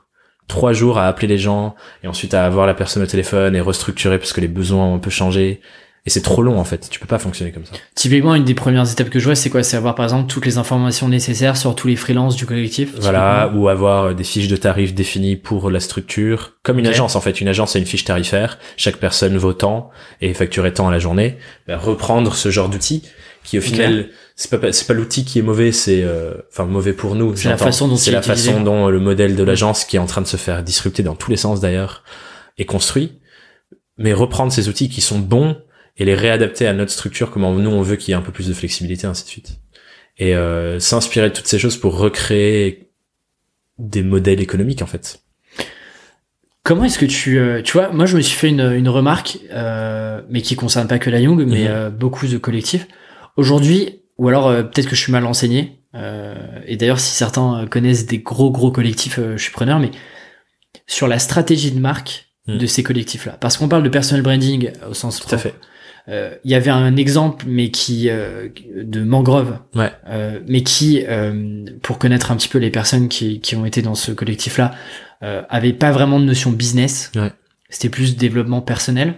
[0.49, 3.61] 3 jours à appeler les gens, et ensuite à avoir la personne au téléphone et
[3.61, 5.61] restructurer parce que les besoins ont un peu changé.
[6.05, 7.75] Et c'est trop long en fait, tu peux pas fonctionner comme ça.
[7.95, 9.63] Typiquement, une des premières étapes que je vois, c'est quoi?
[9.63, 12.93] C'est avoir par exemple toutes les informations nécessaires sur tous les freelances du collectif.
[12.99, 16.55] Voilà, ou avoir des fiches de tarifs définies pour la structure.
[16.65, 19.91] Comme une agence en fait, une agence a une fiche tarifaire, chaque personne vaut tant
[20.21, 21.37] et est facturée tant à la journée.
[21.69, 23.05] Ben, reprendre ce genre d'outils
[23.45, 26.93] qui au final c'est pas c'est pas l'outil qui est mauvais c'est euh, enfin mauvais
[26.93, 29.97] pour nous c'est la façon dont c'est la façon dont le modèle de l'agence qui
[29.97, 32.05] est en train de se faire disrupter dans tous les sens d'ailleurs
[32.59, 33.19] est construit.
[33.99, 35.57] Mais reprendre ces outils qui sont bons
[35.97, 38.33] et les réadapter à notre structure comment nous on veut qu'il y ait un peu
[38.33, 39.61] plus de flexibilité ainsi de suite
[40.19, 42.91] et euh, s'inspirer de toutes ces choses pour recréer
[43.79, 45.23] des modèles économiques en fait
[46.65, 49.39] Comment est-ce que tu, euh, tu vois, moi je me suis fait une, une remarque,
[49.51, 51.69] euh, mais qui concerne pas que la Young, mais mhm.
[51.69, 52.87] euh, beaucoup de collectifs.
[53.37, 55.81] Aujourd'hui, ou alors peut-être que je suis mal enseigné,
[56.67, 59.91] et d'ailleurs si certains connaissent des gros gros collectifs, je suis preneur, mais
[60.87, 62.59] sur la stratégie de marque mhm.
[62.59, 65.55] de ces collectifs-là, parce qu'on parle de personal branding au sens Tout à fait.
[66.09, 69.93] Il y avait un exemple, mais qui de Mangrove, ouais.
[70.49, 71.05] mais qui,
[71.83, 74.73] pour connaître un petit peu les personnes qui, qui ont été dans ce collectif-là,
[75.23, 77.13] euh, avait pas vraiment de notion business.
[77.15, 77.33] Ouais.
[77.69, 79.15] C'était plus développement personnel.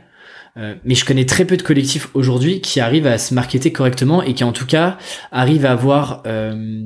[0.57, 4.23] Euh, mais je connais très peu de collectifs aujourd'hui qui arrivent à se marketer correctement
[4.23, 4.99] et qui en tout cas
[5.33, 6.83] arrivent à avoir euh,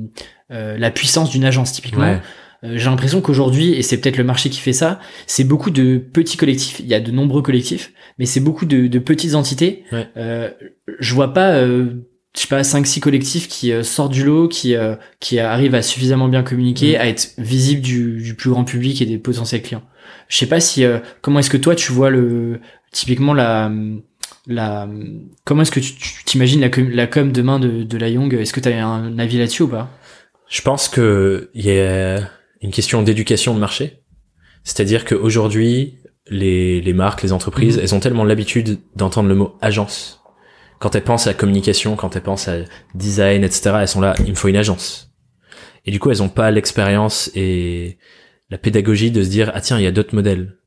[0.51, 2.13] euh la puissance d'une agence typiquement.
[2.13, 2.21] Ouais.
[2.63, 5.97] Euh, j'ai l'impression qu'aujourd'hui, et c'est peut-être le marché qui fait ça, c'est beaucoup de
[5.97, 6.79] petits collectifs.
[6.79, 9.83] Il y a de nombreux collectifs, mais c'est beaucoup de, de, petites entités.
[9.91, 10.07] Ouais.
[10.99, 11.63] je vois pas
[12.35, 15.75] je sais pas 5 6 collectifs qui euh, sortent du lot qui euh, qui arrivent
[15.75, 17.01] à suffisamment bien communiquer mm.
[17.01, 19.83] à être visibles du, du, plus grand public et des potentiels clients
[20.27, 22.59] je sais pas si euh, comment est-ce que toi tu vois le
[22.91, 23.71] typiquement la
[24.47, 24.87] la
[25.43, 28.59] comment est-ce que tu t'imagines la, la com demain de, de la Young est-ce que
[28.59, 29.89] tu as un avis là-dessus ou pas?
[30.47, 32.21] Je pense que il y a
[32.61, 34.03] une question d'éducation de marché
[34.63, 37.81] c'est-à-dire qu'aujourd'hui les les marques les entreprises mm.
[37.81, 40.19] elles ont tellement l'habitude d'entendre le mot agence
[40.79, 42.59] quand elles pensent à communication, quand elles pensent à
[42.95, 45.11] design, etc., elles sont là, il me faut une agence.
[45.85, 47.97] Et du coup, elles ont pas l'expérience et
[48.49, 50.57] la pédagogie de se dire, ah tiens, il y a d'autres modèles.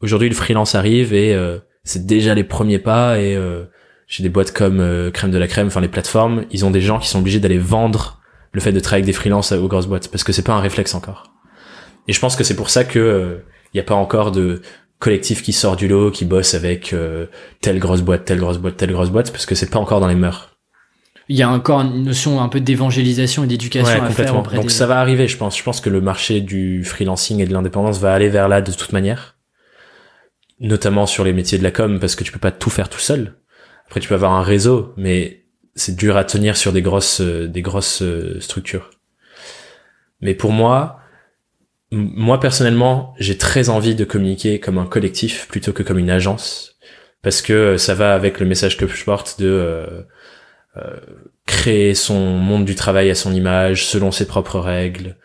[0.00, 3.64] Aujourd'hui, le freelance arrive et euh, c'est déjà les premiers pas et euh,
[4.06, 6.80] j'ai des boîtes comme euh, Crème de la Crème, enfin les plateformes, ils ont des
[6.80, 8.20] gens qui sont obligés d'aller vendre
[8.52, 10.60] le fait de travailler avec des freelances aux grosses boîtes parce que c'est pas un
[10.60, 11.30] réflexe encore.
[12.08, 14.62] Et je pense que c'est pour ça que il n'y a pas encore de
[15.00, 17.26] collectif qui sort du lot, qui bosse avec euh,
[17.60, 20.08] telle grosse boîte, telle grosse boîte, telle grosse boîte, parce que c'est pas encore dans
[20.08, 20.50] les mœurs.
[21.28, 24.70] Il y a encore une notion un peu d'évangélisation et d'éducation à faire auprès Donc
[24.70, 25.56] ça va arriver, je pense.
[25.56, 28.72] Je pense que le marché du freelancing et de l'indépendance va aller vers là de
[28.72, 29.38] toute manière,
[30.58, 32.98] notamment sur les métiers de la com, parce que tu peux pas tout faire tout
[32.98, 33.36] seul.
[33.86, 35.44] Après, tu peux avoir un réseau, mais
[35.76, 38.90] c'est dur à tenir sur des grosses, euh, des grosses euh, structures.
[40.20, 40.99] Mais pour moi,
[41.92, 46.76] moi personnellement, j'ai très envie de communiquer comme un collectif plutôt que comme une agence,
[47.22, 50.02] parce que ça va avec le message que je porte de euh,
[50.76, 50.96] euh,
[51.46, 55.16] créer son monde du travail à son image, selon ses propres règles,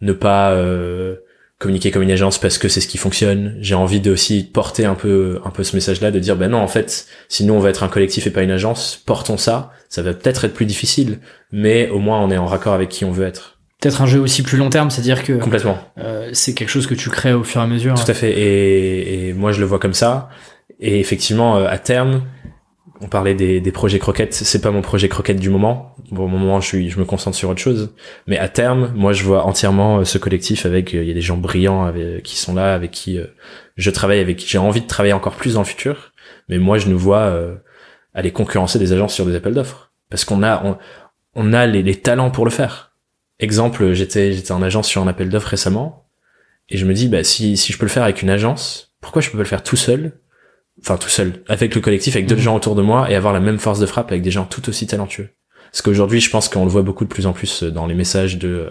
[0.00, 1.16] ne pas euh,
[1.58, 3.56] communiquer comme une agence parce que c'est ce qui fonctionne.
[3.60, 6.58] J'ai envie de aussi porter un peu un peu ce message-là, de dire ben non
[6.58, 9.72] en fait, si nous on va être un collectif et pas une agence, portons ça.
[9.88, 11.18] Ça va peut-être être plus difficile,
[11.50, 13.51] mais au moins on est en raccord avec qui on veut être
[13.82, 15.76] peut-être un jeu aussi plus long terme, c'est-à-dire que complètement.
[15.98, 17.94] Euh, c'est quelque chose que tu crées au fur et à mesure.
[17.94, 18.30] Tout à fait.
[18.30, 20.28] Et, et, moi, je le vois comme ça.
[20.78, 22.22] Et effectivement, euh, à terme,
[23.00, 24.34] on parlait des, des projets croquettes.
[24.34, 25.96] C'est pas mon projet croquette du moment.
[26.12, 27.92] Bon, au moment, je suis, je me concentre sur autre chose.
[28.28, 30.92] Mais à terme, moi, je vois entièrement euh, ce collectif avec.
[30.92, 33.18] Il y a des gens brillants avec, qui sont là, avec qui
[33.76, 36.12] je travaille, avec qui j'ai envie de travailler encore plus dans le futur.
[36.48, 37.34] Mais moi, je nous vois
[38.14, 40.76] aller concurrencer des agences sur des appels d'offres parce qu'on a, on,
[41.34, 42.91] on a les, les talents pour le faire
[43.42, 46.06] Exemple, j'étais j'étais en agence sur un appel d'offres récemment
[46.68, 49.20] et je me dis bah si si je peux le faire avec une agence, pourquoi
[49.20, 50.12] je peux pas le faire tout seul?
[50.80, 52.44] Enfin tout seul, avec le collectif, avec d'autres mhm.
[52.44, 54.68] gens autour de moi et avoir la même force de frappe avec des gens tout
[54.68, 55.30] aussi talentueux.
[55.72, 58.38] Parce qu'aujourd'hui, je pense qu'on le voit beaucoup de plus en plus dans les messages
[58.38, 58.70] de euh,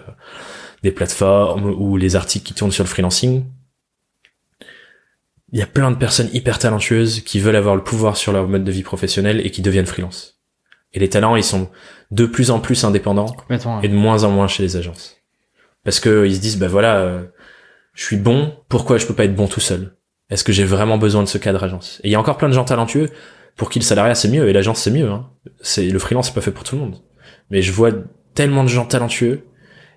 [0.82, 3.44] des plateformes ou les articles qui tournent sur le freelancing.
[5.52, 8.48] Il y a plein de personnes hyper talentueuses qui veulent avoir le pouvoir sur leur
[8.48, 10.31] mode de vie professionnel et qui deviennent freelance.
[10.94, 11.68] Et les talents, ils sont
[12.10, 13.34] de plus en plus indépendants
[13.82, 15.16] et de moins en moins chez les agences.
[15.84, 17.24] Parce que ils se disent, bah voilà, euh,
[17.94, 19.96] je suis bon, pourquoi je peux pas être bon tout seul?
[20.30, 22.00] Est-ce que j'ai vraiment besoin de ce cadre agence?
[22.02, 23.10] Et il y a encore plein de gens talentueux
[23.56, 25.10] pour qui le salariat c'est mieux et l'agence c'est mieux.
[25.10, 25.28] Hein.
[25.60, 26.96] C'est le freelance c'est pas fait pour tout le monde.
[27.50, 27.90] Mais je vois
[28.34, 29.44] tellement de gens talentueux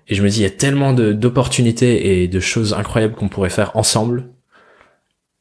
[0.08, 3.50] et je me dis il y a tellement d'opportunités et de choses incroyables qu'on pourrait
[3.50, 4.28] faire ensemble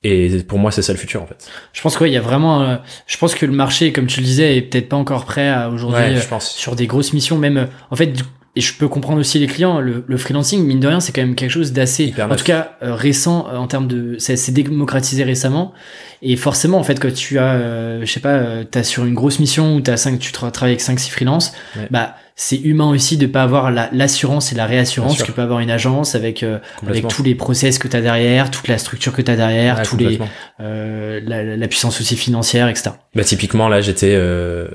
[0.08, 1.48] et pour moi, c'est ça le futur en fait.
[1.74, 2.62] Je pense qu'il y a vraiment.
[2.64, 2.76] Euh,
[3.08, 5.70] je pense que le marché, comme tu le disais, est peut-être pas encore prêt à
[5.70, 7.38] aujourd'hui euh, sur des grosses missions.
[7.38, 8.14] Même, euh, en fait,
[8.58, 9.82] et je peux comprendre aussi les clients.
[9.82, 12.38] Le, le freelancing, mine de rien, c'est quand même quelque chose d'assez, en neuf.
[12.38, 15.74] tout cas récent en termes de, c'est c'est démocratisé récemment.
[16.22, 19.76] Et forcément, en fait, quand tu as, je sais pas, t'as sur une grosse mission
[19.76, 21.88] où t'as cinq, tu tra- travailles avec 5 six freelances, Ouais.
[21.92, 25.62] bah c'est humain aussi de pas avoir la- l'assurance et la réassurance que peut avoir
[25.62, 29.22] une agence avec euh, avec tous les process que t'as derrière, toute la structure que
[29.22, 30.20] t'as derrière, Ouais, tous les
[30.60, 32.92] euh, la, la puissance aussi financière, etc.
[33.16, 34.68] Bah typiquement là j'étais euh,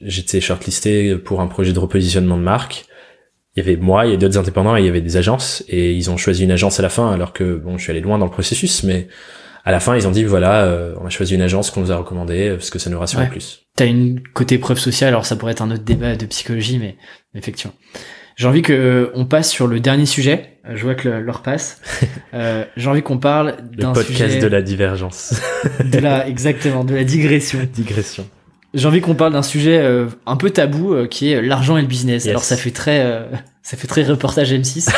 [0.00, 2.84] j'étais shortlisté pour un projet de repositionnement de marque.
[3.56, 5.64] Il y avait moi, il y a d'autres indépendants et il y avait des agences
[5.68, 8.00] et ils ont choisi une agence à la fin alors que bon je suis allé
[8.00, 9.08] loin dans le processus mais
[9.64, 11.92] à la fin ils ont dit voilà euh, on a choisi une agence qu'on nous
[11.92, 13.28] a recommandée euh, parce que ça nous rassurait Ouais.
[13.30, 13.66] plus.
[13.76, 16.96] T'as une côté preuve sociale, alors ça pourrait être un autre débat de psychologie, mais
[17.34, 17.74] effectivement.
[18.36, 20.58] J'ai envie que euh, on passe sur le dernier sujet.
[20.68, 21.80] Euh, Je vois que l'heure passe.
[22.34, 25.34] Euh, J'ai envie qu'on parle Le d'un podcast sujet de la divergence.
[25.84, 27.58] de la exactement de la digression.
[27.72, 28.28] Digression.
[28.74, 31.86] J'ai envie qu'on parle d'un sujet euh, un peu tabou qui est l'argent et le
[31.88, 32.24] business.
[32.24, 32.30] Yes.
[32.30, 33.24] Alors ça fait très euh,
[33.62, 34.88] ça fait très reportage M6.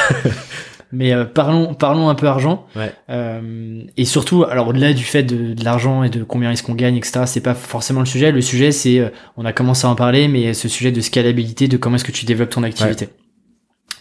[0.92, 2.66] Mais euh, parlons parlons un peu argent.
[2.74, 2.92] Ouais.
[3.10, 6.74] Euh, et surtout, alors au-delà du fait de, de l'argent et de combien est-ce qu'on
[6.74, 7.22] gagne, etc.
[7.26, 8.32] C'est pas forcément le sujet.
[8.32, 11.68] Le sujet, c'est euh, on a commencé à en parler, mais ce sujet de scalabilité,
[11.68, 13.08] de comment est-ce que tu développes ton activité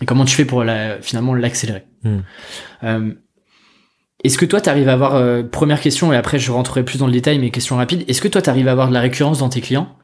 [0.01, 1.83] et comment tu fais pour la, finalement l'accélérer.
[2.03, 2.19] Hmm.
[2.83, 3.11] Euh,
[4.23, 6.99] est-ce que toi, tu arrives à avoir euh, première question et après je rentrerai plus
[6.99, 8.03] dans le détail, mais question rapide.
[8.07, 9.95] Est-ce que toi, tu arrives à avoir de la récurrence dans tes clients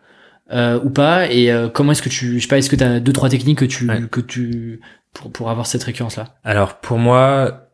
[0.52, 1.32] euh, ou pas?
[1.32, 3.30] Et euh, comment est-ce que tu, je sais pas, est-ce que tu as deux trois
[3.30, 4.02] techniques que tu Ouais.
[4.10, 4.80] que tu
[5.16, 7.70] pour pour avoir cette récurrence là Alors pour moi,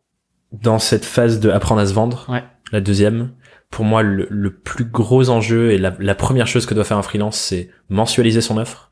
[0.54, 2.44] dans cette phase de apprendre à se vendre, Ouais.
[2.72, 3.34] la deuxième,
[3.70, 6.98] pour moi le, le plus gros enjeu et la, la première chose que doit faire
[6.98, 8.92] un freelance, c'est mensualiser son offre,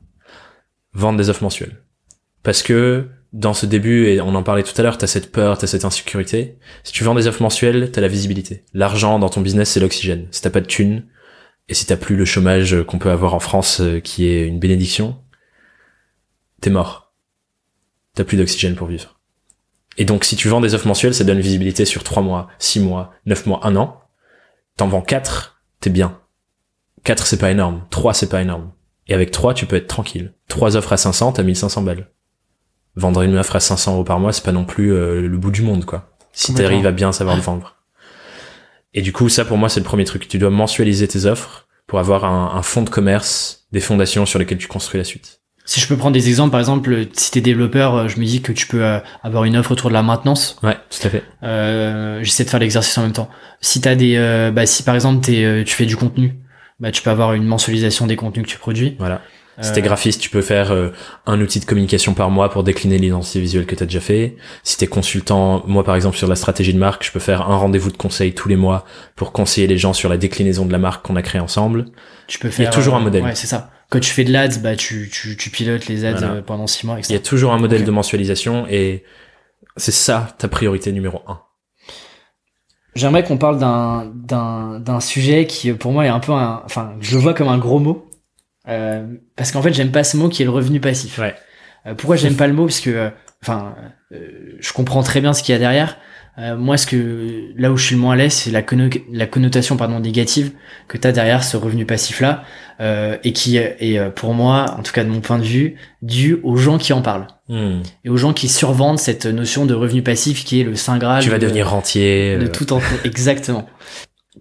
[0.92, 1.82] vendre des offres mensuelles.
[2.42, 5.56] Parce que dans ce début, et on en parlait tout à l'heure, t'as cette peur,
[5.56, 6.58] t'as cette insécurité.
[6.82, 8.64] Si tu vends des offres mensuelles, t'as la visibilité.
[8.74, 10.26] L'argent dans ton business, c'est l'oxygène.
[10.32, 11.04] Si t'as pas de thunes,
[11.68, 14.58] et si t'as plus le chômage qu'on peut avoir en France, euh, qui est une
[14.58, 15.16] bénédiction,
[16.60, 17.09] t'es mort.
[18.20, 19.18] T'as plus d'oxygène pour vivre.
[19.96, 22.48] Et donc, si tu vends des offres mensuelles, ça donne une visibilité sur 3 mois,
[22.58, 23.98] 6 mois, 9 mois, 1 an.
[24.76, 26.20] T'en vends 4, t'es bien.
[27.04, 27.86] 4, c'est pas énorme.
[27.88, 28.72] 3, c'est pas énorme.
[29.08, 30.34] Et avec 3, tu peux être tranquille.
[30.48, 32.10] 3 offres à 500, t'as 1500 balles.
[32.94, 35.50] Vendre une offre à 500 euros par mois, c'est pas non plus euh, le bout
[35.50, 36.10] du monde, quoi.
[36.34, 37.76] Si t'arrives à bien savoir le vendre.
[38.92, 40.28] Et du coup, ça, pour moi, c'est le premier truc.
[40.28, 44.38] Tu dois mensualiser tes offres pour avoir un, un fonds de commerce, des fondations sur
[44.38, 45.39] lesquelles tu construis la suite.
[45.70, 48.42] Si je peux prendre des exemples, par exemple, si t'es développeur, euh, je me dis
[48.42, 50.58] que tu peux euh, avoir une offre autour de la maintenance.
[50.64, 51.22] Ouais, tout à fait.
[51.44, 53.30] Euh, J'essaie de faire l'exercice en même temps.
[53.60, 56.34] Si t'as des, euh, bah, si par exemple t'es, euh, tu fais du contenu,
[56.80, 58.96] bah tu peux avoir une mensualisation des contenus que tu produis.
[58.98, 59.22] Voilà.
[59.60, 60.88] Si t'es graphiste, tu peux faire euh,
[61.26, 64.36] un outil de communication par mois pour décliner l'identité visuelle que t'as déjà fait.
[64.64, 67.56] Si t'es consultant, moi par exemple sur la stratégie de marque, je peux faire un
[67.56, 70.78] rendez-vous de conseil tous les mois pour conseiller les gens sur la déclinaison de la
[70.78, 71.84] marque qu'on a créée ensemble.
[72.26, 73.22] tu peux il y a faire toujours un modèle.
[73.22, 73.70] Ouais, c'est ça.
[73.90, 76.32] Quand tu fais de l'ads, bah tu, tu, tu pilotes les ads Voilà.
[76.34, 77.14] euh, pendant six mois, Il etc.
[77.14, 79.04] y a toujours un modèle de mensualisation et
[79.76, 81.40] c'est ça ta priorité numéro un.
[82.94, 86.94] J'aimerais qu'on parle d'un d'un d'un sujet qui pour moi est un peu un, enfin
[87.00, 88.10] je le vois comme un gros mot
[88.68, 89.06] euh,
[89.36, 91.18] parce qu'en fait j'aime pas ce mot qui est le revenu passif.
[91.18, 91.34] Ouais.
[91.86, 92.66] Euh, pourquoi j'aime pas le mot?
[92.66, 93.10] Parce que euh,
[93.42, 93.76] enfin
[94.12, 95.98] euh, je comprends très bien ce qu'il y a derrière.
[96.38, 99.02] Euh, moi ce que là où je suis le moins à l'aise c'est la, conno-
[99.12, 100.52] la connotation pardon négative
[100.86, 102.44] que tu as derrière ce revenu passif là
[102.80, 105.74] euh, et qui est euh, pour moi en tout cas de mon point de vue
[106.02, 107.82] dû aux gens qui en parlent Hmm.
[108.04, 111.20] et aux gens qui survendent cette notion de revenu passif qui est le saint graal.
[111.20, 112.36] Tu vas de- devenir rentier.
[112.38, 113.66] de euh, tout en exactement.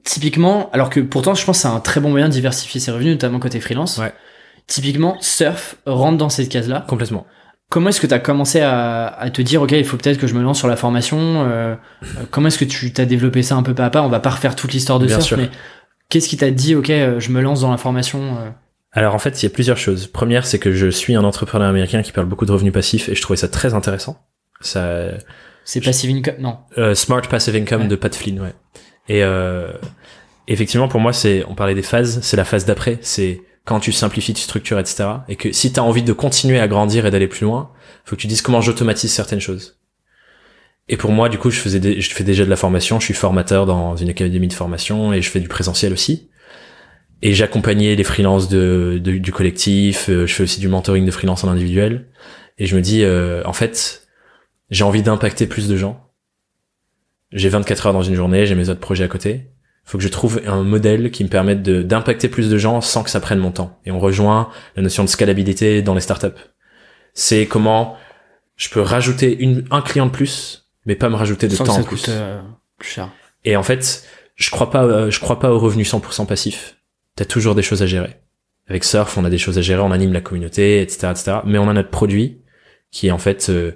[0.03, 2.91] Typiquement, alors que pourtant je pense que c'est un très bon moyen de diversifier ses
[2.91, 3.97] revenus, notamment côté freelance.
[3.97, 4.13] Ouais.
[4.67, 6.85] Typiquement, Surf rentre dans cette case-là.
[6.87, 7.25] Complètement.
[7.69, 10.25] Comment est-ce que tu as commencé à, à te dire, ok, il faut peut-être que
[10.25, 11.17] je me lance sur la formation
[11.47, 14.01] euh, euh, Comment est-ce que tu t'as développé ça un peu pas à pas?
[14.01, 15.37] On va pas refaire toute l'histoire de Bien Surf, sûr.
[15.37, 15.49] mais
[16.09, 18.49] qu'est-ce qui t'a dit, ok, euh, je me lance dans la formation euh,
[18.93, 20.07] Alors en fait, il y a plusieurs choses.
[20.07, 23.13] Première, c'est que je suis un entrepreneur américain qui parle beaucoup de revenus passifs et
[23.13, 24.19] je trouvais ça très intéressant.
[24.61, 25.09] Ça,
[25.63, 26.57] C'est passive income Non.
[26.79, 27.87] Euh, Smart Passive Income Ouais.
[27.87, 28.53] de Pat Flynn, ouais.
[29.09, 29.71] Et euh,
[30.47, 33.91] effectivement, pour moi, c'est, on parlait des phases, c'est la phase d'après, c'est quand tu
[33.91, 35.09] simplifies, tu structures, etc.
[35.27, 37.71] Et que si tu as envie de continuer à grandir et d'aller plus loin,
[38.03, 39.77] faut que tu dises comment j'automatise certaines choses.
[40.87, 43.05] Et pour moi, du coup, je faisais, des- je fais déjà de la formation, je
[43.05, 46.29] suis formateur dans une académie de formation et je fais du présentiel aussi.
[47.21, 51.11] Et j'accompagnais les freelances de, de- du collectif, euh, je fais aussi du mentoring de
[51.11, 52.07] freelance en individuel.
[52.57, 54.07] Et je me dis, euh, en fait,
[54.71, 56.03] j'ai envie d'impacter plus de gens
[57.31, 59.51] j'ai 24 heures dans une journée, j'ai mes autres projets à côté.
[59.89, 63.01] Faut que je trouve un modèle qui me permette de d'impacter plus de gens sans
[63.01, 63.79] que ça prenne mon temps.
[63.87, 66.27] Et on rejoint la notion de scalabilité dans les startups.
[67.15, 67.97] C'est comment
[68.55, 71.69] je peux rajouter une, un client de plus, mais pas me rajouter de Sans que
[71.69, 72.01] temps ça en plus.
[72.01, 72.39] coûte euh,
[72.77, 73.09] plus cher.
[73.45, 74.03] Et en fait,
[74.35, 76.77] je crois pas, euh, je crois pas au revenu 100% passif.
[77.15, 78.15] T'as toujours des choses à gérer.
[78.67, 81.37] Avec Surf, on a des choses à gérer, on anime la communauté, etc., etc.
[81.45, 82.43] Mais on a notre produit
[82.91, 83.71] qui est en fait euh,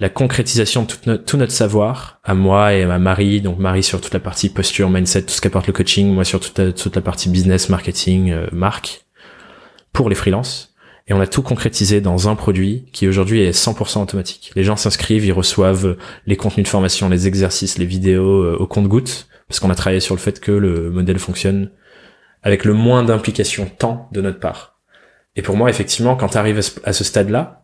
[0.00, 4.12] la concrétisation de tout notre, savoir, à moi et à Marie, donc Marie sur toute
[4.12, 6.58] la partie posture, mindset, tout ce qu'apporte le coaching, moi sur toute
[6.96, 9.04] la, partie business, marketing, euh, marque,
[9.92, 10.74] pour les freelances.
[11.06, 14.52] Et on a tout concrétisé dans un produit qui aujourd'hui est 100% automatique.
[14.56, 15.96] Les gens s'inscrivent, ils reçoivent
[16.26, 20.00] les contenus de formation, les exercices, les vidéos euh, au compte-goutte, parce qu'on a travaillé
[20.00, 21.70] sur le fait que le modèle fonctionne
[22.42, 24.80] avec le moins d'implication temps de notre part.
[25.36, 27.63] Et pour moi, effectivement, quand tu arrives à ce stade-là,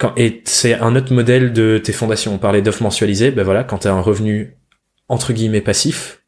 [0.00, 2.34] quand, et c'est un autre modèle de tes fondations.
[2.34, 4.56] On parlait d'offres mensualisées, ben voilà, quand tu as un revenu
[5.08, 6.22] entre guillemets passif,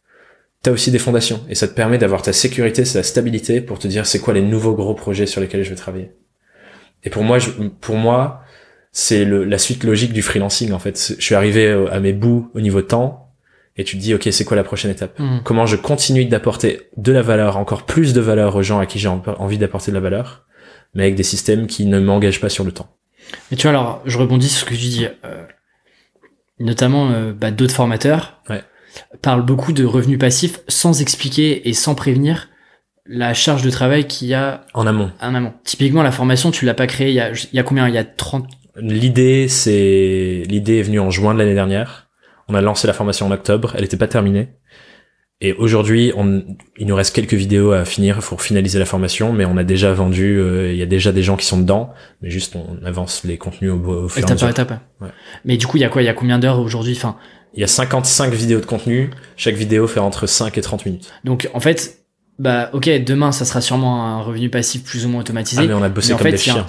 [0.62, 1.40] tu as aussi des fondations.
[1.48, 4.42] Et ça te permet d'avoir ta sécurité, ta stabilité pour te dire c'est quoi les
[4.42, 6.12] nouveaux gros projets sur lesquels je vais travailler.
[7.04, 7.50] Et pour moi, je,
[7.80, 8.42] pour moi,
[8.92, 11.14] c'est la suite logique du freelancing en fait.
[11.18, 13.32] Je suis arrivé à mes bouts au niveau temps
[13.78, 15.18] et tu te dis ok c'est quoi la prochaine étape?
[15.18, 15.38] Mm.
[15.44, 18.98] Comment je continue d'apporter de la valeur, encore plus de valeur aux gens à qui
[18.98, 20.44] j'ai en- envie d'apporter de la valeur,
[20.94, 22.94] mais avec des systèmes qui ne m'engagent pas sur le temps.
[23.50, 25.06] Mais tu vois, alors, je rebondis sur ce que tu dis.
[25.24, 25.44] euh,
[26.58, 28.62] notamment, euh, bah, d'autres formateurs Ouais.
[29.20, 32.48] parlent beaucoup de revenus passifs sans expliquer et sans prévenir
[33.06, 35.10] la charge de travail qu'il y a En amont.
[35.20, 35.54] en amont.
[35.64, 37.88] Typiquement, la formation, tu l'as pas créée il y a, il y a combien?
[37.88, 38.46] Il y a 30...
[38.76, 42.08] L'idée, c'est l'idée est venue en juin de l'année dernière.
[42.48, 43.72] On a lancé la formation en octobre.
[43.74, 44.50] Elle n'était pas terminée.
[45.44, 46.44] Et aujourd'hui, on,
[46.78, 49.92] il nous reste quelques vidéos à finir pour finaliser la formation, mais on a déjà
[49.92, 50.38] vendu.
[50.38, 51.92] euh, Il y a déjà des gens qui sont dedans,
[52.22, 53.74] mais juste on avance les contenus au,
[54.04, 54.48] au fur et à Étape par mesure.
[54.50, 54.80] étape.
[55.00, 55.08] Ouais.
[55.44, 56.00] Mais du coup, il y a quoi?
[56.00, 56.94] Il y a combien d'heures aujourd'hui?
[56.96, 57.16] Enfin,
[57.54, 59.10] Il y a 55 vidéos de contenu.
[59.36, 61.12] Chaque vidéo fait entre 5 et 30 minutes.
[61.24, 61.98] donc en fait,
[62.38, 65.62] bah ok, demain, ça sera sûrement un revenu passif plus ou moins automatisé.
[65.62, 66.66] Ah, mais on a bossé mais en comme fait, des chiens.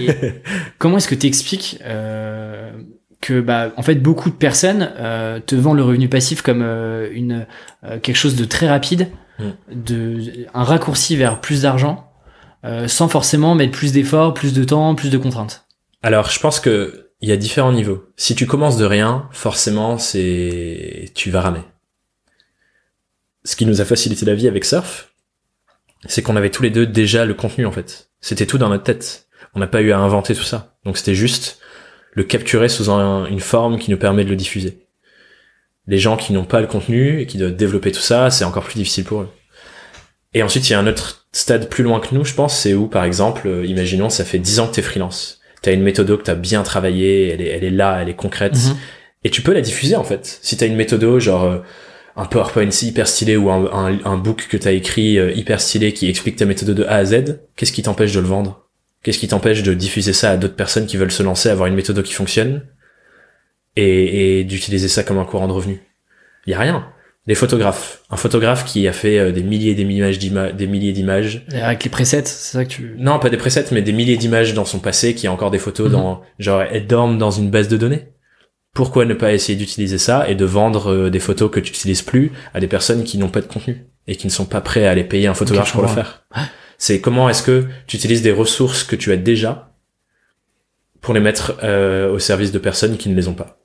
[0.00, 0.08] Et
[0.78, 2.72] comment est-ce que tu expliques euh,
[3.20, 7.08] que bah en fait beaucoup de personnes euh, te vendent le revenu passif comme euh,
[7.12, 7.46] une
[7.84, 9.50] euh, quelque chose de très rapide, Mm.
[9.70, 12.10] de un raccourci vers plus d'argent,
[12.64, 15.66] euh, sans forcément mettre plus d'efforts, plus de temps, plus de contraintes.
[16.02, 18.04] Alors, je pense que il y a différents niveaux.
[18.16, 21.62] Si tu commences de rien, forcément, c'est tu vas ramer.
[23.44, 25.12] Ce qui nous a facilité la vie avec Surf,
[26.06, 28.10] c'est qu'on avait tous les deux déjà le contenu en fait.
[28.20, 29.28] C'était tout dans notre tête.
[29.54, 30.76] On n'a pas eu à inventer tout ça.
[30.84, 31.58] Donc c'était juste
[32.16, 34.78] le capturer sous un- une forme qui nous permet de le diffuser.
[35.86, 38.64] Les gens qui n'ont pas le contenu et qui doivent développer tout ça, c'est encore
[38.64, 39.28] plus difficile pour eux.
[40.34, 42.74] Et ensuite, il y a un autre stade plus loin que nous, je pense, c'est
[42.74, 45.40] où, par exemple, euh, imaginons, ça fait 10 ans que t'es freelance.
[45.62, 48.54] T'as une méthode que t'as bien travaillée, elle est, elle est là, elle est concrète.
[48.54, 48.76] Mhm.
[49.24, 50.38] Et tu peux la diffuser, en fait.
[50.42, 51.58] Si t'as une méthode, genre, euh,
[52.16, 55.92] un PowerPoint hyper stylé ou un, un, un book que t'as écrit euh, hyper stylé
[55.92, 58.65] qui explique ta méthode de A à Z, qu'est-ce qui t'empêche de le vendre?
[59.02, 61.74] Qu'est-ce qui t'empêche de diffuser ça à d'autres personnes qui veulent se lancer, avoir une
[61.74, 62.62] méthode qui fonctionne
[63.76, 65.80] et, et d'utiliser ça comme un courant de revenu?
[66.46, 66.86] Il y a rien.
[67.28, 70.68] Les photographes, un photographe qui a fait euh, des milliers et des milliers d'ima- des
[70.68, 72.94] milliers d'images, Avec les presets, c'est ça que tu.
[72.98, 75.58] non pas des presets, mais des milliers d'images dans son passé, qui a encore des
[75.58, 75.92] photos Mhm.
[75.92, 78.08] dans genre elles dorment dans une base de données.
[78.74, 82.02] Pourquoi ne pas essayer d'utiliser ça et de vendre euh, des photos que tu utilises
[82.02, 84.86] plus à des personnes qui n'ont pas de contenu et qui ne sont pas prêts
[84.86, 86.24] à aller payer un photographe pour le faire?
[86.78, 89.72] C'est comment est-ce que tu utilises des ressources que tu as déjà
[91.00, 93.58] pour les mettre euh, au service de personnes qui ne les ont pas.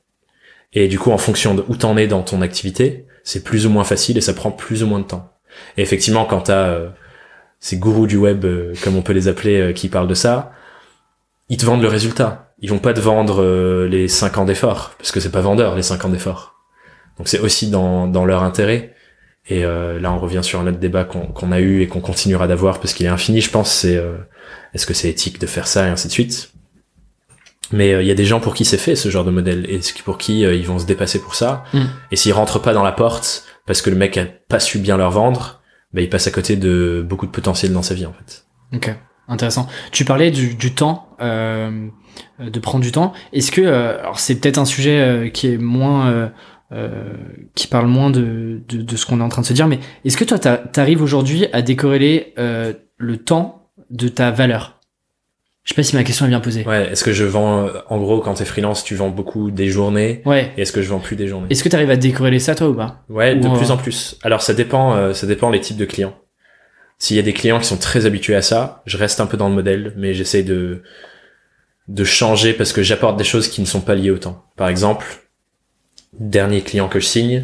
[0.73, 3.69] Et du coup, en fonction de où t'en es dans ton activité, c'est plus ou
[3.69, 5.31] moins facile et ça prend plus ou moins de temps.
[5.77, 6.89] Et effectivement, quand t'as euh,
[7.59, 10.51] ces gourous du web, euh, comme on peut les appeler, euh, qui parlent de ça,
[11.49, 12.53] ils te vendent le résultat.
[12.59, 13.43] Ils vont pas te vendre
[13.88, 16.61] les 5 ans d'effort, parce que c'est pas vendeur les 5 ans d'effort.
[17.17, 18.93] Donc c'est aussi dans, dans leur intérêt.
[19.47, 22.47] Et euh, là, on revient sur un autre débat qu'on a eu et qu'on continuera
[22.47, 24.15] d'avoir, parce qu'il est infini, je pense, c'est euh,
[24.73, 26.51] est-ce que c'est éthique de faire ça et ainsi de suite.
[27.72, 29.65] Mais euh, il y a des gens pour qui c'est fait ce genre de modèle
[29.69, 31.63] et ce qui- pour qui euh, ils vont se dépasser pour ça.
[31.73, 31.81] Mm.
[32.11, 34.97] Et s'ils rentrent pas dans la porte parce que le mec a pas su bien
[34.97, 35.61] leur vendre,
[35.93, 38.45] bah, il passe à côté de beaucoup de potentiel dans sa vie en fait.
[38.73, 38.93] Ok,
[39.27, 39.68] intéressant.
[39.91, 41.88] Tu parlais du, du temps, euh,
[42.39, 43.13] de prendre du temps.
[43.34, 46.31] Est-ce que, euh, alors c'est peut-être un sujet euh, qui est moins,
[46.72, 47.14] euh,
[47.56, 49.80] qui parle moins de, de, de ce qu'on est en train de se dire, mais
[50.06, 54.77] est-ce que toi, t'a- t'arrives aujourd'hui à décorréler euh, le temps de ta valeur?
[55.64, 56.65] Je sais pas si ma question est bien posée.
[56.65, 56.89] Ouais.
[56.91, 60.23] Est-ce que je vends en gros quand t'es freelance, tu vends beaucoup des journées?
[60.26, 60.52] Ouais.
[60.57, 61.48] et est-ce que je vends plus des journées?
[61.52, 63.03] Est-ce que t'arrives à décorréler ça toi ou pas?
[63.10, 64.18] Ouais, de plus euh, en plus.
[64.23, 66.15] Alors ça dépend, euh, ça dépend les types de clients.
[66.98, 69.38] S'il y a des clients qui sont très habitués à ça, je reste un peu
[69.38, 70.81] dans le modèle, mais j'essaie de
[71.88, 74.45] de changer parce que j'apporte des choses qui ne sont pas liées au temps.
[74.56, 75.06] Par exemple,
[76.19, 77.43] dernier client que je signe,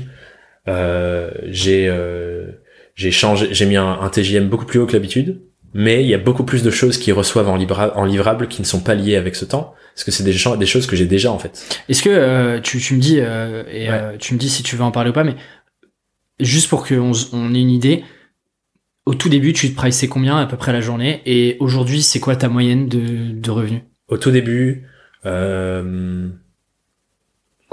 [0.67, 2.51] euh, j'ai euh,
[2.95, 5.41] j'ai changé, j'ai mis un, un TJM beaucoup plus haut que l'habitude,
[5.73, 8.61] mais il y a beaucoup plus de choses qu'ils reçoivent en, libra en livrable qui
[8.61, 11.31] ne sont pas liées avec ce temps, parce que c'est des, choses que j'ai déjà
[11.31, 11.83] en fait.
[11.89, 13.93] Est-ce que euh, tu, tu me dis euh, et Ouais.
[13.93, 15.35] euh, tu me dis si tu veux en parler ou pas, mais
[16.39, 18.03] juste pour qu'on on ait une idée,
[19.05, 22.19] au tout début tu te priceais combien à peu près la journée et aujourd'hui c'est
[22.19, 23.81] quoi ta moyenne de, de revenus?
[24.09, 24.85] Au tout début,
[25.25, 26.29] euh,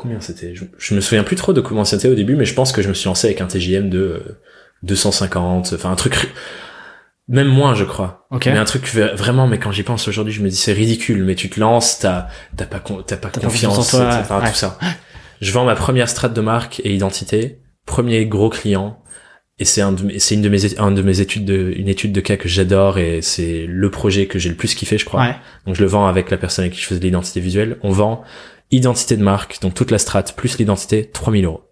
[0.05, 0.55] combien c'était?
[0.55, 2.83] Je, je me souviens plus trop de comment c'était au début, mais je pense que
[2.83, 4.39] je me suis lancé avec un TJM de euh,
[4.85, 6.31] 250, enfin un truc
[7.29, 8.27] même moins je crois.
[8.31, 8.47] Ok.
[8.47, 11.35] Mais un truc vraiment, mais quand j'y pense aujourd'hui, je me dis c'est ridicule, mais
[11.35, 14.51] tu te lances, t'as t'as pas t'as pas pas confiance, en toi, ouais.
[14.51, 14.79] tout ça.
[15.41, 19.03] Je vends ma première strat de marque et identité, premier gros client,
[19.59, 22.21] et c'est un c'est une de mes un de mes études de une étude de
[22.21, 25.23] cas que j'adore et c'est le projet que j'ai le plus kiffé, je crois.
[25.23, 25.37] Ouais.
[25.67, 27.79] Donc je le vends avec la personne avec qui je faisais l'identité visuelle.
[27.83, 28.25] On vend
[28.75, 31.63] identité de marque, donc toute la strat plus l'identité, 3000 euros.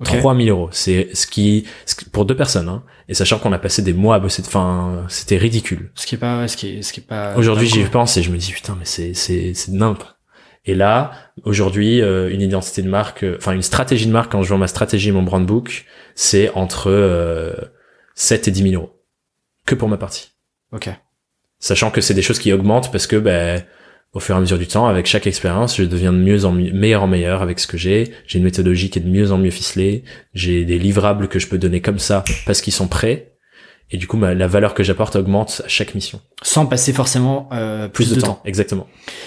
[0.00, 0.18] Ok.
[0.18, 0.68] 3000 euros.
[0.72, 1.66] C'est ce qui,
[2.12, 2.82] pour deux personnes, hein.
[3.08, 5.92] Et sachant qu'on a passé des mois à bosser, enfin, c'était ridicule.
[5.94, 7.36] Ce qui est pas, ce qui est, ce qui est pas.
[7.36, 10.02] Aujourd'hui, j'y pense et je me dis, putain, mais c'est, c'est, c'est nimp.
[10.64, 11.12] Et là,
[11.44, 14.58] aujourd'hui, euh, une identité de marque, euh, enfin, une stratégie de marque, quand je vends
[14.58, 15.84] ma stratégie, mon brand book,
[16.14, 17.52] c'est entre, euh,
[18.14, 19.02] 7 et 10 000 euros.
[19.66, 20.30] Que pour ma partie.
[20.72, 20.88] Ok.
[21.58, 23.62] Sachant que c'est des choses qui augmentent parce que, ben,
[24.14, 26.52] au fur et à mesure du temps, avec chaque expérience, je deviens de mieux en
[26.52, 28.12] mieux, meilleur en meilleur avec ce que j'ai.
[28.26, 30.04] J'ai une méthodologie qui est de mieux en mieux ficelée.
[30.34, 33.32] J'ai des livrables que je peux donner comme ça parce qu'ils sont prêts.
[33.90, 36.20] Et du coup, la valeur que j'apporte augmente à chaque mission.
[36.42, 38.40] Sans passer forcément euh, Plus, de, temps.
[38.44, 38.86] Exactement.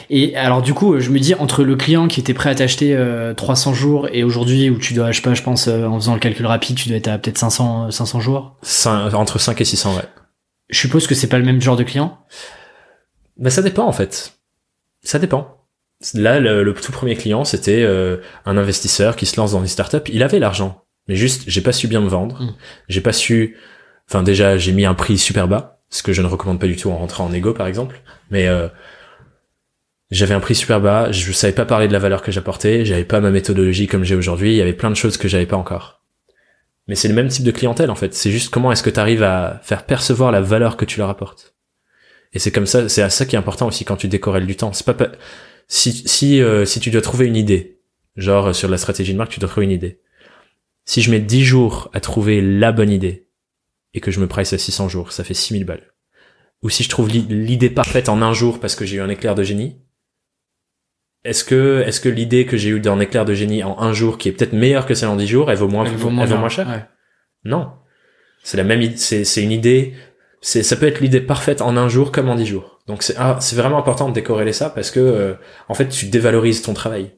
[0.09, 2.95] Et alors du coup, je me dis entre le client qui était prêt à t'acheter
[2.95, 5.99] euh, 300 jours et aujourd'hui où tu dois, je sais pas, je pense euh, en
[5.99, 8.57] faisant le calcul rapide, tu dois être à peut-être 500 euh, 500 jours?
[8.63, 10.03] Cin- entre 5 et 600, ouais.
[10.69, 12.17] Je suppose que c'est pas le même genre de client?
[13.37, 14.36] Ben, ça dépend, en fait.
[15.07, 15.65] Ça dépend.
[16.13, 19.67] Là, le, le tout premier client, c'était euh, un investisseur qui se lance dans une
[19.67, 20.09] startup.
[20.09, 20.83] Il avait l'argent.
[21.07, 22.41] Mais juste, j'ai pas su bien me vendre.
[22.41, 22.55] Mm.
[22.89, 23.57] J'ai pas su...
[24.09, 25.79] Enfin, déjà, j'ai mis un prix super bas.
[25.89, 28.01] Ce que je ne recommande pas du tout en rentrant en égo, par exemple.
[28.31, 28.47] Mais...
[28.47, 28.67] euh,
[30.09, 33.03] j'avais un prix super bas, je savais pas parler de la valeur que j'apportais, j'avais
[33.03, 35.57] pas ma méthodologie comme j'ai aujourd'hui, il y avait plein de choses que j'avais pas
[35.57, 36.01] encore.
[36.87, 39.01] Mais c'est le même type de clientèle en fait, c'est juste comment est-ce que tu
[39.01, 41.56] arrives à faire percevoir la valeur que tu leur apportes.
[42.33, 44.55] Et c'est comme ça, c'est à ça qui est important aussi quand tu décorrèles du
[44.55, 44.73] temps.
[44.73, 45.11] C'est pas, pas-
[45.67, 47.79] si si euh, si tu dois trouver une idée,
[48.15, 49.99] genre euh, sur la stratégie de marque, tu dois trouver une idée.
[50.85, 53.27] Si je mets 10 jours à trouver la bonne idée
[53.93, 55.91] et que je me price à 600 jours, ça fait 6000 balles.
[56.63, 59.09] Ou si je trouve l'i- l'idée parfaite en un jour parce que j'ai eu un
[59.09, 59.77] éclair de génie,
[61.23, 64.17] est-ce que, est-ce que l'idée que j'ai eue d'un éclair de génie en un jour,
[64.17, 65.97] qui est peut-être meilleure que celle en dix jours, elle vaut moins, Elle elle
[66.29, 66.67] vaut moins cher?
[66.67, 66.85] Ouais.
[67.43, 67.71] Non.
[68.43, 69.93] C'est la même, c'est, c'est une idée,
[70.41, 72.79] c'est, ça peut être l'idée parfaite en un jour comme en dix jours.
[72.87, 75.33] Donc c'est, ah, c'est vraiment important de décorréler ça parce que, euh,
[75.67, 77.11] en fait, tu dévalorises ton travail.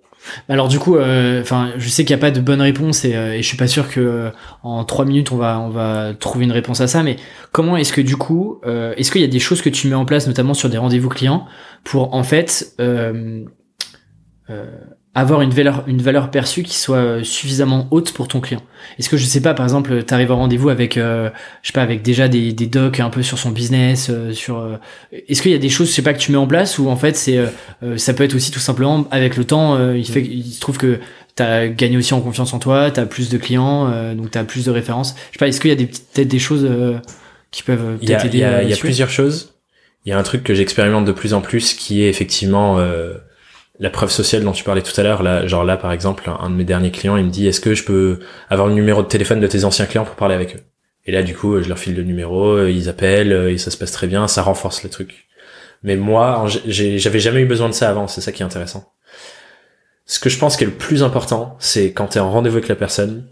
[0.50, 3.16] Alors du coup, euh, enfin, je sais qu'il n'y a pas de bonne réponse et,
[3.16, 4.30] euh, et je suis pas sûr que euh,
[4.64, 7.04] en trois minutes on va on va trouver une réponse à ça.
[7.04, 7.16] Mais
[7.52, 9.96] comment est-ce que du coup, euh, est-ce qu'il y a des choses que tu mets
[9.96, 11.46] en place, notamment sur des rendez-vous clients,
[11.84, 12.76] pour en fait
[15.15, 18.61] avoir une valeur une valeur perçue qui soit euh, suffisamment haute pour ton client
[18.99, 21.30] Est-ce que je sais pas, par exemple, tu arrives au rendez-vous avec euh,
[21.64, 24.60] je sais pas avec déjà des, des docs un peu sur son business, euh, sur
[24.60, 24.77] euh,
[25.27, 26.90] est-ce qu'il y a des choses je sais pas que tu mets en place ou
[26.90, 27.48] en fait c'est euh,
[27.84, 30.60] euh, ça peut être aussi tout simplement avec le temps, euh, il fait, il se
[30.60, 30.99] trouve que
[31.36, 34.65] t'as gagné aussi en confiance en toi, t'as plus de clients, euh, donc t'as plus
[34.65, 35.15] de références.
[35.31, 36.98] Je sais pas, est-ce qu'il y a peut-être des choses euh,
[37.49, 39.53] qui peuvent Il y a, peut-être il aider y a, il y a plusieurs choses.
[40.06, 43.14] Il y a un truc que j'expérimente de plus en plus qui est effectivement euh,
[43.80, 45.24] la preuve sociale dont tu parlais tout à l'heure.
[45.24, 47.74] Là, genre là, par exemple, un de mes derniers clients, il me dit est-ce que
[47.74, 48.20] je peux
[48.50, 50.62] avoir le numéro de téléphone de tes anciens clients pour parler avec eux?
[51.06, 53.72] Et là, du coup, je leur file le numéro, euh, ils appellent, euh, et ça
[53.72, 55.28] se passe très bien, ça renforce le truc.
[55.82, 58.08] Mais moi, j'avais jamais eu besoin de ça avant.
[58.08, 58.94] C'est ça qui est intéressant.
[60.06, 62.58] Ce que je pense qui est le plus important, c'est quand tu es en rendez-vous
[62.58, 63.28] avec la personne,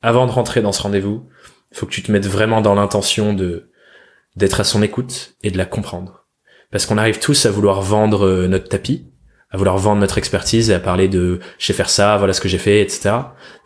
[0.00, 1.28] avant de rentrer dans ce rendez-vous,
[1.72, 3.70] faut que tu te mettes vraiment dans l'intention de
[4.36, 6.26] d'être à son écoute et de la comprendre.
[6.70, 9.10] Parce qu'on arrive tous à vouloir vendre euh, notre tapis,
[9.50, 12.40] à vouloir vendre notre expertise et à parler de je sais faire ça, voilà ce
[12.40, 13.10] que j'ai fait, etc.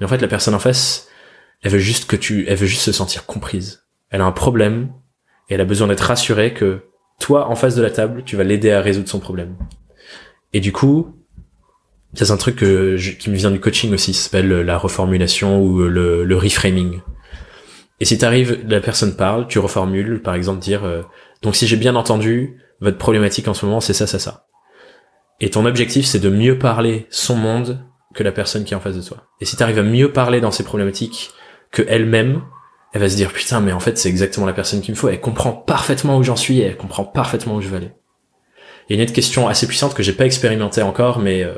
[0.00, 1.08] Mais en fait, la personne en face,
[1.62, 3.84] elle veut juste que tu, elle veut juste se sentir comprise.
[4.10, 4.90] Elle a un problème
[5.48, 6.82] et elle a besoin d'être rassurée que
[7.20, 9.56] toi, en face de la table, tu vas l'aider à résoudre son problème.
[10.52, 11.14] Et du coup,
[12.14, 15.60] c'est un truc que je- qui me vient du coaching aussi, ça s'appelle la reformulation
[15.62, 17.00] ou le, le reframing.
[18.00, 21.02] Et si t'arrives, la personne parle, tu reformules, par exemple dire, euh,
[21.42, 24.43] donc si j'ai bien entendu, votre problématique en ce moment, c'est ça, ça, ça.
[25.40, 27.84] Et ton objectif, c'est de mieux parler son monde
[28.14, 29.24] que la personne qui est en face de toi.
[29.40, 31.30] Et si t'arrives à mieux parler dans ses problématiques
[31.72, 32.42] que elle-même,
[32.92, 35.08] elle va se dire, putain, mais en fait, c'est exactement la personne qu'il me faut.
[35.08, 37.90] Elle comprend parfaitement où j'en suis et elle comprend parfaitement où je veux aller.
[38.88, 41.54] Il y a une autre question assez puissante que j'ai pas expérimentée encore, mais euh,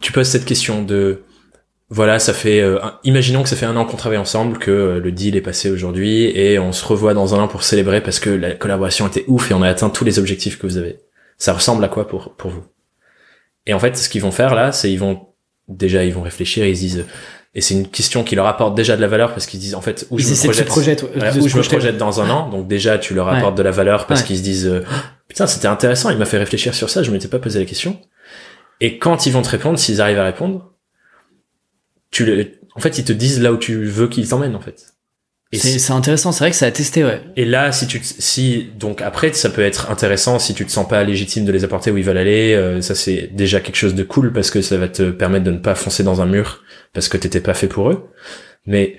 [0.00, 1.22] tu poses cette question de,
[1.88, 5.00] voilà, ça fait, euh, imaginons que ça fait un an qu'on travaille ensemble, que euh,
[5.00, 8.18] le deal est passé aujourd'hui et on se revoit dans un an pour célébrer parce
[8.18, 10.98] que la collaboration était ouf et on a atteint tous les objectifs que vous avez.
[11.38, 12.64] Ça ressemble à quoi pour, pour vous?
[13.66, 15.26] Et en fait, ce qu'ils vont faire là, c'est ils vont,
[15.68, 17.04] déjà, ils vont réfléchir, ils se disent,
[17.54, 19.80] et c'est une question qui leur apporte déjà de la valeur parce qu'ils disent en
[19.80, 22.48] fait où je me projette, projette, où je me projette dans un an.
[22.50, 23.36] Donc déjà, tu leur Ouais.
[23.38, 24.26] apportes de la valeur parce Ouais.
[24.26, 24.82] qu'ils se disent euh,
[25.28, 28.00] putain, c'était intéressant, il m'a fait réfléchir sur ça, je m'étais pas posé la question.
[28.80, 30.72] Et quand ils vont te répondre, s'ils arrivent à répondre,
[32.10, 34.93] tu le, en fait, ils te disent là où tu veux qu'ils t'emmènent en fait.
[35.56, 37.20] C'est intéressant, c'est vrai que ça a testé, ouais.
[37.36, 40.70] et là, si tu, te- si donc après, ça peut être intéressant si tu te
[40.70, 42.54] sens pas légitime de les apporter où ils veulent aller.
[42.54, 45.50] euh, ça c'est déjà quelque chose de cool parce que ça va te permettre de
[45.50, 46.62] ne pas foncer dans un mur
[46.92, 48.08] parce que t'étais pas fait pour eux.
[48.66, 48.96] Mais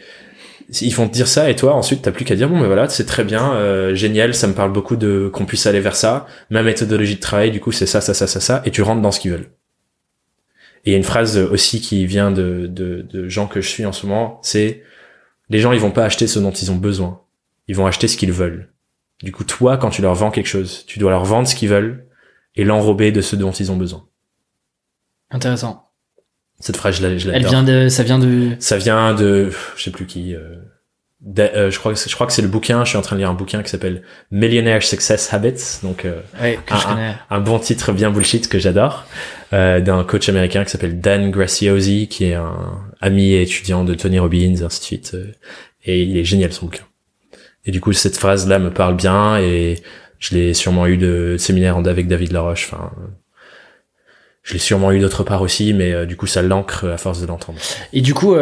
[0.82, 2.90] ils vont te dire ça et toi ensuite t'as plus qu'à dire bon mais voilà
[2.90, 6.26] c'est très bien euh, génial ça me parle beaucoup de qu'on puisse aller vers ça
[6.50, 9.02] ma méthodologie de travail du coup c'est ça ça ça ça ça et tu rentres
[9.02, 9.50] dans ce qu'ils veulent
[10.86, 13.68] et il y a une phrase aussi qui vient de, de, de gens que je
[13.70, 14.82] suis en ce moment c'est
[15.50, 17.22] les gens ils vont pas acheter ce dont ils ont besoin.
[17.68, 18.72] Ils vont acheter ce qu'ils veulent.
[19.24, 21.70] Du coup toi quand tu leur vends quelque chose tu dois leur vendre ce qu'ils
[21.70, 22.06] veulent
[22.56, 24.06] et l'enrober de ce dont ils ont besoin.
[25.32, 25.90] Intéressant.
[26.60, 30.06] cette phrase je Elle vient de, ça vient de, ça vient de je sais plus
[30.06, 30.56] qui euh,
[31.40, 33.16] euh, je crois que c'est- je crois que c'est le bouquin je suis en train
[33.16, 37.14] de lire un bouquin qui s'appelle Millionaire Success Habits donc euh, ouais, que je connais.
[37.30, 39.06] un bon titre bien bullshit que j'adore
[39.54, 43.94] euh, d'un coach américain qui s'appelle Dan Graciosi qui est un ami et étudiant de
[43.96, 45.32] Tony Robbins ainsi de suite euh,
[45.86, 46.84] et il est génial son bouquin
[47.66, 49.82] et du coup cette phrase là me parle bien et
[50.20, 52.92] je l'ai sûrement eu de séminaire en- avec David Laroche enfin
[54.44, 57.26] je l'ai sûrement eu d'autre part aussi mais du coup ça l'ancre à force de
[57.26, 57.58] l'entendre
[57.94, 58.36] Et du coup,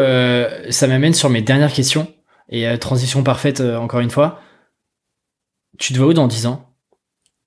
[0.70, 2.08] ça m'amène sur mes dernières questions.
[2.49, 4.40] Et euh, transition parfaite, euh, encore une fois.
[5.80, 6.70] Tu te vois où dans 10 ans?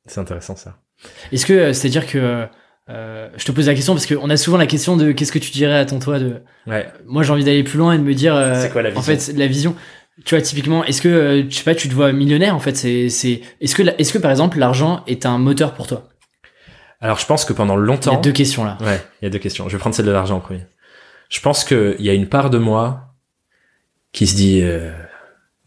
[0.07, 0.79] C'est intéressant ça
[1.33, 2.47] Est-ce que, euh, c'est-à-dire que,
[2.89, 5.39] euh, je te pose la question parce qu'on a souvent la question de qu'est-ce que
[5.39, 6.43] tu dirais à ton toi de.
[6.67, 8.35] ouais Moi, j'ai envie d'aller plus loin et de me dire.
[8.35, 9.17] euh, C'est quoi la En vision?
[9.19, 9.77] fait, la vision.
[10.25, 13.11] Tu vois, typiquement, est-ce que, je sais pas, tu te vois millionnaire en fait C'est,
[13.11, 13.43] c'est.
[13.61, 16.09] Est-ce que, est-ce que par exemple, l'argent est un moteur pour toi?
[17.01, 18.79] Alors je pense que pendant Il y a longtemps deux questions là.
[18.81, 19.69] Ouais, il y a deux questions.
[19.69, 20.63] Je vais prendre celle de l'argent en premier.
[21.29, 23.06] Je pense qu'il y a une part de moi
[24.17, 24.91] qui se dit euh,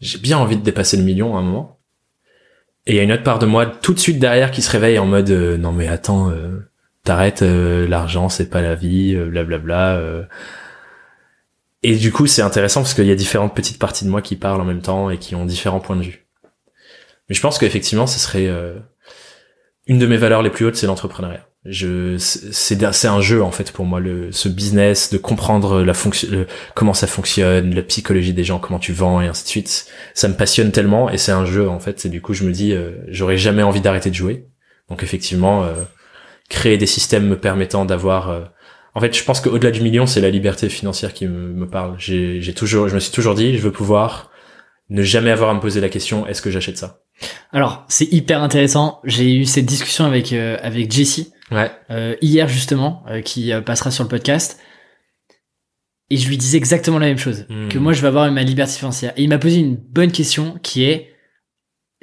[0.00, 1.78] j'ai bien envie de dépasser le million à un moment.
[2.86, 4.70] Et il y a une autre part de moi tout de suite derrière qui se
[4.70, 6.68] réveille en mode euh, non mais attends, euh,
[7.04, 10.02] t'arrêtes, euh, l'argent c'est pas la vie, euh, blablabla.
[11.84, 14.34] Et du coup c'est intéressant parce qu'il y a différentes petites parties de moi qui
[14.34, 16.26] parlent en même temps et qui ont différents points de vue.
[17.28, 18.50] Mais je pense qu'effectivement ce serait
[19.86, 21.46] une de mes valeurs les plus hautes, c'est l'entrepreneuriat.
[21.66, 26.28] Je, c'est, un jeu en fait pour moi le, ce business de comprendre la fonction,
[26.30, 29.86] le- comment ça fonctionne, la psychologie des gens, comment tu vends et ainsi de suite.
[30.14, 32.06] Ça me passionne tellement et c'est un jeu en fait.
[32.06, 34.46] Et du coup je me dis, euh, j'aurais jamais envie d'arrêter de jouer.
[34.88, 35.74] Donc effectivement, euh,
[36.48, 38.30] créer des systèmes me permettant d'avoir.
[38.30, 38.44] euh,
[38.94, 41.94] en fait, je pense qu'au-delà du million, c'est la liberté financière qui me, me parle.
[41.98, 44.30] J'ai, j'ai toujours, je me suis toujours dit, je veux pouvoir
[44.88, 46.98] ne jamais avoir à me poser la question, est-ce que j'achète ça?
[47.52, 49.00] Alors, c'est hyper intéressant.
[49.04, 51.70] J'ai eu cette discussion avec euh, avec Jessie Ouais.
[51.90, 54.60] euh, hier justement, euh, qui euh, passera sur le podcast.
[56.12, 57.68] Et je lui disais exactement la même chose, Hmm.
[57.68, 59.12] que moi je vais avoir ma liberté financière.
[59.16, 61.12] Et il m'a posé une bonne question qui est,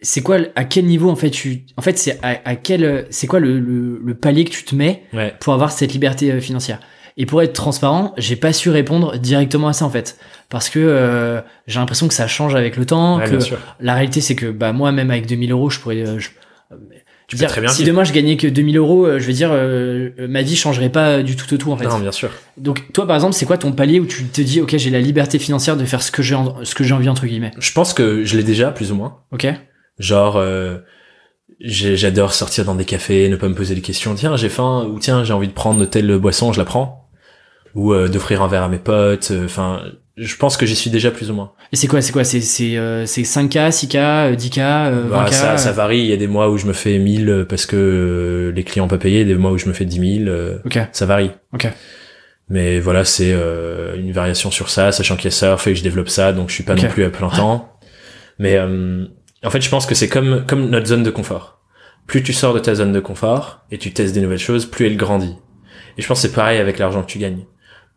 [0.01, 3.27] c'est quoi, à quel niveau en fait tu, en fait c'est à, à quel, c'est
[3.27, 5.33] quoi le, le, le palier que tu te mets Ouais.
[5.41, 6.79] pour avoir cette liberté euh, financière?
[7.19, 10.17] Et pour être transparent, j'ai pas su répondre directement à ça en fait,
[10.49, 13.37] parce que euh, j'ai l'impression que ça change avec le temps, Ouais, que
[13.79, 16.29] la réalité c'est que bah moi même avec 2000 euros je pourrais, euh, je-
[17.27, 17.93] Tu je peux veux dire, très bien si vivre.
[17.93, 20.89] demain je gagnais que 2000 euros, euh, je veux dire, euh, euh, ma vie changerait
[20.89, 21.85] pas du tout au tout en fait.
[21.85, 22.29] Non, bien sûr.
[22.55, 25.01] Donc toi par exemple, c'est quoi ton palier où tu te dis, ok, j'ai la
[25.01, 27.51] liberté financière de faire ce que j'ai, ce que j'ai envie entre guillemets?
[27.59, 29.17] Je pense que je l'ai déjà, plus ou moins.
[29.31, 29.45] Ok.
[29.99, 30.77] Genre, euh,
[31.59, 34.15] j'adore sortir dans des cafés, ne pas me poser des questions.
[34.15, 37.09] Tiens, j'ai faim, ou tiens, j'ai envie de prendre telle boisson, je la prends.
[37.75, 39.33] Ou euh, d'offrir un verre à mes potes.
[39.43, 39.81] Enfin,
[40.18, 41.52] je pense que j'y suis déjà plus ou moins.
[41.72, 45.10] Et c'est quoi, c'est quoi, c'est c'est euh, c'est 5K, 6K, euh, 10K, euh, 20K.
[45.10, 45.99] Bah, ça, ça euh, varie.
[45.99, 48.88] Il y a des mois où je me fais 1000 parce que euh, les clients
[48.88, 50.30] pas payés, des mois où je me fais 10 000.
[50.30, 50.80] euh, Ok.
[50.91, 51.31] ça varie.
[51.53, 51.68] Ok.
[52.49, 55.77] Mais voilà, c'est euh, une variation sur ça, sachant qu'il y a surf et que
[55.77, 57.73] je développe ça, donc je suis pas non plus à plein temps.
[58.39, 59.06] Mais euh,
[59.44, 61.60] en fait, je pense que c'est comme comme notre zone de confort.
[62.07, 64.85] Plus tu sors de ta zone de confort et tu testes des nouvelles choses, plus
[64.88, 65.35] elle grandit.
[65.98, 67.45] Et je pense que c'est pareil avec l'argent que tu gagnes.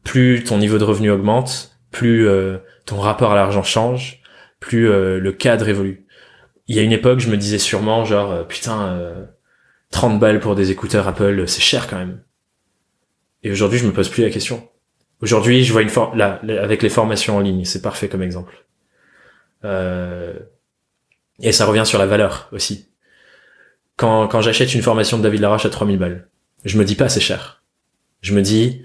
[0.03, 4.21] Plus ton niveau de revenu augmente, plus euh, ton rapport à l'argent change,
[4.61, 6.07] plus euh, le cadre évolue.
[6.69, 9.25] Il y a une époque, je me disais sûrement genre euh, putain euh,
[9.91, 12.23] 30 balles pour des écouteurs Apple, c'est cher quand même.
[13.43, 14.69] Et aujourd'hui, je me pose plus la question.
[15.21, 18.65] Aujourd'hui, je vois une for là, avec les formations en ligne, c'est parfait comme exemple.
[21.43, 22.89] Et ça revient sur la valeur aussi.
[23.97, 26.29] Quand, quand j'achète une formation de David Laroche à 3000 balles,
[26.65, 27.62] je me dis pas c'est cher.
[28.23, 28.83] Je me dis,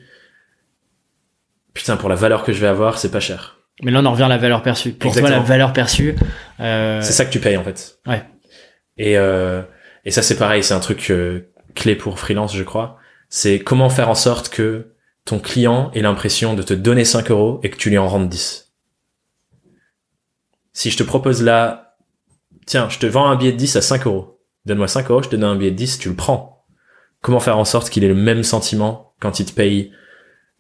[1.76, 3.60] putain, pour la valeur que je vais avoir, c'est pas cher.
[3.84, 4.94] Mais là on en revient à la valeur perçue.
[4.94, 6.16] Pour toi la valeur perçue.
[6.60, 8.00] Euh, C'est ça que tu payes en fait.
[8.08, 8.24] Ouais.
[8.98, 9.62] Et, euh,
[10.06, 12.98] et ça c'est pareil, c'est un truc euh, clé pour freelance, je crois.
[13.30, 14.94] C'est comment faire en sorte que
[15.26, 18.30] ton client ait l'impression de te donner 5 euros et que tu lui en rendes
[18.30, 18.74] 10.
[20.72, 21.98] Si je te propose là,
[22.66, 24.40] tiens, je te vends un billet de 10 à 5 euros.
[24.66, 26.66] Donne-moi 5 euros, je te donne un billet de 10, tu le prends.
[27.22, 29.92] Comment faire en sorte qu'il ait le même sentiment quand il te paye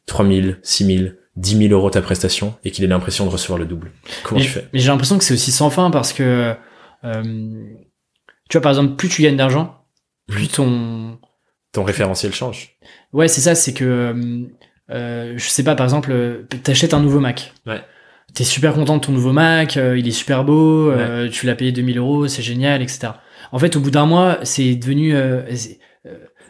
[0.07, 3.91] 3000, 6000, 10 000 euros ta prestation et qu'il ait l'impression de recevoir le double
[4.23, 6.53] Comment mais, tu fais Mais j'ai l'impression que c'est aussi sans fin parce que,
[7.03, 7.23] euh,
[8.49, 9.75] tu vois, par exemple, plus tu gagnes d'argent,
[10.27, 11.17] plus ton...
[11.73, 12.77] Ton référentiel change.
[13.11, 14.47] Ouais, c'est ça, c'est que,
[14.91, 17.53] euh, je sais pas, par exemple, t'achètes un nouveau Mac.
[17.65, 17.81] Ouais.
[18.33, 21.55] T'es super content de ton nouveau Mac, euh, il est super beau, euh, tu l'as
[21.55, 23.09] payé 2000 euros, c'est génial, etc.
[23.51, 25.15] En fait, au bout d'un mois, c'est devenu...
[25.15, 25.41] euh,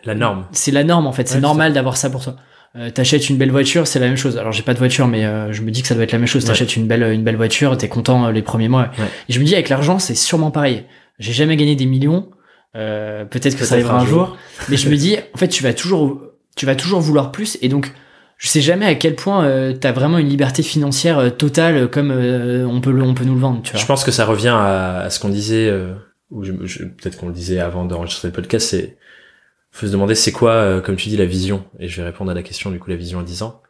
[0.03, 0.45] La norme.
[0.51, 2.35] c'est la norme en fait, c'est Ouais, normal d'avoir ça pour toi.
[2.77, 4.37] Euh, t'achètes une belle voiture, c'est la même chose.
[4.37, 6.17] Alors j'ai pas de voiture, mais euh, je me dis que ça doit être la
[6.17, 6.43] même chose.
[6.43, 6.49] Ouais.
[6.49, 8.91] T'achètes une belle une belle voiture, t'es content euh, les premiers mois.
[8.97, 9.05] Ouais.
[9.29, 10.83] Et je me dis avec l'argent, c'est sûrement pareil.
[11.19, 12.29] J'ai jamais gagné des millions.
[12.75, 14.35] Euh, Peut-être que ça arrivera un jour.
[14.67, 16.21] mais je me dis, en fait, tu vas toujours
[16.57, 17.57] tu vas toujours vouloir plus.
[17.61, 17.93] Et donc,
[18.37, 22.11] je sais jamais à quel point euh, t'as vraiment une liberté financière euh, totale, comme
[22.11, 23.61] euh, on peut le, on peut nous le vendre.
[23.63, 23.79] Tu vois.
[23.79, 25.93] Je pense que ça revient à, à ce qu'on disait, euh,
[26.31, 28.97] ou je, je- peut-être qu'on le disait avant d'enregistrer le podcast, c'est
[29.75, 31.65] faut se demander c'est quoi, euh, comme tu dis, la vision?
[31.79, 33.61] Et je vais répondre à la question du coup la vision à 10 ans.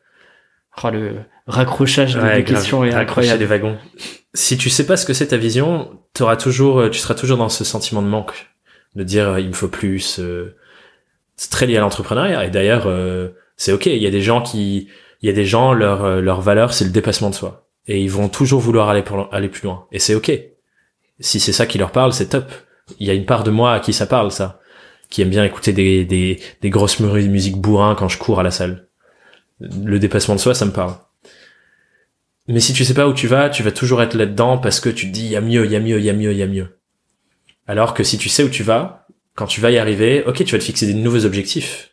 [0.84, 3.40] Oh, le raccrochage Ouais, des questions est incroyable.
[3.40, 3.78] les wagons.
[4.34, 7.38] Si tu sais pas ce que c'est ta vision, t'auras toujours, euh, tu seras toujours
[7.38, 8.50] dans ce sentiment de manque,
[8.96, 10.20] de dire euh, il me faut plus.
[10.20, 10.56] euh,
[11.38, 12.46] c'est très lié à l'entrepreneuriat.
[12.46, 13.86] Et d'ailleurs, euh, c'est ok.
[13.86, 14.90] Il y a des gens qui,
[15.22, 18.12] il y a des gens leur leur valeur c'est le dépassement de soi, et ils
[18.12, 19.86] vont toujours vouloir aller pour aller plus loin.
[19.94, 20.32] Et c'est ok.
[21.22, 22.52] Si c'est ça qui leur parle, c'est top.
[23.00, 24.60] Il y a une part de moi à qui ça parle, ça,
[25.10, 28.44] qui aime bien écouter des des des grosses mu- musiques bourrin quand je cours à
[28.44, 28.88] la salle.
[29.60, 30.96] Le dépassement de soi, ça me parle.
[32.48, 34.90] Mais si tu sais pas où tu vas, tu vas toujours être là-dedans parce que
[34.90, 36.32] tu te dis il y a mieux, il y a mieux, il y a mieux,
[36.32, 36.78] il y a mieux.
[37.68, 40.52] Alors que si tu sais où tu vas, quand tu vas y arriver, ok, tu
[40.52, 41.92] vas te fixer des nouveaux objectifs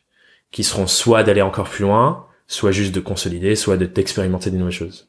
[0.51, 4.59] qui seront soit d'aller encore plus loin, soit juste de consolider, soit de d'expérimenter des
[4.59, 5.09] nouvelles choses.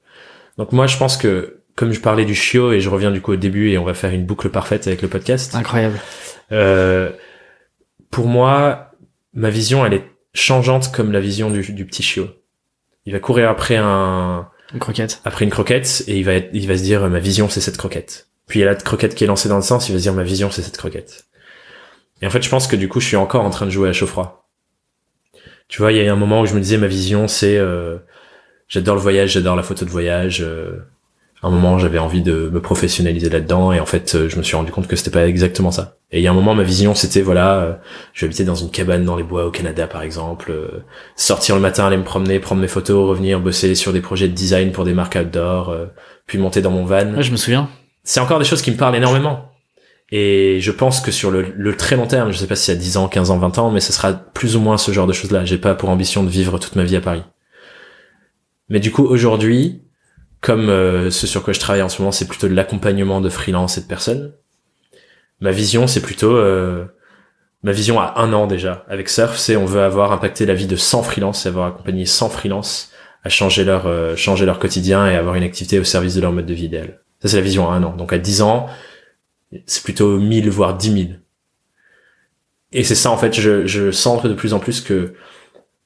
[0.58, 3.34] Donc moi, je pense que comme je parlais du chiot et je reviens du coup
[3.34, 5.56] au début et on va faire une boucle parfaite avec le podcast.
[5.56, 6.00] Incroyable.
[6.52, 7.10] Euh,
[8.14, 8.91] pour moi,
[9.34, 12.30] ma vision, elle est changeante comme la vision du, du petit chiot.
[13.06, 15.19] Il va courir après un, Une croquette.
[15.26, 17.77] après une croquette et il va être, il va se dire ma vision c'est cette
[17.77, 18.27] croquette.
[18.48, 20.03] Puis il y a la croquette qui est lancée dans le sens, il va se
[20.03, 21.26] dire ma vision c'est cette croquette.
[22.22, 23.90] Et en fait je pense que du coup je suis encore en train de jouer
[23.90, 24.48] à chaud froid.
[25.68, 27.57] Tu vois il y a eu un moment où je me disais ma vision c'est
[27.57, 27.98] euh,
[28.69, 30.41] j'adore le voyage, j'adore la photo de voyage.
[30.41, 30.80] euh,
[31.44, 34.44] à un moment j'avais envie de me professionnaliser là-dedans et en fait euh, je me
[34.44, 35.98] suis rendu compte que c'était pas exactement ça.
[36.11, 37.74] Et il y a un moment ma vision c'était voilà euh,
[38.14, 40.84] je vais habiter dans une cabane dans les bois au Canada par exemple, euh,
[41.18, 44.34] sortir le matin, aller me promener, prendre mes photos, revenir bosser sur des projets de
[44.34, 45.76] design pour des marques outdoor,
[46.26, 47.14] puis monter dans mon van.
[47.14, 47.70] Ouais, je me souviens.
[48.03, 49.49] C'est encore des choses qui me parlent énormément.
[50.11, 52.76] Et je pense que sur le, le très long terme, je sais pas si à
[52.76, 55.14] 10 ans, 15 ans, 20 ans, mais ce sera plus ou moins ce genre de
[55.14, 55.44] choses-là.
[55.44, 57.24] J'ai pas pour ambition de vivre toute ma vie à Paris.
[58.70, 59.82] Mais du coup, aujourd'hui,
[60.44, 63.30] comme euh, ce sur quoi je travaille en ce moment, c'est plutôt de l'accompagnement de
[63.30, 64.34] freelance et de personnes.
[65.40, 66.84] Ma vision, c'est plutôt euh,
[67.64, 68.86] ma vision à un an déjà.
[68.90, 72.06] Avec Surf, c'est on veut avoir impacté la vie de 100 freelance et avoir accompagné
[72.06, 72.91] 100 freelance
[73.24, 76.34] à changer leur euh, changer leur quotidien et avoir une activité au service de leur
[76.34, 76.99] mode de vie idéal.
[77.22, 77.95] Ça, c'est la vision à un an.
[77.95, 78.68] Donc à 10 ans,
[79.65, 81.10] c'est plutôt 1000 voire 10 000.
[82.74, 85.14] Et c'est ça, en fait, je, je centre de plus en plus que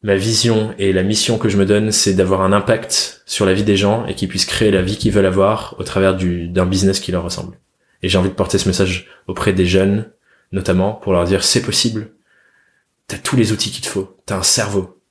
[0.07, 3.53] ma vision et la mission que je me donne, c'est d'avoir un impact sur la
[3.53, 6.47] vie des gens et qu'ils puissent créer la vie qu'ils veulent avoir au travers du,
[6.47, 7.59] d'un business qui leur ressemble.
[8.01, 10.09] Et j'ai envie de porter ce message auprès des jeunes,
[10.53, 12.11] notamment, pour leur dire, c'est possible.
[13.07, 14.15] T'as tous les outils qu'il te faut.
[14.25, 15.01] T'as un cerveau.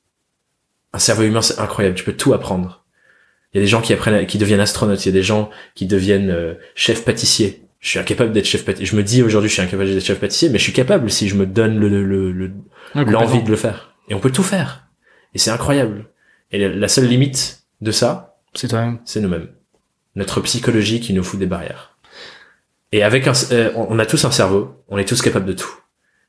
[0.95, 1.95] Un cerveau humain, c'est incroyable.
[1.95, 2.87] Tu peux tout apprendre.
[3.53, 5.05] Il y a des gens qui apprennent, qui deviennent astronautes.
[5.05, 7.67] Il y a des gens qui deviennent euh, chefs pâtissiers.
[7.81, 8.87] Je suis incapable d'être chef pâtissier.
[8.87, 11.29] Je me dis aujourd'hui, je suis incapable d'être chef pâtissier, mais je suis capable si
[11.29, 12.53] je me donne le, le, le,
[12.95, 13.95] Ouais, l'envie de le faire.
[14.09, 14.86] Et on peut tout faire.
[15.37, 16.07] Et c'est incroyable.
[16.51, 19.01] Et la- seule limite de ça, C'est toi-même.
[19.05, 19.49] c'est nous-mêmes.
[20.15, 21.95] Notre psychologie qui nous fout des barrières.
[22.91, 25.69] Et avec un, euh, on a tous un cerveau, on est tous capables de tout.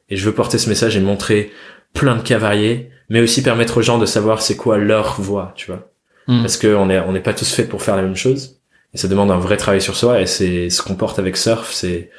[0.09, 1.53] Et je veux porter ce message et montrer
[1.93, 5.53] plein de cas variés, mais aussi permettre aux gens de savoir c'est quoi leur voie,
[5.55, 5.89] tu vois.
[6.27, 6.41] Mm.
[6.41, 8.59] Parce que on est, on n'est pas tous faits pour faire la même chose.
[8.93, 10.19] Et ça demande un vrai travail sur soi.
[10.19, 12.11] Et c'est ce qu'on porte avec Surf, c'est,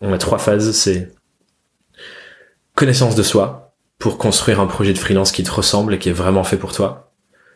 [0.00, 1.12] on a trois phases, c'est
[2.74, 3.67] connaissance de soi
[3.98, 6.72] pour construire un projet de freelance qui te ressemble et qui est vraiment fait pour
[6.72, 7.12] toi.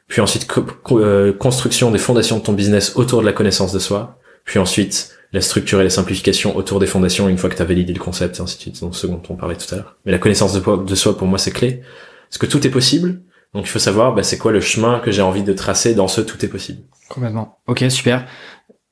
[0.09, 0.67] Puis ensuite, co-
[0.99, 4.19] euh, construction des fondations de ton business autour de la connaissance de soi.
[4.45, 7.65] Puis ensuite, la structure et la simplification autour des fondations une fois que tu as
[7.65, 9.97] validé le concept et ainsi de suite, donc ce dont on parlait tout à l'heure.
[10.05, 11.83] Mais la connaissance de, de soi, pour moi, c'est clé.
[12.29, 13.23] Parce que tout est possible.
[13.55, 16.09] Donc il faut savoir, bah, c'est quoi le chemin que j'ai envie de tracer dans
[16.09, 16.83] ce tout est possible.
[17.09, 17.59] Complètement.
[17.67, 18.27] Ok, super.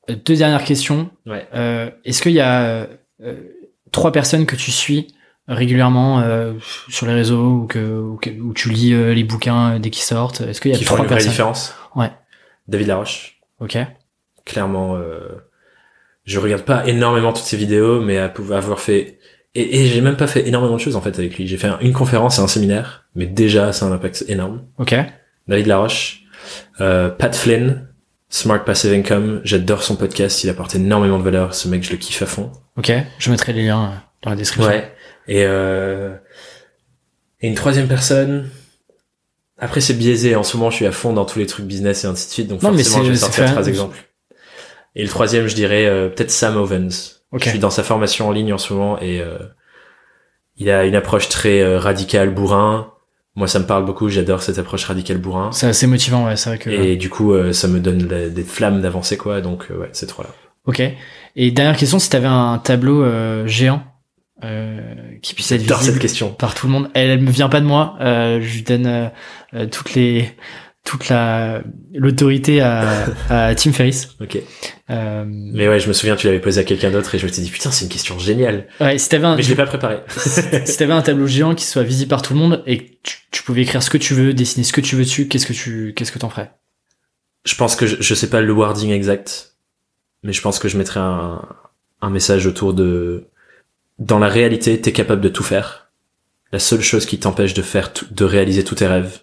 [0.09, 1.11] Euh, Deux dernières questions.
[1.27, 1.47] Ouais.
[1.55, 2.87] Euh, Est-ce qu'il y a
[3.23, 3.35] euh,
[3.91, 5.09] trois personnes que tu suis
[5.55, 6.53] régulièrement euh,
[6.89, 10.05] sur les réseaux ou que, ou que- où tu lis euh, les bouquins dès qu'ils
[10.05, 11.31] sortent Est-ce qu'il y a qui font trois une vraie personnes?
[11.31, 11.75] différence.
[11.97, 12.11] Ouais.
[12.69, 13.77] David Laroche, Ok.
[14.45, 15.19] clairement, euh,
[16.25, 19.19] je regarde pas énormément toutes ses vidéos, mais à pouvoir avoir fait
[19.57, 21.47] et, et j'ai même pas fait énormément de choses en fait avec lui.
[21.49, 24.63] J'ai fait un- une conférence et un séminaire, mais déjà c'est un impact énorme.
[24.79, 24.95] Ok.
[25.49, 26.23] David Laroche,
[26.81, 27.89] euh, Pat Flynn,
[28.29, 31.97] Smart Passive Income, j'adore son podcast, il apporte énormément de valeur, ce mec je le
[31.97, 32.53] kiffe à fond.
[32.77, 32.93] Ok.
[33.19, 34.71] Je mettrai les liens euh, dans la description.
[34.71, 34.93] Ouais.
[35.31, 36.15] Et, euh,
[37.41, 38.49] et une troisième personne.
[39.59, 40.35] Après, c'est biaisé.
[40.37, 42.33] En ce moment, je suis à fond dans tous les trucs business et ainsi de
[42.33, 42.49] suite.
[42.49, 43.97] Donc, Non, forcément, je vais sortir trois exemples.
[44.97, 47.23] Et le troisième, je dirais euh, peut-être Sam Ovens.
[47.33, 47.45] Ok.
[47.45, 49.39] Je suis dans sa formation en ligne en ce moment et euh,
[50.57, 52.93] il a une approche très euh, radicale, bourrin.
[53.37, 54.09] Moi, ça me parle beaucoup.
[54.09, 55.53] J'adore cette approche radicale, bourrin.
[55.53, 56.37] C'est assez motivant, ouais.
[56.37, 56.71] C'est vrai que.
[56.71, 59.41] Et du coup, euh, ça me donne la- des flammes d'avancer, quoi.
[59.41, 60.31] Donc, euh, ouais, ces trois-là.
[60.67, 60.83] Ok.
[61.37, 63.85] Et dernière question, si t'avais un tableau euh, géant
[64.45, 64.81] euh,
[65.23, 66.31] qui puisse être visible cette question.
[66.33, 67.97] par tout le monde, elle, elle me vient pas de moi.
[68.01, 69.09] Euh, je lui donne euh,
[69.55, 70.31] euh, toutes les
[70.83, 71.63] toute la
[71.93, 74.17] l'autorité à, à Tim Ferriss.
[74.21, 74.39] Ok.
[74.89, 77.31] Euh, Mais ouais, je me souviens, tu l'avais posé à quelqu'un d'autre et je me
[77.31, 78.67] suis dit, putain, c'est une question géniale.
[78.81, 79.99] ouais, si t'avais un Mais je l'ai pas préparé.
[80.17, 83.19] si t'avais un tableau géant qui soit visible par tout le monde et que tu,
[83.31, 85.53] tu pouvais écrire ce que tu veux, dessiner ce que tu veux dessus, qu'est-ce que
[85.53, 86.51] tu qu'est-ce que t'en ferais?
[87.45, 89.57] Je pense que je, je sais pas le wording exact,
[90.23, 91.43] mais je pense que je mettrais un,
[92.01, 93.29] un message autour de
[94.01, 95.91] dans la réalité, t'es capable de tout faire.
[96.53, 99.21] La seule chose qui t'empêche de faire de réaliser tous tes rêves,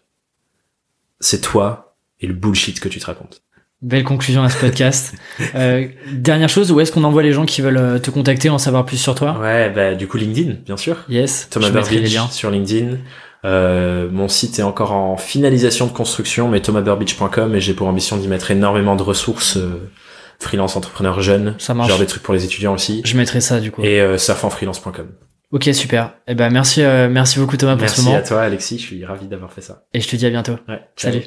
[1.20, 3.42] c'est toi et le bullshit que tu te racontes.
[3.82, 5.14] Belle conclusion à ce podcast.
[5.56, 8.58] euh, dernière chose, où est-ce qu'on envoie les gens qui veulent euh, te contacter, en
[8.58, 9.38] savoir plus sur toi?
[9.40, 11.04] Ouais, bah du coup LinkedIn, bien sûr.
[11.10, 11.48] Yes.
[11.52, 12.98] Thomas Burbidge sur LinkedIn.
[13.46, 18.18] Euh, mon site est encore en finalisation de construction, mais thomasburbidge.com et j'ai pour ambition
[18.18, 19.90] d'y mettre énormément de ressources euh,
[20.40, 21.90] freelance entrepreneur jeune, Ça marche.
[21.90, 23.82] genre des trucs pour les étudiants aussi, Je mettrai ça du coup.
[23.84, 25.08] et euh, surfenfreelance.com.
[25.52, 26.14] Ok, super.
[26.28, 28.18] Eh ben merci, euh, merci beaucoup Thomas pour ce Merci moment.
[28.18, 29.84] à toi Alexis, je suis ravi d'avoir fait ça.
[29.94, 30.58] Et je te dis à bientôt.
[30.68, 30.82] Ouais.
[30.98, 31.24] Salut.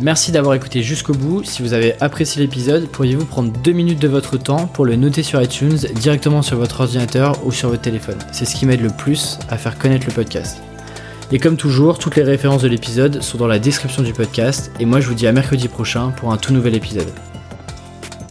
[0.00, 1.44] Merci d'avoir écouté jusqu'au bout.
[1.44, 5.22] Si vous avez apprécié l'épisode, pourriez-vous prendre deux minutes de votre temps pour le noter
[5.22, 8.18] sur iTunes directement sur votre ordinateur ou sur votre téléphone?
[8.32, 10.58] C'est ce qui m'aide le plus à faire connaître le podcast.
[11.30, 14.72] Et comme toujours, toutes les références de l'épisode sont dans la description du podcast.
[14.80, 17.08] Et moi, je vous dis à mercredi prochain pour un tout nouvel épisode.